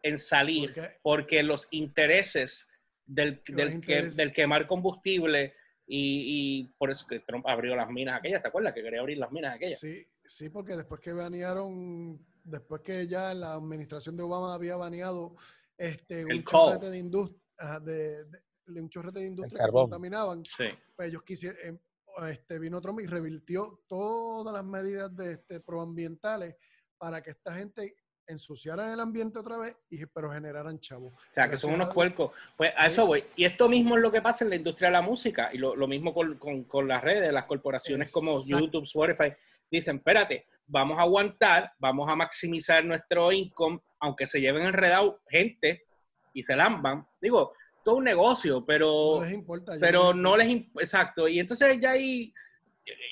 en 0.00 0.16
salir, 0.16 0.72
porque 1.02 1.42
los 1.42 1.66
intereses 1.72 2.68
del, 3.04 3.42
del, 3.48 3.66
que- 3.66 3.74
intereses. 3.74 4.14
del 4.16 4.32
quemar 4.32 4.68
combustible 4.68 5.54
y, 5.88 6.60
y 6.60 6.64
por 6.78 6.92
eso 6.92 7.04
que 7.08 7.18
Trump 7.18 7.44
abrió 7.48 7.74
las 7.74 7.90
minas 7.90 8.20
aquellas, 8.20 8.42
¿te 8.42 8.46
acuerdas? 8.46 8.74
Que 8.74 8.82
quería 8.84 9.00
abrir 9.00 9.18
las 9.18 9.32
minas 9.32 9.56
aquellas. 9.56 9.80
Sí, 9.80 10.06
sí, 10.24 10.50
porque 10.50 10.76
después 10.76 11.00
que 11.00 11.12
banearon, 11.12 12.24
después 12.46 12.82
que 12.82 13.06
ya 13.06 13.34
la 13.34 13.54
administración 13.54 14.16
de 14.16 14.22
Obama 14.22 14.54
había 14.54 14.76
baneado 14.76 15.36
este, 15.76 16.24
un 16.24 16.44
chorrete 16.44 16.90
de 16.90 16.98
industria, 16.98 17.80
de, 17.80 18.24
de- 18.24 18.42
de 18.68 18.80
un 18.80 18.88
chorrete 18.88 19.20
de 19.20 19.26
industria 19.26 19.64
que 19.66 19.70
contaminaban, 19.72 20.44
Sí. 20.44 20.64
pues 20.96 21.08
ellos 21.08 21.22
quisieron, 21.22 21.80
este, 22.28 22.58
vino 22.58 22.80
Trump 22.80 22.98
y 23.00 23.06
revirtió 23.06 23.82
todas 23.86 24.52
las 24.52 24.64
medidas 24.64 25.14
de 25.14 25.34
este, 25.34 25.60
proambientales 25.60 26.56
para 26.98 27.22
que 27.22 27.30
esta 27.30 27.54
gente 27.54 27.94
ensuciara 28.26 28.92
el 28.92 28.98
ambiente 28.98 29.38
otra 29.38 29.56
vez, 29.58 29.76
y, 29.88 30.04
pero 30.06 30.32
generaran 30.32 30.80
chavos. 30.80 31.12
O 31.12 31.18
sea, 31.30 31.48
que 31.48 31.56
son 31.56 31.74
unos 31.74 31.94
puercos. 31.94 32.32
Pues 32.56 32.72
a 32.76 32.88
eso 32.88 33.06
voy. 33.06 33.22
Y 33.36 33.44
esto 33.44 33.68
mismo 33.68 33.96
es 33.96 34.02
lo 34.02 34.10
que 34.10 34.20
pasa 34.20 34.42
en 34.44 34.50
la 34.50 34.56
industria 34.56 34.88
de 34.88 34.92
la 34.94 35.02
música. 35.02 35.50
Y 35.52 35.58
lo, 35.58 35.76
lo 35.76 35.86
mismo 35.86 36.12
con, 36.12 36.36
con- 36.36 36.64
con 36.64 36.88
las 36.88 37.04
redes, 37.04 37.32
las 37.32 37.44
corporaciones 37.44 38.10
como. 38.10 38.44
YouTube, 38.44 38.82
Spotify. 38.82 39.32
Dicen, 39.70 39.98
espérate, 39.98 40.46
vamos 40.66 40.98
a 40.98 41.02
aguantar, 41.02 41.72
vamos 41.78 42.08
a 42.08 42.16
maximizar 42.16 42.84
nuestro 42.84 43.32
income, 43.32 43.80
aunque 44.00 44.26
se 44.26 44.40
lleven 44.40 44.66
enredado 44.66 45.20
gente 45.28 45.84
y 46.32 46.42
se 46.42 46.56
lamban. 46.56 47.06
Digo, 47.20 47.52
todo 47.84 47.96
un 47.96 48.04
negocio, 48.04 48.64
pero 48.66 49.16
No 49.18 49.22
les 49.24 49.32
importa. 49.32 49.72
pero 49.80 50.12
no 50.12 50.36
les 50.36 50.48
importa. 50.48 50.82
exacto 50.84 51.28
y 51.28 51.38
entonces 51.38 51.78
ya 51.80 51.92
ahí 51.92 52.32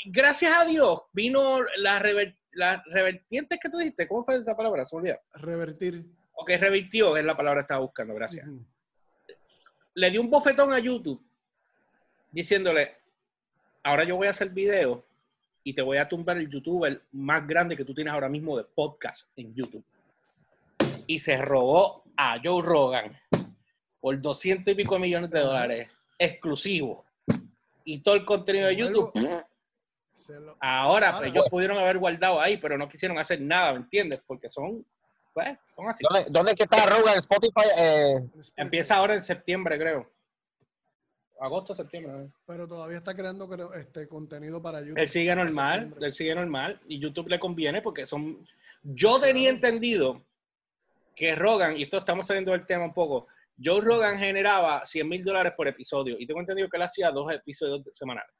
gracias 0.07 0.53
a 0.53 0.65
Dios 0.65 1.03
vino 1.13 1.59
la 1.77 2.01
rever- 2.01 2.37
las 2.53 2.85
revertientes 2.87 3.59
que 3.61 3.69
tú 3.71 3.79
dijiste 3.79 4.07
¿cómo 4.09 4.25
fue 4.25 4.37
esa 4.37 4.57
palabra? 4.57 4.85
se 4.85 4.95
me 4.97 5.01
olvidó 5.03 5.19
Revertir. 5.35 6.05
o 6.35 6.45
que 6.45 6.59
revirtió 6.59 7.17
es 7.17 7.25
la 7.25 7.37
palabra 7.37 7.61
que 7.61 7.65
estaba 7.65 7.81
buscando 7.81 8.15
gracias 8.15 8.47
le 9.95 10.11
dio 10.11 10.21
un 10.21 10.31
bofetón 10.31 10.73
a 10.73 10.79
YouTube 10.79 11.21
diciéndole 12.31 12.97
ahora 13.83 14.05
yo 14.05 14.17
voy 14.17 14.27
a 14.27 14.31
hacer 14.31 14.51
video 14.51 15.05
y 15.65 15.73
te 15.75 15.83
voy 15.83 15.97
a 15.97 16.07
tumbar 16.09 16.37
el 16.37 16.49
youtuber 16.49 17.03
más 17.13 17.47
grande 17.47 17.77
que 17.77 17.85
tú 17.85 17.95
tienes 17.95 18.13
ahora 18.13 18.29
mismo 18.29 18.57
de 18.57 18.65
podcast 18.65 19.31
en 19.37 19.55
YouTube 19.55 19.85
y 21.07 21.19
se 21.19 21.37
robó 21.39 22.05
a 22.17 22.39
Joe 22.43 22.63
Rogan 22.63 23.19
por 24.01 24.21
200 24.21 24.73
y 24.73 24.75
pico 24.77 24.99
millones 24.99 25.31
de 25.31 25.41
dólares 25.41 25.89
exclusivo 26.19 27.05
y 27.85 27.99
todo 28.01 28.15
el 28.15 28.25
contenido 28.25 28.69
de 28.69 28.77
YouTube 28.77 29.11
lo- 30.41 30.57
ahora 30.61 31.17
pues, 31.19 31.31
ellos 31.31 31.47
pudieron 31.51 31.77
haber 31.79 31.99
guardado 31.99 32.41
ahí 32.41 32.57
pero 32.59 32.79
no 32.79 32.89
quisieron 32.89 33.19
hacer 33.19 33.41
nada 33.41 33.73
¿me 33.73 33.79
entiendes? 33.79 34.23
porque 34.27 34.49
son 34.49 34.87
pues, 35.33 35.59
son 35.75 35.89
así 35.89 36.05
¿Dónde, 36.09 36.31
dónde 36.31 36.53
es 36.53 36.57
que 36.57 36.63
está 36.63 36.87
Rogan? 36.87 37.19
Spotify. 37.19 37.69
Eh, 37.77 38.23
empieza 38.57 38.97
ahora 38.97 39.15
en 39.15 39.23
septiembre 39.23 39.77
creo 39.79 40.09
agosto 41.41 41.75
septiembre. 41.75 42.31
Pero 42.47 42.67
todavía 42.67 42.99
está 42.99 43.15
creando 43.15 43.49
creo, 43.49 43.73
este 43.75 44.09
contenido 44.09 44.61
para 44.63 44.81
YouTube. 44.81 44.99
Él 44.99 45.09
sigue 45.09 45.35
normal, 45.35 45.81
Septiembre. 45.81 46.07
él 46.07 46.13
sigue 46.13 46.35
normal 46.35 46.81
y 46.89 46.99
YouTube 46.99 47.29
le 47.29 47.39
conviene 47.39 47.83
porque 47.83 48.07
son... 48.07 48.47
Yo 48.83 49.19
tenía 49.19 49.49
entendido 49.49 50.23
que 51.15 51.35
Rogan, 51.35 51.77
y 51.79 51.85
esto 51.85 51.99
estamos 51.99 52.27
saliendo 52.27 52.53
del 52.53 52.67
tema 52.67 52.85
un 52.85 52.93
poco, 52.93 53.27
Joe 53.63 53.81
Rogan 53.81 54.19
generaba 54.19 54.85
100 54.85 55.09
mil 55.09 55.25
dólares 55.25 55.53
por 55.57 55.69
episodio 55.69 56.17
y 56.19 56.27
tengo 56.27 56.41
entendido 56.41 56.69
que 56.69 56.77
él 56.77 56.83
hacía 56.83 57.11
dos 57.11 57.33
episodios 57.33 57.83
semanales. 57.93 58.35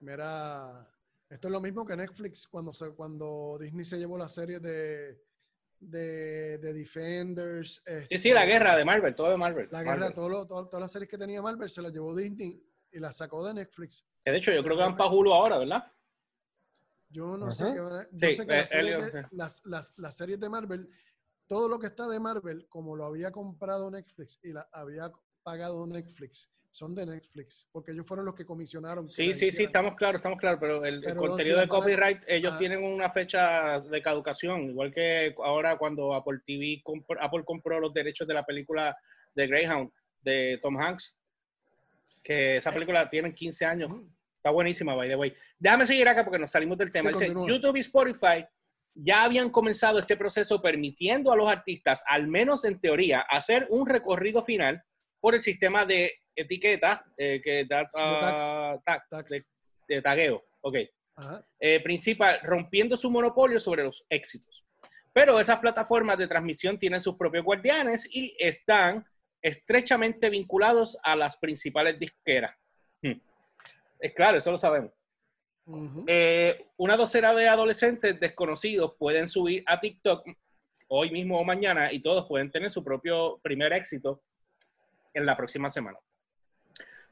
Mira, 0.00 0.88
esto 1.28 1.48
es 1.48 1.52
lo 1.52 1.60
mismo 1.60 1.84
que 1.84 1.96
Netflix 1.96 2.46
cuando, 2.46 2.72
se, 2.72 2.90
cuando 2.90 3.58
Disney 3.60 3.84
se 3.84 3.98
llevó 3.98 4.16
la 4.16 4.28
serie 4.28 4.60
de, 4.60 5.18
de, 5.80 6.58
de 6.58 6.72
Defenders. 6.72 7.74
Sí, 7.84 7.92
este, 7.92 8.18
sí, 8.18 8.32
la 8.32 8.44
guerra 8.46 8.76
de 8.76 8.84
Marvel, 8.84 9.14
todo 9.14 9.30
de 9.30 9.36
Marvel. 9.36 9.68
La 9.70 9.82
guerra, 9.82 9.96
Marvel. 9.96 10.14
todo 10.14 10.28
lo- 10.28 10.46
todo- 10.46 10.66
todas 10.68 10.80
las 10.82 10.92
series 10.92 11.08
que 11.10 11.18
tenía 11.18 11.40
Marvel 11.42 11.68
se 11.70 11.82
las 11.82 11.92
llevó 11.92 12.14
Disney 12.16 12.62
y 12.92 12.98
las 12.98 13.16
sacó 13.16 13.44
de 13.46 13.54
Netflix. 13.54 14.04
Que 14.24 14.30
de 14.32 14.38
hecho 14.38 14.52
yo 14.52 14.62
creo 14.62 14.76
que 14.76 14.82
van 14.82 14.96
para 14.96 15.10
Hulu 15.10 15.32
ahora, 15.32 15.58
¿verdad? 15.58 15.92
Yo 17.08 17.36
no 17.36 17.50
sé, 17.52 17.72
qué 17.72 17.80
van 17.80 17.92
a- 17.92 18.08
yo 18.10 18.28
Sí, 18.28 18.34
sé 18.36 18.46
que 18.46 18.52
eh, 18.54 18.56
las, 18.60 18.70
series 18.70 18.94
él- 19.04 19.12
de, 19.12 19.26
las, 19.30 19.64
las- 19.66 19.94
las 19.96 20.16
series 20.16 20.40
de 20.40 20.48
Marvel, 20.48 20.90
todo 21.46 21.68
lo 21.68 21.78
que 21.78 21.86
está 21.86 22.08
de 22.08 22.18
Marvel, 22.18 22.66
como 22.68 22.96
lo 22.96 23.06
había 23.06 23.30
comprado 23.30 23.90
Netflix 23.90 24.40
y 24.42 24.52
la 24.52 24.68
había 24.72 25.12
pagado 25.44 25.86
Netflix, 25.86 26.50
son 26.76 26.94
de 26.94 27.06
Netflix, 27.06 27.66
porque 27.72 27.92
ellos 27.92 28.04
fueron 28.06 28.26
los 28.26 28.34
que 28.34 28.44
comisionaron. 28.44 29.08
Sí, 29.08 29.32
sí, 29.32 29.50
sí, 29.50 29.64
estamos 29.64 29.94
claros, 29.94 30.18
estamos 30.18 30.38
claros, 30.38 30.58
pero 30.60 30.84
el, 30.84 31.02
contenido 31.16 31.58
de 31.58 31.68
copyright, 31.68 32.22
ellos 32.28 32.58
tienen 32.58 32.84
una 32.84 33.08
fecha 33.08 33.80
de 33.80 34.02
caducación, 34.02 34.68
igual 34.68 34.92
que 34.92 35.34
ahora 35.42 35.78
cuando 35.78 36.12
Apple 36.12 36.40
TV, 36.46 36.82
Apple 37.18 37.44
compró 37.46 37.80
los 37.80 37.94
derechos 37.94 38.28
de 38.28 38.34
la 38.34 38.44
película 38.44 38.94
de 39.34 39.46
Greyhound 39.46 39.90
de 40.20 40.58
Tom 40.60 40.78
Hanks, 40.78 41.16
que 42.22 42.56
esa 42.56 42.70
película 42.72 43.08
tiene 43.08 43.34
15 43.34 43.64
años. 43.64 43.90
Está 44.36 44.50
buenísima, 44.50 44.94
by 44.94 45.08
the 45.08 45.16
way. 45.16 45.34
Déjame 45.58 45.86
seguir 45.86 46.06
acá 46.06 46.24
porque 46.24 46.38
nos 46.38 46.50
salimos 46.50 46.76
del 46.76 46.92
tema. 46.92 47.10
Dice, 47.10 47.28
YouTube 47.28 47.76
y 47.76 47.80
Spotify 47.80 48.44
ya 48.92 49.24
habían 49.24 49.48
comenzado 49.48 49.98
este 49.98 50.18
proceso 50.18 50.60
permitiendo 50.60 51.32
a 51.32 51.36
los 51.36 51.48
artistas, 51.48 52.04
al 52.06 52.28
menos 52.28 52.66
en 52.66 52.78
teoría, 52.78 53.20
hacer 53.20 53.66
un 53.70 53.86
recorrido 53.86 54.44
final 54.44 54.82
por 55.20 55.34
el 55.34 55.40
sistema 55.40 55.86
de 55.86 56.20
etiqueta 56.36 57.04
eh, 57.16 57.40
que 57.42 57.64
da 57.64 57.88
uh, 57.94 58.80
De, 59.88 60.02
tagueo. 60.02 60.44
Ok. 60.60 60.76
Eh, 61.58 61.80
principal, 61.80 62.40
rompiendo 62.42 62.96
su 62.96 63.10
monopolio 63.10 63.58
sobre 63.58 63.84
los 63.84 64.04
éxitos. 64.10 64.64
Pero 65.12 65.40
esas 65.40 65.58
plataformas 65.60 66.18
de 66.18 66.28
transmisión 66.28 66.78
tienen 66.78 67.00
sus 67.02 67.16
propios 67.16 67.44
guardianes 67.44 68.06
y 68.10 68.36
están 68.38 69.04
estrechamente 69.40 70.28
vinculados 70.28 70.98
a 71.02 71.16
las 71.16 71.38
principales 71.38 71.98
disqueras. 71.98 72.54
Hmm. 73.00 73.20
Es 73.98 74.12
claro, 74.14 74.36
eso 74.36 74.50
lo 74.50 74.58
sabemos. 74.58 74.92
Eh, 76.06 76.66
una 76.76 76.96
docena 76.96 77.34
de 77.34 77.48
adolescentes 77.48 78.20
desconocidos 78.20 78.94
pueden 78.98 79.28
subir 79.28 79.64
a 79.66 79.80
TikTok 79.80 80.24
hoy 80.88 81.10
mismo 81.10 81.40
o 81.40 81.44
mañana 81.44 81.92
y 81.92 82.00
todos 82.00 82.26
pueden 82.26 82.50
tener 82.52 82.70
su 82.70 82.84
propio 82.84 83.40
primer 83.42 83.72
éxito 83.72 84.22
en 85.12 85.26
la 85.26 85.36
próxima 85.36 85.68
semana. 85.68 85.98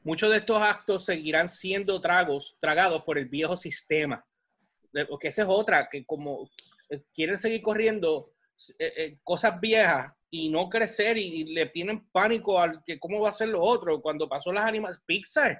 Muchos 0.05 0.29
de 0.29 0.37
estos 0.37 0.61
actos 0.61 1.03
seguirán 1.03 1.49
siendo 1.49 1.99
tragos, 1.99 2.55
tragados 2.59 3.01
por 3.03 3.17
el 3.17 3.25
viejo 3.25 3.57
sistema. 3.57 4.23
Porque 5.09 5.29
esa 5.29 5.41
es 5.41 5.47
otra, 5.49 5.89
que 5.89 6.05
como 6.05 6.47
eh, 6.91 7.01
quieren 7.11 7.39
seguir 7.39 7.63
corriendo 7.63 8.31
eh, 8.77 8.93
eh, 8.97 9.17
cosas 9.23 9.59
viejas 9.59 10.13
y 10.29 10.49
no 10.49 10.69
crecer 10.69 11.17
y, 11.17 11.45
le 11.45 11.65
tienen 11.65 12.07
pánico 12.11 12.59
al 12.61 12.83
que 12.85 12.99
cómo 12.99 13.19
va 13.19 13.29
a 13.29 13.31
ser 13.31 13.49
lo 13.49 13.63
otro. 13.63 13.99
Cuando 13.99 14.29
pasó 14.29 14.53
las 14.53 14.67
animaciones, 14.67 15.03
Pixar. 15.07 15.59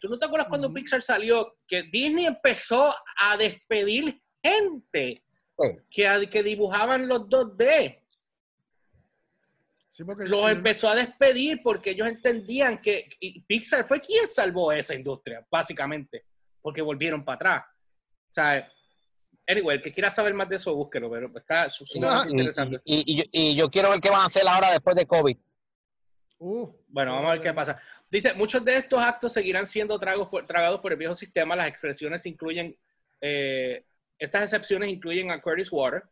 ¿Tú 0.00 0.08
no 0.08 0.18
te 0.18 0.24
acuerdas 0.24 0.48
cuando 0.48 0.72
Pixar 0.72 1.02
salió? 1.02 1.54
Que 1.66 1.82
Disney 1.82 2.24
empezó 2.24 2.94
a 3.20 3.36
despedir 3.36 4.18
gente 4.42 5.20
que, 5.90 6.28
que 6.30 6.42
dibujaban 6.42 7.06
los 7.06 7.28
2D 7.28 8.00
los 9.98 10.50
empezó 10.50 10.88
a 10.88 10.94
despedir 10.94 11.60
porque 11.62 11.90
ellos 11.90 12.08
entendían 12.08 12.80
que 12.80 13.08
Pixar 13.46 13.86
fue 13.86 14.00
quien 14.00 14.28
salvó 14.28 14.72
esa 14.72 14.94
industria, 14.94 15.44
básicamente, 15.50 16.24
porque 16.60 16.82
volvieron 16.82 17.24
para 17.24 17.36
atrás. 17.36 17.64
O 18.30 18.32
sea, 18.32 18.70
anyway, 19.46 19.78
el 19.78 19.82
que 19.82 19.92
quiera 19.92 20.10
saber 20.10 20.34
más 20.34 20.48
de 20.48 20.56
eso, 20.56 20.74
búsquelo, 20.74 21.10
pero 21.10 21.30
está 21.36 21.68
sumamente 21.70 22.30
interesante. 22.30 22.80
Y, 22.84 23.56
yo 23.56 23.70
quiero 23.70 23.90
ver 23.90 24.00
qué 24.00 24.10
van 24.10 24.20
a 24.20 24.26
hacer 24.26 24.46
ahora 24.46 24.70
después 24.70 24.94
de 24.94 25.06
COVID. 25.06 25.36
Uh, 26.40 26.72
bueno, 26.86 27.14
vamos 27.14 27.30
a 27.30 27.32
ver 27.32 27.40
qué 27.40 27.52
pasa. 27.52 27.80
Dice, 28.08 28.32
muchos 28.34 28.64
de 28.64 28.76
estos 28.76 29.02
actos 29.02 29.32
seguirán 29.32 29.66
siendo 29.66 29.98
tragos 29.98 30.28
tragados 30.46 30.80
por 30.80 30.92
el 30.92 30.98
viejo 30.98 31.16
sistema. 31.16 31.56
Las 31.56 31.68
expresiones 31.68 32.24
incluyen, 32.26 32.76
eh, 33.20 33.84
estas 34.18 34.44
excepciones 34.44 34.90
incluyen 34.90 35.32
a 35.32 35.40
Curtis 35.40 35.72
Water, 35.72 36.04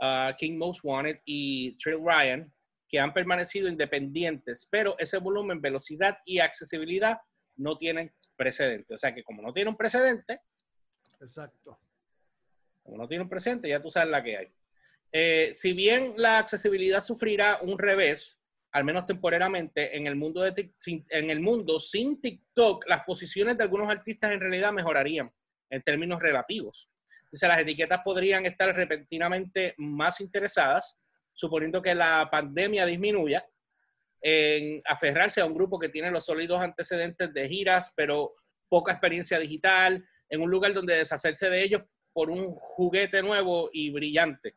a 0.00 0.34
King 0.38 0.56
Most 0.56 0.84
Wanted 0.84 1.18
y 1.24 1.76
Trill 1.78 1.98
Ryan, 2.04 2.52
que 2.92 3.00
han 3.00 3.14
permanecido 3.14 3.68
independientes, 3.68 4.68
pero 4.70 4.96
ese 4.98 5.16
volumen, 5.16 5.62
velocidad 5.62 6.18
y 6.26 6.40
accesibilidad 6.40 7.22
no 7.56 7.78
tienen 7.78 8.12
precedente. 8.36 8.92
O 8.92 8.98
sea 8.98 9.14
que 9.14 9.24
como 9.24 9.40
no 9.40 9.54
tiene 9.54 9.70
un 9.70 9.78
precedente, 9.78 10.42
exacto. 11.18 11.80
Como 12.82 12.98
no 12.98 13.08
tiene 13.08 13.24
un 13.24 13.30
precedente, 13.30 13.70
ya 13.70 13.80
tú 13.80 13.90
sabes 13.90 14.10
la 14.10 14.22
que 14.22 14.36
hay. 14.36 14.52
Eh, 15.10 15.52
si 15.54 15.72
bien 15.72 16.12
la 16.18 16.36
accesibilidad 16.36 17.02
sufrirá 17.02 17.60
un 17.62 17.78
revés, 17.78 18.42
al 18.72 18.84
menos 18.84 19.06
temporalmente, 19.06 19.96
en 19.96 20.06
el, 20.06 20.16
mundo 20.16 20.42
de, 20.42 20.72
en 21.08 21.30
el 21.30 21.40
mundo 21.40 21.80
sin 21.80 22.20
TikTok, 22.20 22.86
las 22.88 23.04
posiciones 23.04 23.56
de 23.56 23.64
algunos 23.64 23.88
artistas 23.88 24.32
en 24.32 24.40
realidad 24.40 24.70
mejorarían 24.70 25.32
en 25.70 25.82
términos 25.82 26.20
relativos. 26.20 26.90
Dice, 27.30 27.48
las 27.48 27.60
etiquetas 27.60 28.02
podrían 28.04 28.44
estar 28.44 28.74
repentinamente 28.74 29.74
más 29.78 30.20
interesadas 30.20 31.01
suponiendo 31.34 31.82
que 31.82 31.94
la 31.94 32.28
pandemia 32.30 32.86
disminuya, 32.86 33.44
en 34.20 34.80
aferrarse 34.86 35.40
a 35.40 35.46
un 35.46 35.54
grupo 35.54 35.78
que 35.78 35.88
tiene 35.88 36.10
los 36.10 36.24
sólidos 36.24 36.60
antecedentes 36.60 37.32
de 37.34 37.48
giras, 37.48 37.92
pero 37.96 38.34
poca 38.68 38.92
experiencia 38.92 39.38
digital, 39.38 40.06
en 40.28 40.40
un 40.40 40.50
lugar 40.50 40.72
donde 40.72 40.96
deshacerse 40.96 41.50
de 41.50 41.62
ellos 41.62 41.82
por 42.12 42.30
un 42.30 42.54
juguete 42.54 43.22
nuevo 43.22 43.68
y 43.72 43.90
brillante. 43.90 44.56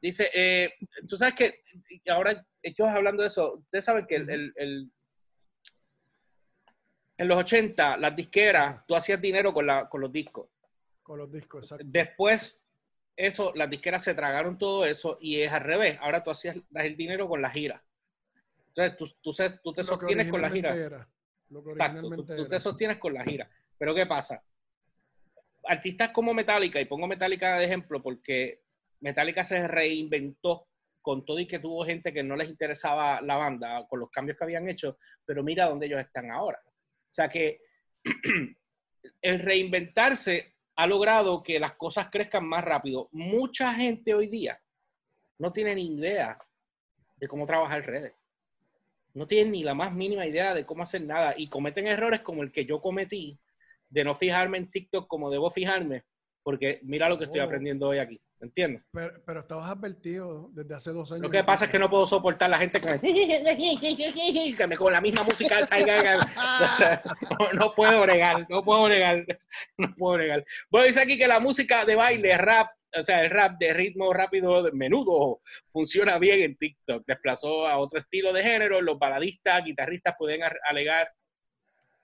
Dice, 0.00 0.30
eh, 0.34 0.74
tú 1.06 1.16
sabes 1.16 1.34
que, 1.34 1.62
ahora 2.10 2.44
ellos 2.62 2.88
hablando 2.88 3.22
de 3.22 3.28
eso, 3.28 3.54
ustedes 3.54 3.84
saben 3.84 4.06
que 4.06 4.16
el, 4.16 4.90
en 7.16 7.28
los 7.28 7.38
80, 7.38 7.96
las 7.98 8.16
disqueras, 8.16 8.84
tú 8.86 8.96
hacías 8.96 9.20
dinero 9.20 9.52
con, 9.52 9.66
la, 9.66 9.88
con 9.88 10.00
los 10.00 10.12
discos. 10.12 10.48
Con 11.02 11.18
los 11.18 11.30
discos, 11.30 11.64
exacto. 11.64 11.84
Después 11.88 12.63
eso, 13.16 13.52
las 13.54 13.70
disqueras 13.70 14.02
se 14.02 14.14
tragaron 14.14 14.58
todo 14.58 14.84
eso 14.84 15.18
y 15.20 15.40
es 15.40 15.52
al 15.52 15.62
revés. 15.62 15.98
Ahora 16.00 16.22
tú 16.22 16.30
hacías 16.30 16.56
el 16.74 16.96
dinero 16.96 17.28
con 17.28 17.40
la 17.40 17.50
gira. 17.50 17.84
Entonces 18.68 18.96
tú, 18.96 19.32
tú, 19.62 19.72
te 19.72 19.84
sostienes 19.84 20.28
con 20.28 20.42
la 20.42 20.50
gira. 20.50 21.08
tú, 21.48 22.48
te 22.48 22.60
sostienes 22.60 22.98
con 22.98 23.14
la 23.14 23.24
gira. 23.24 23.48
Pero 23.78 23.94
¿qué 23.94 24.06
pasa? 24.06 24.42
Artistas 25.66 26.10
como 26.10 26.34
Metallica, 26.34 26.80
y 26.80 26.84
pongo 26.84 27.06
Metallica 27.06 27.56
de 27.56 27.64
ejemplo 27.64 28.02
porque 28.02 28.62
Metallica 29.00 29.44
se 29.44 29.66
reinventó 29.68 30.68
con 31.00 31.24
todo 31.24 31.38
y 31.38 31.46
que 31.46 31.58
tuvo 31.58 31.84
gente 31.84 32.12
que 32.12 32.22
no 32.22 32.34
les 32.34 32.48
interesaba 32.48 33.20
la 33.20 33.36
banda 33.36 33.86
con 33.88 34.00
los 34.00 34.10
cambios 34.10 34.36
que 34.36 34.44
habían 34.44 34.68
hecho, 34.68 34.98
pero 35.24 35.42
mira 35.42 35.66
dónde 35.66 35.86
ellos 35.86 36.00
están 36.00 36.30
ahora. 36.30 36.60
O 36.66 37.12
sea 37.14 37.28
que 37.28 37.60
el 39.22 39.38
reinventarse 39.38 40.53
ha 40.76 40.86
logrado 40.86 41.42
que 41.42 41.60
las 41.60 41.74
cosas 41.74 42.08
crezcan 42.10 42.46
más 42.46 42.64
rápido. 42.64 43.08
Mucha 43.12 43.74
gente 43.74 44.14
hoy 44.14 44.28
día 44.28 44.60
no 45.38 45.52
tiene 45.52 45.74
ni 45.74 45.94
idea 45.94 46.38
de 47.16 47.28
cómo 47.28 47.46
trabajar 47.46 47.86
redes. 47.86 48.12
No 49.12 49.26
tienen 49.26 49.52
ni 49.52 49.62
la 49.62 49.74
más 49.74 49.92
mínima 49.92 50.26
idea 50.26 50.54
de 50.54 50.66
cómo 50.66 50.82
hacer 50.82 51.02
nada 51.02 51.34
y 51.36 51.48
cometen 51.48 51.86
errores 51.86 52.20
como 52.20 52.42
el 52.42 52.50
que 52.50 52.64
yo 52.64 52.80
cometí 52.80 53.38
de 53.88 54.04
no 54.04 54.16
fijarme 54.16 54.58
en 54.58 54.70
TikTok 54.70 55.06
como 55.06 55.30
debo 55.30 55.50
fijarme, 55.50 56.04
porque 56.44 56.78
mira 56.82 57.08
lo 57.08 57.18
que 57.18 57.24
estoy 57.24 57.40
oh. 57.40 57.44
aprendiendo 57.44 57.88
hoy 57.88 57.98
aquí. 57.98 58.20
¿Entiendes? 58.40 58.82
Pero, 58.92 59.22
pero, 59.24 59.40
estabas 59.40 59.70
advertido 59.70 60.50
desde 60.52 60.74
hace 60.74 60.90
dos 60.92 61.10
años. 61.10 61.22
Lo 61.22 61.30
que 61.30 61.42
pasa 61.42 61.64
es 61.64 61.70
que 61.70 61.78
no 61.78 61.88
puedo 61.88 62.06
soportar 62.06 62.50
la 62.50 62.58
gente 62.58 62.78
que 62.78 62.88
me 64.66 64.76
con 64.76 64.92
la 64.92 65.00
misma 65.00 65.22
música. 65.22 65.60
no, 67.54 67.74
puedo 67.74 68.02
bregar, 68.02 68.46
no 68.50 68.62
puedo 68.62 68.84
bregar, 68.84 69.24
no 69.78 69.94
puedo 69.96 70.16
bregar. 70.16 70.44
Bueno, 70.68 70.86
dice 70.86 71.00
aquí 71.00 71.16
que 71.16 71.26
la 71.26 71.40
música 71.40 71.86
de 71.86 71.94
baile, 71.94 72.36
rap, 72.36 72.68
o 72.94 73.02
sea, 73.02 73.24
el 73.24 73.30
rap 73.30 73.56
de 73.58 73.72
ritmo 73.72 74.12
rápido, 74.12 74.62
de 74.62 74.72
menudo, 74.72 75.40
funciona 75.70 76.18
bien 76.18 76.42
en 76.42 76.56
TikTok. 76.58 77.04
Desplazó 77.06 77.66
a 77.66 77.78
otro 77.78 77.98
estilo 77.98 78.30
de 78.34 78.42
género. 78.42 78.82
Los 78.82 78.98
baladistas, 78.98 79.64
guitarristas 79.64 80.16
pueden 80.18 80.42
alegar, 80.68 81.10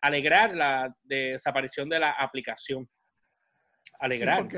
alegrar 0.00 0.56
la 0.56 0.96
desaparición 1.02 1.90
de 1.90 1.98
la 1.98 2.12
aplicación. 2.12 2.88
Alegrar 4.00 4.48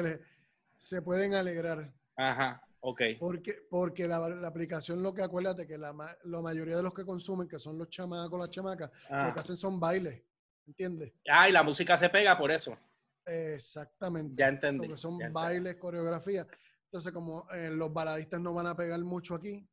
se 0.82 1.00
pueden 1.00 1.34
alegrar. 1.34 1.92
Ajá, 2.16 2.60
ok. 2.80 3.02
Porque, 3.20 3.54
porque 3.70 4.08
la, 4.08 4.16
aplicación, 4.44 5.00
lo 5.00 5.14
que 5.14 5.22
acuérdate, 5.22 5.64
que 5.64 5.78
la, 5.78 5.92
mayoría 5.92 6.76
de 6.76 6.82
los 6.82 6.92
que 6.92 7.04
consumen, 7.04 7.46
que 7.46 7.60
son 7.60 7.78
los 7.78 7.88
chamacos, 7.88 8.40
las 8.40 8.50
chamacas, 8.50 8.90
lo 8.90 9.08
que 9.08 9.14
ah. 9.14 9.34
hacen 9.36 9.56
son 9.56 9.78
bailes, 9.78 10.20
¿entiendes? 10.66 11.12
Ah, 11.28 11.48
y 11.48 11.52
la 11.52 11.62
música 11.62 11.96
se 11.96 12.08
pega 12.08 12.36
por 12.36 12.50
eso. 12.50 12.76
Exactamente. 13.24 14.34
Ya 14.36 14.48
entendí. 14.48 14.88
Porque 14.88 14.98
son 14.98 15.20
bailes, 15.32 15.76
coreografía. 15.76 16.48
Entonces, 16.86 17.12
como 17.12 17.48
eh, 17.52 17.70
los 17.70 17.92
baladistas 17.92 18.40
no 18.40 18.52
van 18.52 18.66
a 18.66 18.76
pegar 18.76 18.98
mucho 19.00 19.36
aquí, 19.36 19.64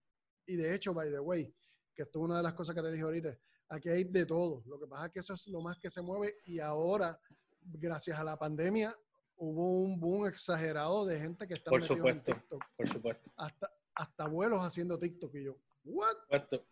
y 0.46 0.56
de 0.56 0.76
hecho, 0.76 0.94
by 0.94 1.10
the 1.10 1.20
way, 1.20 1.52
que 1.96 2.04
esto 2.04 2.20
es 2.20 2.26
una 2.26 2.38
de 2.38 2.44
las 2.44 2.54
cosas 2.54 2.76
que 2.76 2.84
te 2.84 2.92
dije 2.92 3.04
ahorita, 3.04 3.36
aquí 3.70 3.90
hay 3.90 4.04
de 4.04 4.28
todo. 4.28 4.62
Lo 4.68 4.80
que 4.80 4.86
pasa 4.86 5.08
es 5.08 5.12
que 5.12 5.20
eso 5.22 5.34
es 5.34 5.48
lo 5.48 5.62
más 5.62 5.78
que 5.80 5.90
se 5.90 6.04
mueve 6.04 6.36
y 6.46 6.60
ahora, 6.60 7.20
gracias 7.62 8.20
a 8.20 8.24
la 8.24 8.38
pandemia, 8.38 8.94
hubo 9.40 9.82
un 9.82 10.00
boom 10.00 10.28
exagerado 10.28 11.06
de 11.06 11.20
gente 11.20 11.48
que 11.48 11.56
está 11.56 11.70
por 11.70 11.82
supuesto, 11.82 12.32
en 12.32 12.38
TikTok. 12.38 12.66
Por 12.76 12.88
supuesto. 12.88 13.32
Hasta, 13.38 13.72
hasta 13.96 14.24
abuelos 14.24 14.62
haciendo 14.64 15.00
TikTok 15.00 15.34
y 15.36 15.46
yo, 15.46 15.58
¿what? 15.86 16.16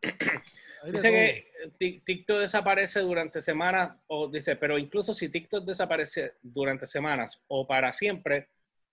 Dice 0.92 1.10
que 1.80 2.02
TikTok 2.06 2.40
desaparece 2.40 3.00
durante 3.00 3.42
semanas, 3.42 3.98
o 4.08 4.30
dice, 4.30 4.56
pero 4.56 4.78
incluso 4.78 5.14
si 5.14 5.30
TikTok 5.30 5.66
desaparece 5.66 6.36
durante 6.42 6.86
semanas 6.86 7.42
o 7.48 7.66
para 7.66 7.92
siempre, 7.92 8.50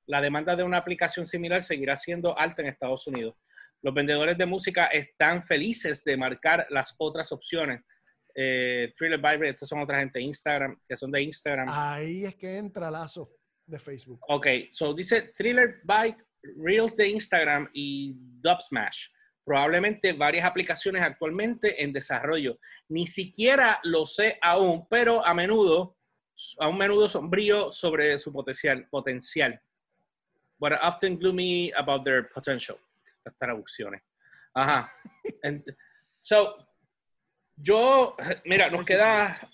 la 0.07 0.21
demanda 0.21 0.57
de 0.57 0.63
una 0.63 0.79
aplicación 0.79 1.27
similar 1.27 1.63
seguirá 1.63 1.97
siendo 1.97 2.39
alta 2.39 2.63
en 2.63 2.69
Estados 2.69 3.07
Unidos. 3.07 3.37
Los 3.83 3.93
vendedores 3.93 4.39
de 4.39 4.47
música 4.47 4.87
están 4.87 5.45
felices 5.45 6.05
de 6.05 6.17
marcar 6.17 6.67
las 6.71 6.95
otras 6.99 7.31
opciones 7.33 7.83
eh, 8.35 8.93
Thriller 8.97 9.45
estos 9.45 9.69
son 9.69 9.81
otra 9.81 10.01
gente 10.01 10.21
Instagram, 10.21 10.81
que 10.89 10.97
son 10.97 11.13
de 11.13 11.23
Instagram. 11.23 11.69
Ahí 11.71 12.25
es 12.25 12.35
que 12.35 12.57
entra 12.57 12.91
Lazo 12.91 13.31
de 13.67 13.79
Facebook. 13.79 14.21
Ok, 14.29 14.47
so 14.71 14.95
dice 14.95 15.33
Thriller 15.37 15.81
Byte, 15.85 16.25
Reels 16.57 16.97
de 16.97 17.09
Instagram 17.09 17.69
y 17.73 18.15
Dub 18.17 18.61
Smash. 18.61 19.09
Probablemente 19.45 20.13
varias 20.13 20.47
aplicaciones 20.47 21.03
actualmente 21.03 21.83
en 21.83 21.93
desarrollo. 21.93 22.59
Ni 22.89 23.07
siquiera 23.07 23.79
lo 23.83 24.07
sé 24.07 24.39
aún, 24.41 24.87
pero 24.89 25.25
a 25.25 25.35
menudo, 25.35 25.99
a 26.59 26.69
un 26.69 26.79
menudo 26.79 27.09
sombrío 27.09 27.71
sobre 27.73 28.19
su 28.19 28.33
potencial. 28.33 28.87
potencial. 28.89 29.61
But 30.59 30.73
often 30.83 31.19
gloomy 31.19 31.73
about 31.77 32.05
their 32.05 32.29
potential. 32.31 32.79
Estas 33.19 33.37
traducciones. 33.37 34.03
Ajá. 34.55 34.91
so, 36.19 36.57
yo, 37.57 38.17
mira, 38.45 38.71
nos 38.71 38.87
queda, 38.87 39.51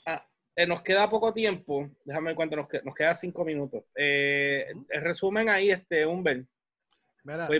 eh, 0.60 0.66
nos 0.66 0.82
queda 0.82 1.08
poco 1.08 1.32
tiempo. 1.32 1.90
Déjame 2.04 2.34
cuánto 2.34 2.56
nos 2.56 2.68
queda. 2.68 2.82
Nos 2.84 2.94
queda 2.94 3.14
cinco 3.14 3.46
minutos. 3.46 3.82
Eh, 3.94 4.66
el 4.90 5.02
resumen 5.02 5.48
ahí, 5.48 5.70
este, 5.70 6.04
Humber. 6.04 6.46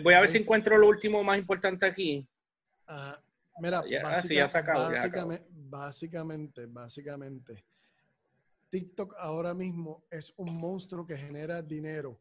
voy, 0.03 0.15
a 0.15 0.21
ver 0.21 0.29
si 0.29 0.39
encuentro 0.39 0.77
lo 0.77 0.87
último 0.87 1.25
más 1.25 1.39
importante 1.39 1.87
aquí. 1.87 2.29
mira, 3.59 3.83
básicamente, 4.03 5.47
básicamente, 5.51 6.67
básicamente, 6.67 7.65
TikTok 8.69 9.15
ahora 9.19 9.55
mismo 9.55 10.05
es 10.11 10.35
un 10.37 10.59
monstruo 10.59 11.07
que 11.07 11.17
genera 11.17 11.63
dinero. 11.63 12.21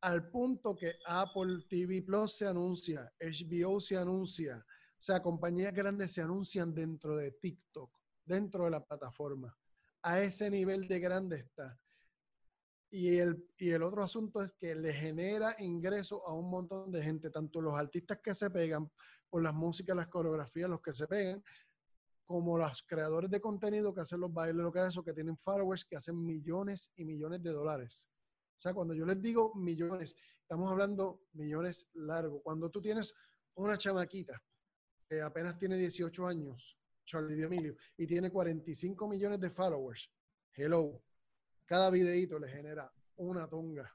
Al 0.00 0.30
punto 0.30 0.74
que 0.74 0.96
Apple 1.06 1.64
TV 1.68 2.00
Plus 2.00 2.36
se 2.36 2.46
anuncia, 2.46 3.12
HBO 3.20 3.78
se 3.78 3.96
anuncia, 3.98 4.56
o 4.56 5.02
sea, 5.02 5.20
compañías 5.20 5.74
grandes 5.74 6.12
se 6.12 6.22
anuncian 6.22 6.74
dentro 6.74 7.16
de 7.16 7.32
TikTok, 7.32 7.90
dentro 8.24 8.64
de 8.64 8.70
la 8.70 8.84
plataforma 8.84 9.54
a 10.04 10.20
ese 10.20 10.50
nivel 10.50 10.86
de 10.86 11.00
grande 11.00 11.36
está. 11.36 11.78
Y 12.90 13.16
el, 13.16 13.48
y 13.56 13.70
el 13.70 13.82
otro 13.82 14.04
asunto 14.04 14.42
es 14.42 14.52
que 14.52 14.74
le 14.74 14.92
genera 14.92 15.56
ingresos 15.58 16.20
a 16.26 16.32
un 16.32 16.48
montón 16.48 16.92
de 16.92 17.02
gente, 17.02 17.30
tanto 17.30 17.60
los 17.60 17.74
artistas 17.74 18.20
que 18.22 18.34
se 18.34 18.50
pegan 18.50 18.88
por 19.28 19.42
las 19.42 19.54
músicas, 19.54 19.96
las 19.96 20.08
coreografías, 20.08 20.68
los 20.68 20.80
que 20.80 20.94
se 20.94 21.08
pegan, 21.08 21.42
como 22.26 22.56
los 22.58 22.82
creadores 22.82 23.30
de 23.30 23.40
contenido 23.40 23.94
que 23.94 24.02
hacen 24.02 24.20
los 24.20 24.32
bailes, 24.32 24.62
lo 24.62 24.70
que 24.70 24.86
eso, 24.86 25.02
que 25.02 25.14
tienen 25.14 25.36
followers 25.38 25.84
que 25.86 25.96
hacen 25.96 26.24
millones 26.24 26.92
y 26.94 27.04
millones 27.04 27.42
de 27.42 27.50
dólares. 27.50 28.08
O 28.56 28.60
sea, 28.60 28.74
cuando 28.74 28.94
yo 28.94 29.06
les 29.06 29.20
digo 29.20 29.54
millones, 29.54 30.14
estamos 30.40 30.70
hablando 30.70 31.22
millones 31.32 31.88
largos. 31.94 32.42
Cuando 32.44 32.70
tú 32.70 32.80
tienes 32.80 33.14
una 33.54 33.76
chamaquita 33.78 34.40
que 35.08 35.20
apenas 35.22 35.58
tiene 35.58 35.76
18 35.78 36.26
años 36.26 36.78
Charlie 37.04 37.40
D'Amelio, 37.40 37.76
y 37.96 38.06
tiene 38.06 38.30
45 38.30 39.08
millones 39.08 39.40
de 39.40 39.50
followers. 39.50 40.10
Hello. 40.52 41.02
Cada 41.64 41.90
videito 41.90 42.38
le 42.38 42.48
genera 42.48 42.92
una 43.16 43.48
tonga, 43.48 43.90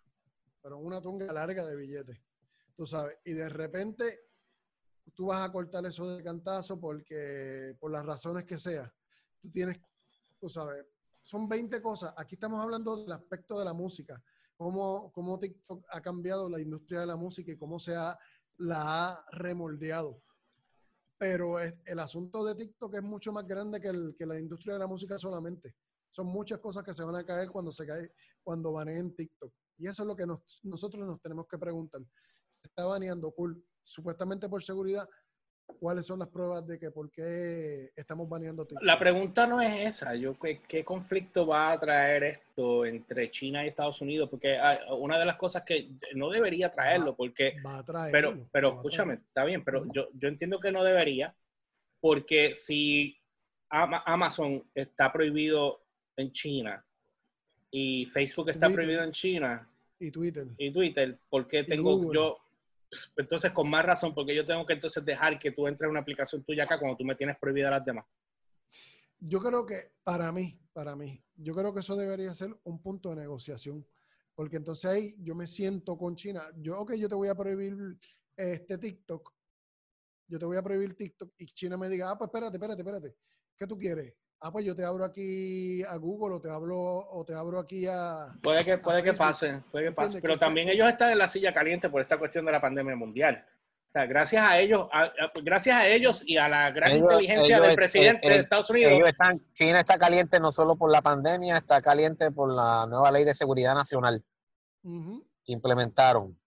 pero 0.61 0.79
una 0.79 1.01
tonga 1.01 1.31
larga 1.31 1.65
de 1.65 1.75
billetes. 1.75 2.19
Tú 2.75 2.87
sabes, 2.87 3.17
y 3.25 3.33
de 3.33 3.49
repente 3.49 4.21
tú 5.13 5.27
vas 5.27 5.47
a 5.47 5.51
cortar 5.51 5.85
eso 5.85 6.15
de 6.15 6.23
cantazo 6.23 6.79
porque, 6.79 7.75
por 7.79 7.91
las 7.91 8.05
razones 8.05 8.45
que 8.45 8.57
sea, 8.57 8.91
tú 9.39 9.51
tienes, 9.51 9.79
tú 10.39 10.49
sabes, 10.49 10.85
son 11.21 11.47
20 11.47 11.81
cosas. 11.81 12.13
Aquí 12.17 12.35
estamos 12.35 12.61
hablando 12.61 12.95
del 12.97 13.11
aspecto 13.11 13.59
de 13.59 13.65
la 13.65 13.73
música, 13.73 14.21
cómo, 14.55 15.11
cómo 15.11 15.39
TikTok 15.39 15.85
ha 15.89 16.01
cambiado 16.01 16.49
la 16.49 16.59
industria 16.59 17.01
de 17.01 17.07
la 17.07 17.15
música 17.15 17.51
y 17.51 17.57
cómo 17.57 17.79
se 17.79 17.95
ha, 17.95 18.17
la 18.57 19.11
ha 19.11 19.25
remoldeado 19.31 20.23
pero 21.19 21.59
el 21.59 21.99
asunto 21.99 22.45
de 22.45 22.55
TikTok 22.55 22.95
es 22.95 23.03
mucho 23.03 23.33
más 23.33 23.45
grande 23.45 23.81
que, 23.81 24.25
la 24.25 24.39
industria 24.39 24.75
de 24.75 24.79
la 24.79 24.87
música 24.87 25.17
solamente. 25.17 25.75
Son 26.09 26.25
muchas 26.25 26.59
cosas 26.59 26.81
que 26.83 26.93
se 26.93 27.03
van 27.03 27.17
a 27.17 27.25
caer 27.25 27.51
cuando 27.51 27.73
se 27.73 27.85
cae, 27.85 28.13
cuando 28.41 28.71
baneen 28.71 29.13
TikTok. 29.13 29.53
Y 29.77 29.87
eso 29.87 30.03
es 30.03 30.07
lo 30.07 30.15
que 30.15 30.25
nosotros 30.25 31.05
nos 31.05 31.21
tenemos 31.21 31.45
que 31.45 31.57
preguntar. 31.57 32.01
Se 32.47 32.69
está 32.69 32.85
baneando 32.85 33.31
cool, 33.31 33.61
supuestamente 33.83 34.47
por 34.47 34.63
seguridad, 34.63 35.09
cuáles 35.79 36.05
son 36.05 36.19
las 36.19 36.27
pruebas 36.27 36.65
de 36.67 36.79
que 36.79 36.91
por 36.91 37.09
qué 37.11 37.91
estamos 37.95 38.27
baneando 38.27 38.65
TikTok. 38.65 38.83
La 38.85 38.99
pregunta 38.99 39.47
no 39.47 39.61
es 39.61 39.95
esa. 39.95 40.15
Yo 40.15 40.37
¿qué, 40.39 40.83
conflicto 40.83 41.47
va 41.47 41.71
a 41.71 41.79
traer 41.79 42.23
esto 42.23 42.85
entre 42.85 43.29
China 43.29 43.63
y 43.63 43.67
Estados 43.67 44.01
Unidos? 44.01 44.29
Porque 44.29 44.59
una 44.97 45.19
de 45.19 45.25
las 45.25 45.37
cosas 45.37 45.63
que 45.63 45.89
no 46.15 46.29
debería 46.29 46.69
traerlo, 46.71 47.15
porque 47.15 47.55
va 47.65 47.79
a 47.79 47.85
traerlo, 47.85 48.11
pero 48.11 48.47
pero 48.51 48.69
escúchame, 48.75 49.13
está 49.15 49.43
bien, 49.43 49.63
pero 49.63 49.85
yo, 49.91 50.09
yo 50.13 50.27
entiendo 50.27 50.59
que 50.59 50.71
no 50.71 50.83
debería, 50.83 51.35
porque 51.99 52.55
si 52.55 53.17
Amazon 53.69 54.63
está 54.73 55.11
prohibido 55.11 55.81
en 56.17 56.31
China 56.31 56.83
y 57.71 58.05
Facebook 58.07 58.49
está 58.49 58.69
prohibido 58.69 59.03
en 59.03 59.11
China 59.11 59.69
y 59.99 60.11
Twitter 60.11 60.47
y 60.57 60.71
Twitter, 60.71 61.17
¿por 61.29 61.47
qué 61.47 61.63
tengo 61.63 62.11
yo 62.11 62.39
entonces 63.15 63.51
con 63.51 63.69
más 63.69 63.85
razón, 63.85 64.13
porque 64.13 64.35
yo 64.35 64.45
tengo 64.45 64.65
que 64.65 64.73
entonces 64.73 65.03
dejar 65.03 65.37
que 65.37 65.51
tú 65.51 65.67
entres 65.67 65.87
a 65.87 65.91
una 65.91 65.99
aplicación 65.99 66.43
tuya 66.43 66.63
acá 66.63 66.79
cuando 66.79 66.97
tú 66.97 67.03
me 67.03 67.15
tienes 67.15 67.37
prohibida 67.37 67.69
las 67.69 67.85
demás. 67.85 68.05
Yo 69.19 69.39
creo 69.39 69.65
que 69.65 69.91
para 70.03 70.31
mí, 70.31 70.59
para 70.71 70.95
mí, 70.95 71.21
yo 71.35 71.53
creo 71.53 71.73
que 71.73 71.81
eso 71.81 71.95
debería 71.95 72.33
ser 72.33 72.57
un 72.63 72.81
punto 72.81 73.09
de 73.09 73.17
negociación, 73.17 73.85
porque 74.33 74.57
entonces 74.57 74.85
ahí 74.85 75.15
yo 75.19 75.35
me 75.35 75.45
siento 75.45 75.97
con 75.97 76.15
China, 76.15 76.49
yo, 76.57 76.79
ok, 76.79 76.93
yo 76.93 77.09
te 77.09 77.15
voy 77.15 77.27
a 77.27 77.35
prohibir 77.35 77.75
este 78.37 78.77
TikTok, 78.77 79.33
yo 80.27 80.39
te 80.39 80.45
voy 80.45 80.57
a 80.57 80.63
prohibir 80.63 80.93
TikTok 80.93 81.33
y 81.37 81.45
China 81.47 81.75
me 81.75 81.89
diga, 81.89 82.11
ah, 82.11 82.17
pues 82.17 82.29
espérate, 82.29 82.55
espérate, 82.55 82.81
espérate, 82.81 83.15
¿qué 83.57 83.67
tú 83.67 83.77
quieres? 83.77 84.13
Ah, 84.41 84.51
pues 84.51 84.65
yo 84.65 84.75
te 84.75 84.83
abro 84.83 85.05
aquí 85.05 85.83
a 85.83 85.95
Google 85.97 86.35
o 86.35 86.41
te 86.41 86.49
abro, 86.49 86.77
o 86.77 87.25
te 87.25 87.33
abro 87.33 87.59
aquí 87.59 87.85
a. 87.87 88.33
Puede 88.41 88.63
que, 88.63 88.77
puede 88.77 89.03
que 89.03 89.13
pase, 89.13 89.61
puede 89.71 89.85
que 89.85 89.91
pase. 89.91 90.21
Pero 90.21 90.37
también 90.37 90.69
ellos 90.69 90.87
están 90.87 91.11
en 91.11 91.17
la 91.17 91.27
silla 91.27 91.53
caliente 91.53 91.89
por 91.89 92.01
esta 92.01 92.17
cuestión 92.17 92.45
de 92.45 92.51
la 92.51 92.61
pandemia 92.61 92.95
mundial. 92.95 93.45
O 93.89 93.91
sea, 93.91 94.05
gracias 94.05 94.43
a 94.43 94.59
ellos, 94.59 94.87
gracias 95.43 95.75
a 95.75 95.87
ellos 95.87 96.23
y 96.27 96.37
a 96.37 96.47
la 96.47 96.69
gran 96.69 96.95
inteligencia 96.95 97.59
del 97.59 97.75
presidente 97.75 98.29
de 98.29 98.37
Estados 98.37 98.69
Unidos. 98.69 99.01
China 99.53 99.79
está 99.79 99.97
caliente 99.97 100.39
no 100.39 100.51
solo 100.51 100.75
por 100.75 100.91
la 100.91 101.01
pandemia, 101.01 101.57
está 101.57 101.81
caliente 101.81 102.31
por 102.31 102.53
la 102.53 102.85
nueva 102.85 103.11
ley 103.11 103.25
de 103.25 103.33
seguridad 103.33 103.73
nacional 103.73 104.23
que 104.83 105.51
implementaron. 105.51 106.37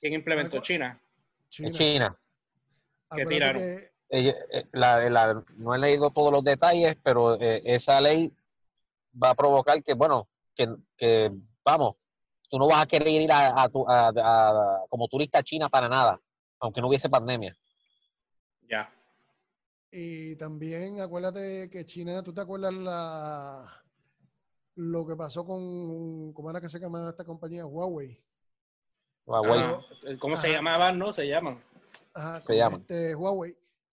¿Quién 0.00 0.14
implementó? 0.14 0.60
China. 0.60 1.00
China. 1.48 1.70
China. 1.70 2.18
Que 3.14 3.26
tiraron. 3.26 3.62
Eh, 4.08 4.34
no 5.58 5.74
he 5.74 5.78
leído 5.78 6.10
todos 6.10 6.32
los 6.32 6.44
detalles, 6.44 6.96
pero 7.02 7.40
eh, 7.40 7.62
esa 7.64 8.00
ley 8.00 8.32
va 9.20 9.30
a 9.30 9.34
provocar 9.34 9.82
que, 9.82 9.94
bueno, 9.94 10.28
que, 10.54 11.32
vamos, 11.64 11.96
tú 12.48 12.58
no 12.58 12.68
vas 12.68 12.82
a 12.82 12.86
querer 12.86 13.08
ir 13.08 13.30
a, 13.32 13.68
como 14.88 15.08
turista 15.08 15.38
a 15.38 15.42
China 15.42 15.68
para 15.68 15.88
nada, 15.88 16.20
aunque 16.60 16.80
no 16.80 16.88
hubiese 16.88 17.08
pandemia. 17.08 17.56
Ya. 18.68 18.92
Y 19.90 20.36
también 20.36 21.00
acuérdate 21.00 21.68
que 21.70 21.84
China, 21.84 22.22
¿tú 22.22 22.32
te 22.32 22.40
acuerdas 22.40 22.74
la, 22.74 23.82
lo 24.76 25.06
que 25.06 25.16
pasó 25.16 25.44
con, 25.44 26.32
¿cómo 26.32 26.50
era 26.50 26.60
que 26.60 26.68
se 26.68 26.78
llamaba 26.78 27.08
esta 27.08 27.24
compañía? 27.24 27.66
Huawei. 27.66 28.22
Huawei. 29.24 29.62
Ah, 29.62 29.80
¿Cómo 30.20 30.36
se 30.36 30.52
llamaban? 30.52 30.98
No, 30.98 31.12
se 31.12 31.26
llaman. 31.26 31.60
se 32.42 32.56
llaman. 32.56 32.80
Este, 32.82 33.14
Huawei 33.14 33.56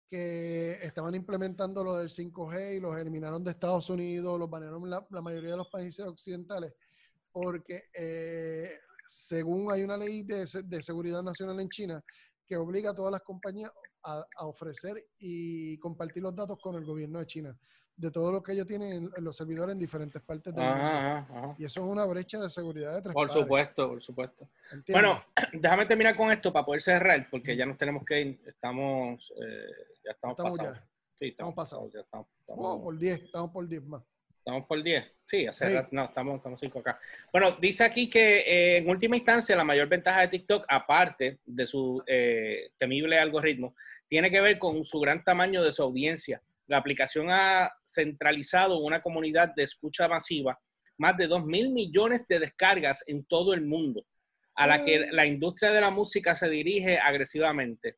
que 0.10 0.80
estaban 0.82 1.14
implementando 1.14 1.84
lo 1.84 1.96
del 1.98 2.10
5G 2.10 2.78
y 2.78 2.80
los 2.80 2.98
eliminaron 2.98 3.44
de 3.44 3.52
Estados 3.52 3.90
Unidos, 3.90 4.40
los 4.40 4.50
banearon 4.50 4.90
la, 4.90 5.06
la 5.10 5.22
mayoría 5.22 5.52
de 5.52 5.58
los 5.58 5.70
países 5.70 6.06
occidentales, 6.06 6.74
porque 7.32 7.86
eh, 7.94 8.80
según 9.08 9.72
hay 9.72 9.84
una 9.84 9.98
ley 9.98 10.24
de, 10.24 10.48
de, 10.66 10.82
seguridad 10.82 11.22
nacional 11.22 11.60
en 11.60 11.70
China 11.70 12.04
que 12.46 12.58
obliga 12.58 12.92
a 12.92 12.96
todas 12.96 13.12
las 13.12 13.22
compañías 13.22 13.72
a, 14.04 14.26
a, 14.38 14.48
ofrecer 14.48 15.06
y 15.20 15.78
compartir 15.78 16.24
los 16.24 16.36
datos 16.36 16.58
con 16.60 16.76
el 16.76 16.86
gobierno 16.86 17.20
de 17.20 17.28
China 17.28 17.60
de 18.00 18.12
todo 18.12 18.32
lo 18.32 18.42
que 18.42 18.54
ellos 18.54 18.66
tienen 18.66 19.12
en, 19.16 19.24
los 19.24 19.36
servidores 19.36 19.74
en 19.74 19.80
diferentes 19.80 20.22
partes 20.22 20.56
del 20.56 20.64
mundo. 20.64 21.56
Y 21.58 21.66
eso 21.66 21.82
es 21.82 21.86
una 21.86 22.06
brecha 22.06 22.40
de 22.40 22.50
seguridad 22.50 22.96
de 22.96 23.02
tres 23.02 23.14
Por 23.14 23.30
supuesto, 23.30 23.90
por 23.90 24.02
supuesto. 24.02 24.48
Bueno, 24.88 25.22
déjame 25.54 25.86
terminar 25.86 26.16
con 26.16 26.32
esto 26.32 26.54
para 26.54 26.66
poder 26.66 26.82
cerrar, 26.82 27.28
porque 27.30 27.58
ya 27.58 27.66
nos 27.66 27.78
tenemos 27.78 28.06
que 28.06 28.22
ir. 28.22 28.40
Estamos, 28.48 29.34
eh, 29.42 29.89
ya 30.10 30.14
estamos, 30.14 30.58
pasados. 30.58 30.78
Sí, 31.14 31.28
estamos, 31.28 31.54
pasados. 31.54 31.94
Ya 31.94 32.00
estamos, 32.02 32.28
estamos... 32.40 32.82
por 32.82 32.98
10, 32.98 33.24
estamos 33.24 33.52
por 33.52 33.68
10 33.68 33.84
más. 33.84 34.04
Estamos 34.38 34.66
por 34.68 34.82
10. 34.82 35.04
Sí, 35.26 35.46
hace 35.46 35.88
no, 35.92 36.06
estamos, 36.06 36.38
estamos 36.38 36.60
5 36.60 36.80
acá. 36.80 37.00
Bueno, 37.32 37.52
dice 37.60 37.84
aquí 37.84 38.10
que 38.10 38.40
eh, 38.40 38.78
en 38.78 38.90
última 38.90 39.16
instancia 39.16 39.56
la 39.56 39.64
mayor 39.64 39.88
ventaja 39.88 40.22
de 40.22 40.30
TikTok, 40.30 40.66
aparte 40.68 41.40
de 41.46 41.68
su 41.68 42.02
eh, 42.08 42.72
temible 42.78 43.20
algoritmo, 43.20 43.76
tiene 44.08 44.32
que 44.32 44.42
ver 44.42 44.58
con 44.58 44.84
su 44.84 45.00
gran 45.00 45.24
tamaño 45.24 45.64
de 45.64 45.72
su 45.72 45.84
audiencia 45.84 46.42
la 46.70 46.78
aplicación 46.78 47.28
ha 47.32 47.72
centralizado 47.84 48.78
una 48.78 49.02
comunidad 49.02 49.54
de 49.56 49.64
escucha 49.64 50.08
masiva, 50.08 50.60
más 51.00 51.18
de 51.18 51.28
2 51.28 51.46
mil 51.46 51.72
millones 51.72 52.28
de 52.28 52.40
descargas 52.40 53.04
en 53.08 53.26
todo 53.26 53.56
el 53.56 53.66
mundo, 53.66 54.06
a 54.54 54.68
la 54.68 54.86
que 54.86 55.00
mm. 55.00 55.04
la 55.12 55.26
industria 55.26 55.72
de 55.72 55.82
la 55.82 55.90
música 55.90 56.36
se 56.36 56.48
dirige 56.48 57.00
agresivamente. 57.00 57.98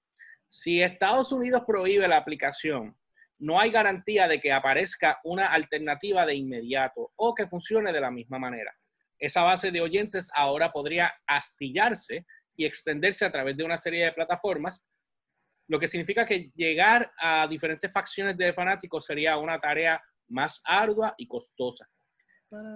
Si 0.54 0.82
Estados 0.82 1.32
Unidos 1.32 1.64
prohíbe 1.66 2.10
la 2.10 2.18
aplicación, 2.18 2.98
no 3.40 3.58
hay 3.58 3.72
garantía 3.72 4.28
de 4.28 4.42
que 4.42 4.52
aparezca 4.52 5.22
una 5.24 5.48
alternativa 5.48 6.26
de 6.26 6.36
inmediato 6.36 7.14
o 7.16 7.34
que 7.34 7.48
funcione 7.48 7.94
de 7.94 8.02
la 8.02 8.12
misma 8.12 8.38
manera. 8.38 8.76
Esa 9.18 9.44
base 9.44 9.72
de 9.72 9.80
oyentes 9.80 10.30
ahora 10.34 10.74
podría 10.74 11.14
astillarse 11.26 12.26
y 12.58 12.66
extenderse 12.66 13.24
a 13.24 13.32
través 13.32 13.56
de 13.56 13.64
una 13.64 13.78
serie 13.78 14.04
de 14.04 14.12
plataformas, 14.12 14.84
lo 15.70 15.80
que 15.80 15.88
significa 15.88 16.26
que 16.26 16.52
llegar 16.54 17.14
a 17.18 17.48
diferentes 17.48 17.90
facciones 17.90 18.36
de 18.36 18.52
fanáticos 18.52 19.06
sería 19.06 19.38
una 19.38 19.58
tarea 19.58 20.04
más 20.28 20.62
ardua 20.66 21.16
y 21.18 21.28
costosa. 21.28 21.90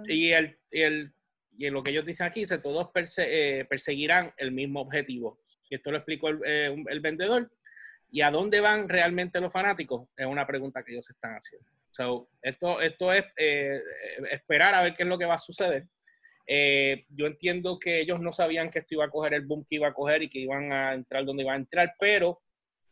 Y, 0.06 0.30
el, 0.30 0.58
el, 0.70 1.12
y 1.58 1.68
lo 1.68 1.82
que 1.82 1.90
ellos 1.90 2.06
dicen 2.06 2.26
aquí, 2.26 2.44
es 2.44 2.62
todos 2.62 2.88
eh, 3.18 3.66
perseguirán 3.68 4.32
el 4.38 4.50
mismo 4.50 4.80
objetivo. 4.80 5.42
Y 5.68 5.74
esto 5.74 5.90
lo 5.90 5.98
explicó 5.98 6.28
el, 6.28 6.40
eh, 6.46 6.84
el, 6.88 7.00
vendedor. 7.00 7.50
¿Y 8.16 8.22
a 8.22 8.30
dónde 8.30 8.62
van 8.62 8.88
realmente 8.88 9.42
los 9.42 9.52
fanáticos? 9.52 10.08
Es 10.16 10.24
una 10.24 10.46
pregunta 10.46 10.82
que 10.82 10.92
ellos 10.92 11.10
están 11.10 11.34
haciendo. 11.34 11.68
So, 11.90 12.30
esto, 12.40 12.80
esto 12.80 13.12
es 13.12 13.26
eh, 13.36 13.78
esperar 14.30 14.74
a 14.74 14.82
ver 14.82 14.96
qué 14.96 15.02
es 15.02 15.08
lo 15.10 15.18
que 15.18 15.26
va 15.26 15.34
a 15.34 15.38
suceder. 15.38 15.86
yo 17.10 17.26
entiendo 17.26 17.78
que 17.78 18.00
ellos 18.00 18.18
no 18.18 18.32
sabían 18.32 18.70
que 18.70 18.78
esto 18.78 18.94
iba 18.94 19.04
a 19.04 19.10
coger 19.10 19.34
el 19.34 19.44
boom 19.44 19.66
que 19.68 19.74
iba 19.74 19.88
a 19.88 19.92
coger 19.92 20.22
y 20.22 20.30
que 20.30 20.38
iban 20.38 20.72
a 20.72 20.94
entrar 20.94 21.26
donde 21.26 21.42
iban 21.42 21.56
a 21.56 21.58
entrar, 21.58 21.94
pero 22.00 22.40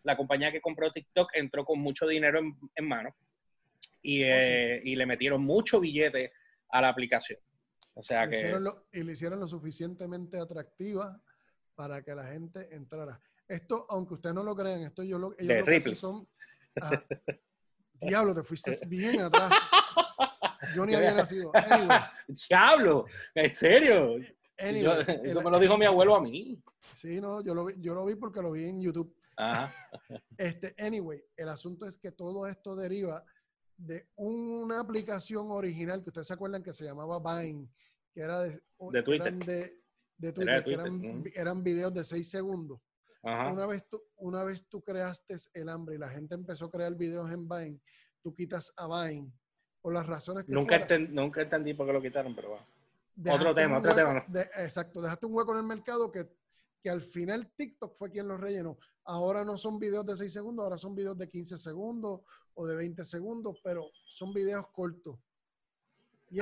la 0.02 0.14
compañía 0.14 0.52
que 0.52 0.60
compró 0.60 0.92
TikTok 0.92 1.30
entró 1.32 1.64
con 1.64 1.80
mucho 1.80 2.06
dinero 2.06 2.40
en, 2.40 2.54
en 2.74 2.86
mano 2.86 3.16
y, 4.02 4.24
oh, 4.24 4.80
y 4.84 4.94
le 4.94 5.06
metieron 5.06 5.42
mucho 5.42 5.80
billete 5.80 6.34
a 6.68 6.82
la 6.82 6.90
aplicación. 6.90 7.38
O 7.94 8.02
sea 8.02 8.28
que... 8.28 8.52
y 8.92 9.02
le 9.02 9.12
hicieron 9.12 9.40
lo 9.40 9.48
suficientemente 9.48 10.36
atractiva 10.36 11.18
para 11.74 12.02
que 12.02 12.14
la 12.14 12.26
gente 12.26 12.68
entrara. 12.74 13.22
Esto, 13.48 13.86
aunque 13.90 14.14
ustedes 14.14 14.34
no 14.34 14.42
lo 14.42 14.54
crean, 14.56 14.82
esto 14.82 15.02
yo 15.02 15.18
lo, 15.18 15.34
ellos 15.38 15.58
lo 15.58 15.64
que 15.64 15.94
son... 15.94 16.28
diablo, 18.00 18.34
te 18.34 18.42
fuiste 18.42 18.76
bien 18.86 19.20
atrás. 19.20 19.52
Yo 20.74 20.86
ni 20.86 20.94
había 20.94 21.14
nacido. 21.14 21.52
Diablo, 22.48 23.06
¿en 23.34 23.50
serio? 23.54 24.16
eso 24.56 25.42
me 25.42 25.50
lo 25.50 25.58
dijo 25.58 25.76
mi 25.76 25.84
abuelo 25.84 26.16
a 26.16 26.20
mí. 26.20 26.62
Sí, 26.92 27.20
no, 27.20 27.42
yo 27.42 27.54
lo, 27.54 27.66
vi, 27.66 27.74
yo 27.78 27.94
lo 27.94 28.04
vi 28.06 28.14
porque 28.14 28.40
lo 28.40 28.52
vi 28.52 28.64
en 28.64 28.80
YouTube. 28.80 29.14
Este, 30.38 30.74
anyway, 30.78 31.22
el 31.36 31.48
asunto 31.48 31.86
es 31.86 31.98
que 31.98 32.12
todo 32.12 32.46
esto 32.46 32.76
deriva 32.76 33.24
de 33.76 34.08
una 34.16 34.80
aplicación 34.80 35.50
original 35.50 36.02
que 36.02 36.10
ustedes 36.10 36.28
se 36.28 36.34
acuerdan 36.34 36.62
que 36.62 36.72
se 36.72 36.84
llamaba 36.84 37.18
Vine, 37.18 37.68
que 38.12 38.20
era 38.20 38.42
de, 38.42 38.62
Twitter. 39.02 39.28
Eran 39.28 39.38
de, 39.40 40.32
Twitter, 40.32 40.64
que 40.64 40.72
eran, 40.72 41.24
eran, 41.34 41.64
videos 41.64 41.92
de 41.92 42.04
6 42.04 42.28
segundos. 42.28 42.80
Una, 43.24 43.66
vez 43.66 43.88
tú, 43.88 44.02
una 44.16 44.44
vez 44.44 44.68
tú 44.68 44.82
creaste 44.82 45.36
el 45.54 45.70
hambre 45.70 45.94
y 45.94 45.98
la 45.98 46.10
gente 46.10 46.34
empezó 46.34 46.66
a 46.66 46.70
crear 46.70 46.94
videos 46.94 47.30
en 47.32 47.48
Vine, 47.48 47.80
tú 48.22 48.34
quitas 48.34 48.72
a 48.76 48.86
Vine 48.86 49.32
por 49.80 49.94
las 49.94 50.06
razones 50.06 50.44
que 50.44 50.52
nunca, 50.52 50.86
nunca 51.10 51.42
entendí 51.42 51.72
por 51.72 51.86
qué 51.86 51.92
lo 51.94 52.02
quitaron, 52.02 52.34
pero 52.34 52.50
va. 52.52 53.34
Otro 53.34 53.54
tema, 53.54 53.78
otro 53.78 53.94
tema. 53.94 54.24
exacto, 54.56 55.00
dejaste 55.00 55.26
un 55.26 55.34
hueco 55.34 55.52
en 55.52 55.58
el 55.58 55.64
mercado 55.64 56.10
que, 56.10 56.28
que 56.82 56.90
al 56.90 57.00
final 57.00 57.50
TikTok 57.56 57.94
fue 57.96 58.10
quien 58.10 58.28
lo 58.28 58.36
rellenó. 58.36 58.76
Ahora 59.04 59.44
no 59.44 59.56
son 59.56 59.78
videos 59.78 60.04
de 60.04 60.16
6 60.16 60.32
segundos, 60.32 60.64
ahora 60.64 60.78
son 60.78 60.94
videos 60.94 61.16
de 61.16 61.28
15 61.28 61.56
segundos 61.56 62.20
o 62.54 62.66
de 62.66 62.76
20 62.76 63.04
segundos, 63.04 63.58
pero 63.62 63.90
son 64.04 64.34
videos 64.34 64.66
cortos. 64.72 65.16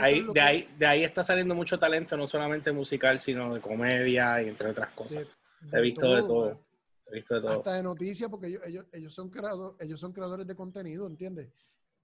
Ahí, 0.01 0.27
de, 0.33 0.41
ahí, 0.41 0.69
de 0.79 0.87
ahí 0.87 1.05
está 1.05 1.23
saliendo 1.23 1.55
mucho 1.55 1.79
talento, 1.79 2.17
no 2.17 2.27
solamente 2.27 2.73
musical, 2.73 3.21
sino 3.21 3.53
de 3.55 3.61
comedia 3.61 4.43
y 4.43 4.49
entre 4.49 4.71
otras 4.71 4.91
cosas. 4.93 5.27
He 5.71 5.81
visto 5.81 6.13
de 6.15 6.23
todo. 6.23 6.72
He 7.07 7.17
visto 7.17 7.35
de 7.35 7.41
todo. 7.41 7.59
Hasta 7.59 7.75
de 7.75 7.83
noticias, 7.83 8.31
porque 8.31 8.59
ellos, 8.65 8.87
ellos, 8.93 9.13
son 9.13 9.29
creadores, 9.29 9.77
ellos 9.81 10.01
son 10.01 10.13
creadores 10.13 10.47
de 10.47 10.55
contenido, 10.55 11.07
¿entiendes? 11.07 11.51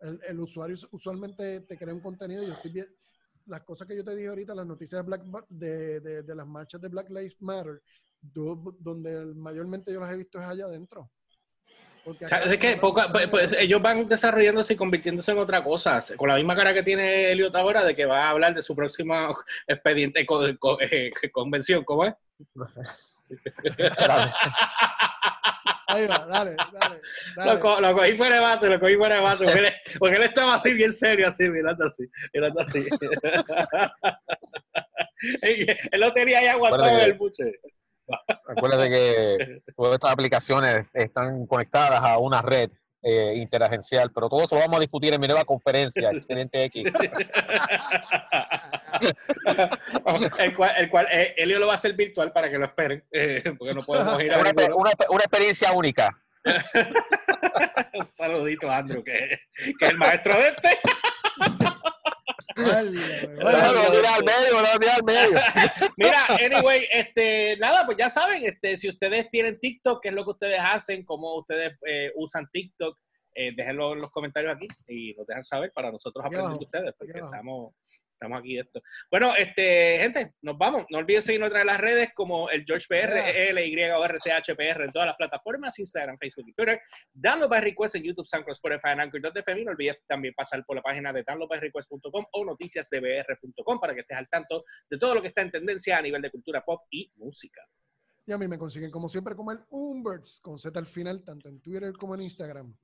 El, 0.01 0.21
el, 0.27 0.41
usuario 0.41 0.77
usualmente 0.93 1.61
te 1.61 1.77
crea 1.77 1.95
un 1.95 2.01
contenido. 2.01 2.43
Yo 2.45 2.53
estoy 2.53 2.85
las 3.49 3.63
cosas 3.63 3.89
que 3.89 3.97
yo 3.97 4.05
te 4.05 4.15
dije 4.15 4.29
ahorita, 4.29 4.55
las 4.55 4.67
noticias 4.67 5.03
de, 5.03 5.07
Black, 5.07 5.23
de, 5.49 6.01
de, 6.01 6.23
de 6.23 6.35
las 6.35 6.47
marchas 6.47 6.81
de 6.81 6.89
Black 6.89 7.09
Lives 7.09 7.41
Matter, 7.41 7.83
donde 8.21 9.27
mayormente 9.35 9.93
yo 9.93 10.01
las 10.01 10.13
he 10.13 10.17
visto 10.17 10.39
es 10.39 10.45
allá 10.45 10.67
adentro. 10.67 11.11
es 12.05 12.59
que 12.59 12.77
pues, 12.77 13.27
pues, 13.31 13.53
ellos 13.59 13.83
van 13.83 14.07
desarrollándose 14.07 14.75
y 14.75 14.77
convirtiéndose 14.77 15.33
en 15.33 15.39
otra 15.39 15.65
cosa, 15.65 16.01
con 16.17 16.29
la 16.29 16.37
misma 16.37 16.55
cara 16.55 16.75
que 16.75 16.83
tiene 16.83 17.33
Elliot 17.33 17.55
ahora 17.57 17.85
de 17.85 17.97
que 17.97 18.07
va 18.07 18.27
a 18.27 18.31
hablar 18.31 18.55
de 18.55 18.63
su 18.63 18.77
próxima 18.77 19.35
expediente 19.67 20.27
eh, 20.81 21.11
convención, 21.33 21.85
¿cómo 21.85 22.05
es? 22.05 22.15
Ahí 25.89 26.07
va, 26.07 26.27
dale, 26.29 26.55
dale. 26.75 27.01
Lo, 27.37 27.81
lo, 27.81 27.95
cogí 27.95 28.13
fuera 28.13 28.35
de 28.35 28.41
base, 28.43 28.69
lo 28.69 28.79
cogí 28.79 28.97
fuera 28.97 29.15
de 29.17 29.23
base, 29.23 29.47
porque 29.47 29.61
él, 29.61 29.73
porque 29.99 30.17
él 30.17 30.23
estaba 30.23 30.55
así 30.55 30.75
bien 30.75 30.93
serio, 30.93 31.27
así, 31.27 31.49
mirando 31.49 31.87
así, 31.87 32.05
mirando 32.35 32.61
así. 32.61 32.79
él 35.43 36.01
no 36.01 36.13
tenía 36.13 36.41
ahí 36.41 36.47
aguantado 36.47 36.99
el 36.99 37.15
buche. 37.15 37.45
Acuérdate 38.47 38.91
que 38.91 39.63
todas 39.75 39.95
estas 39.95 40.13
aplicaciones 40.13 40.91
están 40.93 41.47
conectadas 41.47 42.03
a 42.03 42.19
una 42.19 42.43
red 42.43 42.71
eh, 43.03 43.35
interagencial, 43.37 44.11
pero 44.13 44.29
todo 44.29 44.45
eso 44.45 44.57
lo 44.57 44.63
vamos 44.63 44.79
a 44.79 44.81
discutir 44.81 45.15
en 45.15 45.21
mi 45.21 45.29
nueva 45.29 45.45
conferencia, 45.45 46.11
Excelente 46.13 46.65
X. 46.65 46.85
el 50.39 50.57
cual, 50.57 50.73
el 50.77 50.91
cual 50.91 51.07
eh, 51.11 51.35
Elio 51.37 51.59
lo 51.59 51.67
va 51.67 51.75
a 51.75 51.77
hacer 51.77 51.95
virtual 51.95 52.33
para 52.33 52.51
que 52.51 52.59
lo 52.59 52.65
esperen, 52.65 53.05
eh, 53.13 53.43
porque 53.59 53.75
no 53.75 53.83
podemos 53.83 54.23
ir 54.23 54.33
a 54.33 54.39
una, 54.39 54.51
una, 54.75 54.93
una 55.11 55.21
experiencia 55.21 55.73
única. 55.73 56.19
Un 57.95 58.07
saludito, 58.07 58.71
Andrew, 58.71 59.03
que, 59.03 59.41
que 59.79 59.85
es 59.85 59.91
el 59.91 59.97
maestro 59.97 60.35
de 60.35 60.49
este. 60.49 60.79
Mira, 65.97 66.27
anyway, 66.41 66.87
este, 66.93 67.57
nada, 67.59 67.85
pues 67.85 67.97
ya 67.99 68.11
saben, 68.11 68.45
este, 68.45 68.77
si 68.77 68.89
ustedes 68.89 69.31
tienen 69.31 69.59
TikTok, 69.59 70.03
qué 70.03 70.09
es 70.09 70.15
lo 70.15 70.25
que 70.25 70.31
ustedes 70.31 70.61
hacen, 70.61 71.05
cómo 71.05 71.37
ustedes 71.39 71.77
eh, 71.87 72.13
usan 72.17 72.49
TikTok, 72.53 72.99
eh, 73.35 73.53
déjenlo 73.57 73.93
en 73.93 74.01
los 74.01 74.11
comentarios 74.11 74.57
aquí 74.57 74.67
y 74.89 75.15
nos 75.15 75.27
dejan 75.27 75.45
saber 75.45 75.73
para 75.73 75.93
nosotros 75.93 76.25
aprender 76.25 76.59
de 76.59 76.65
ustedes, 76.65 76.95
porque 76.99 77.19
estamos, 77.19 77.75
Estamos 78.21 78.41
aquí 78.41 78.59
esto. 78.59 78.83
Bueno, 79.13 79.33
este, 79.37 79.99
gente, 80.01 80.35
nos 80.43 80.59
vamos. 80.59 80.87
No 80.91 80.99
olviden 80.99 81.23
seguirnos 81.23 81.55
en 81.55 81.67
las 81.67 81.81
redes 81.81 82.11
como 82.17 82.51
el 82.51 82.65
George 82.65 82.87
PR, 82.89 83.17
L, 83.17 83.65
Y, 83.65 83.81
O, 83.93 84.05
R, 84.05 84.19
C, 84.19 84.33
H, 84.33 84.57
P, 84.57 84.69
R 84.69 84.85
en 84.87 84.93
todas 84.93 85.07
las 85.07 85.17
plataformas, 85.17 85.79
Instagram, 85.79 86.19
Facebook 86.19 86.49
y 86.49 86.53
Twitter. 86.53 86.81
Dando 87.13 87.49
by 87.49 87.61
Request 87.61 87.95
en 87.95 88.03
YouTube, 88.03 88.27
SoundCloud, 88.27 88.57
Spotify, 88.57 88.99
Anchor.fm. 88.99 89.65
No 89.65 89.71
olvides 89.71 89.99
también 90.09 90.35
pasar 90.35 90.65
por 90.67 90.75
la 90.75 90.83
página 90.83 91.13
de 91.13 91.23
downloadbyrequest.com 91.23 92.25
o 92.33 92.45
noticiasdbr.com 92.45 93.81
para 93.81 93.95
que 93.95 94.01
estés 94.01 94.19
al 94.19 94.29
tanto 94.29 94.65
de 94.91 94.99
todo 94.99 95.15
lo 95.15 95.23
que 95.23 95.29
está 95.29 95.43
en 95.43 95.53
tendencia 95.53 95.97
a 95.97 96.03
nivel 96.03 96.21
de 96.21 96.33
cultura 96.33 96.65
pop 96.65 96.83
y 96.91 97.13
música. 97.19 97.63
Y 98.27 98.33
a 98.33 98.39
mí 98.39 98.49
me 98.49 98.59
consiguen 98.59 98.91
como 98.91 99.09
siempre 99.09 99.37
como 99.37 99.53
el 99.53 99.61
Umberts 99.71 100.41
con 100.41 100.59
Z 100.59 100.77
al 100.77 100.87
final, 100.87 101.23
tanto 101.23 101.49
en 101.49 101.61
Twitter 101.61 101.93
como 101.93 102.17
en 102.17 102.23
Instagram. 102.23 102.77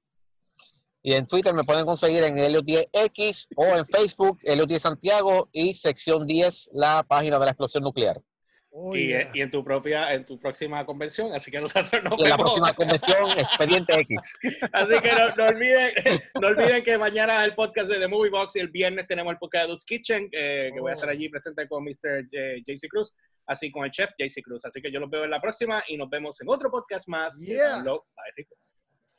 Y 1.06 1.12
en 1.12 1.26
Twitter 1.26 1.52
me 1.52 1.64
pueden 1.64 1.84
conseguir 1.84 2.24
en 2.24 2.38
Helio 2.38 2.62
10X 2.62 3.48
o 3.56 3.76
en 3.76 3.84
Facebook, 3.84 4.38
Helio 4.42 4.64
10 4.64 4.80
Santiago 4.80 5.50
y 5.52 5.74
sección 5.74 6.26
10, 6.26 6.70
la 6.72 7.02
página 7.06 7.38
de 7.38 7.44
la 7.44 7.50
explosión 7.50 7.84
nuclear. 7.84 8.22
Oh, 8.70 8.96
y, 8.96 9.12
en 9.12 9.50
tu 9.50 9.62
propia, 9.62 10.14
en 10.14 10.24
tu 10.24 10.40
próxima 10.40 10.84
convención, 10.86 11.30
así 11.34 11.50
que 11.50 11.60
nosotros 11.60 12.02
nos 12.02 12.18
En 12.18 12.30
la 12.30 12.38
próxima 12.38 12.72
convención, 12.72 13.32
Expediente 13.32 14.00
X. 14.00 14.38
Así 14.72 14.98
que 15.00 15.12
no, 15.36 15.44
olviden, 15.44 15.92
no 16.40 16.48
olviden 16.48 16.82
que 16.82 16.96
mañana 16.96 17.42
es 17.42 17.50
el 17.50 17.54
podcast 17.54 17.90
de 17.90 17.98
The 17.98 18.08
Movie 18.08 18.30
Box 18.30 18.56
y 18.56 18.60
el 18.60 18.70
viernes 18.70 19.06
tenemos 19.06 19.30
el 19.30 19.38
podcast 19.38 19.66
de 19.66 19.68
Dude's 19.72 19.84
Kitchen, 19.84 20.30
que 20.30 20.72
voy 20.80 20.90
a 20.90 20.94
estar 20.94 21.10
oh. 21.10 21.12
allí 21.12 21.28
presente 21.28 21.68
con 21.68 21.84
Mr. 21.84 22.30
JC 22.66 22.88
Cruz, 22.88 23.12
así 23.46 23.70
con 23.70 23.84
el 23.84 23.90
chef 23.90 24.10
JC 24.18 24.42
Cruz. 24.42 24.64
Así 24.64 24.80
que 24.80 24.90
yo 24.90 25.00
los 25.00 25.10
veo 25.10 25.24
en 25.24 25.30
la 25.30 25.40
próxima 25.40 25.84
y 25.86 25.98
nos 25.98 26.08
vemos 26.08 26.40
en 26.40 26.48
otro 26.48 26.70
podcast 26.70 27.06
más. 27.08 27.38
Yeah. 27.38 27.84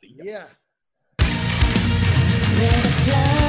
Yeah. 0.01 0.47
Let 2.57 2.73
it 2.73 2.91
fly. 3.03 3.44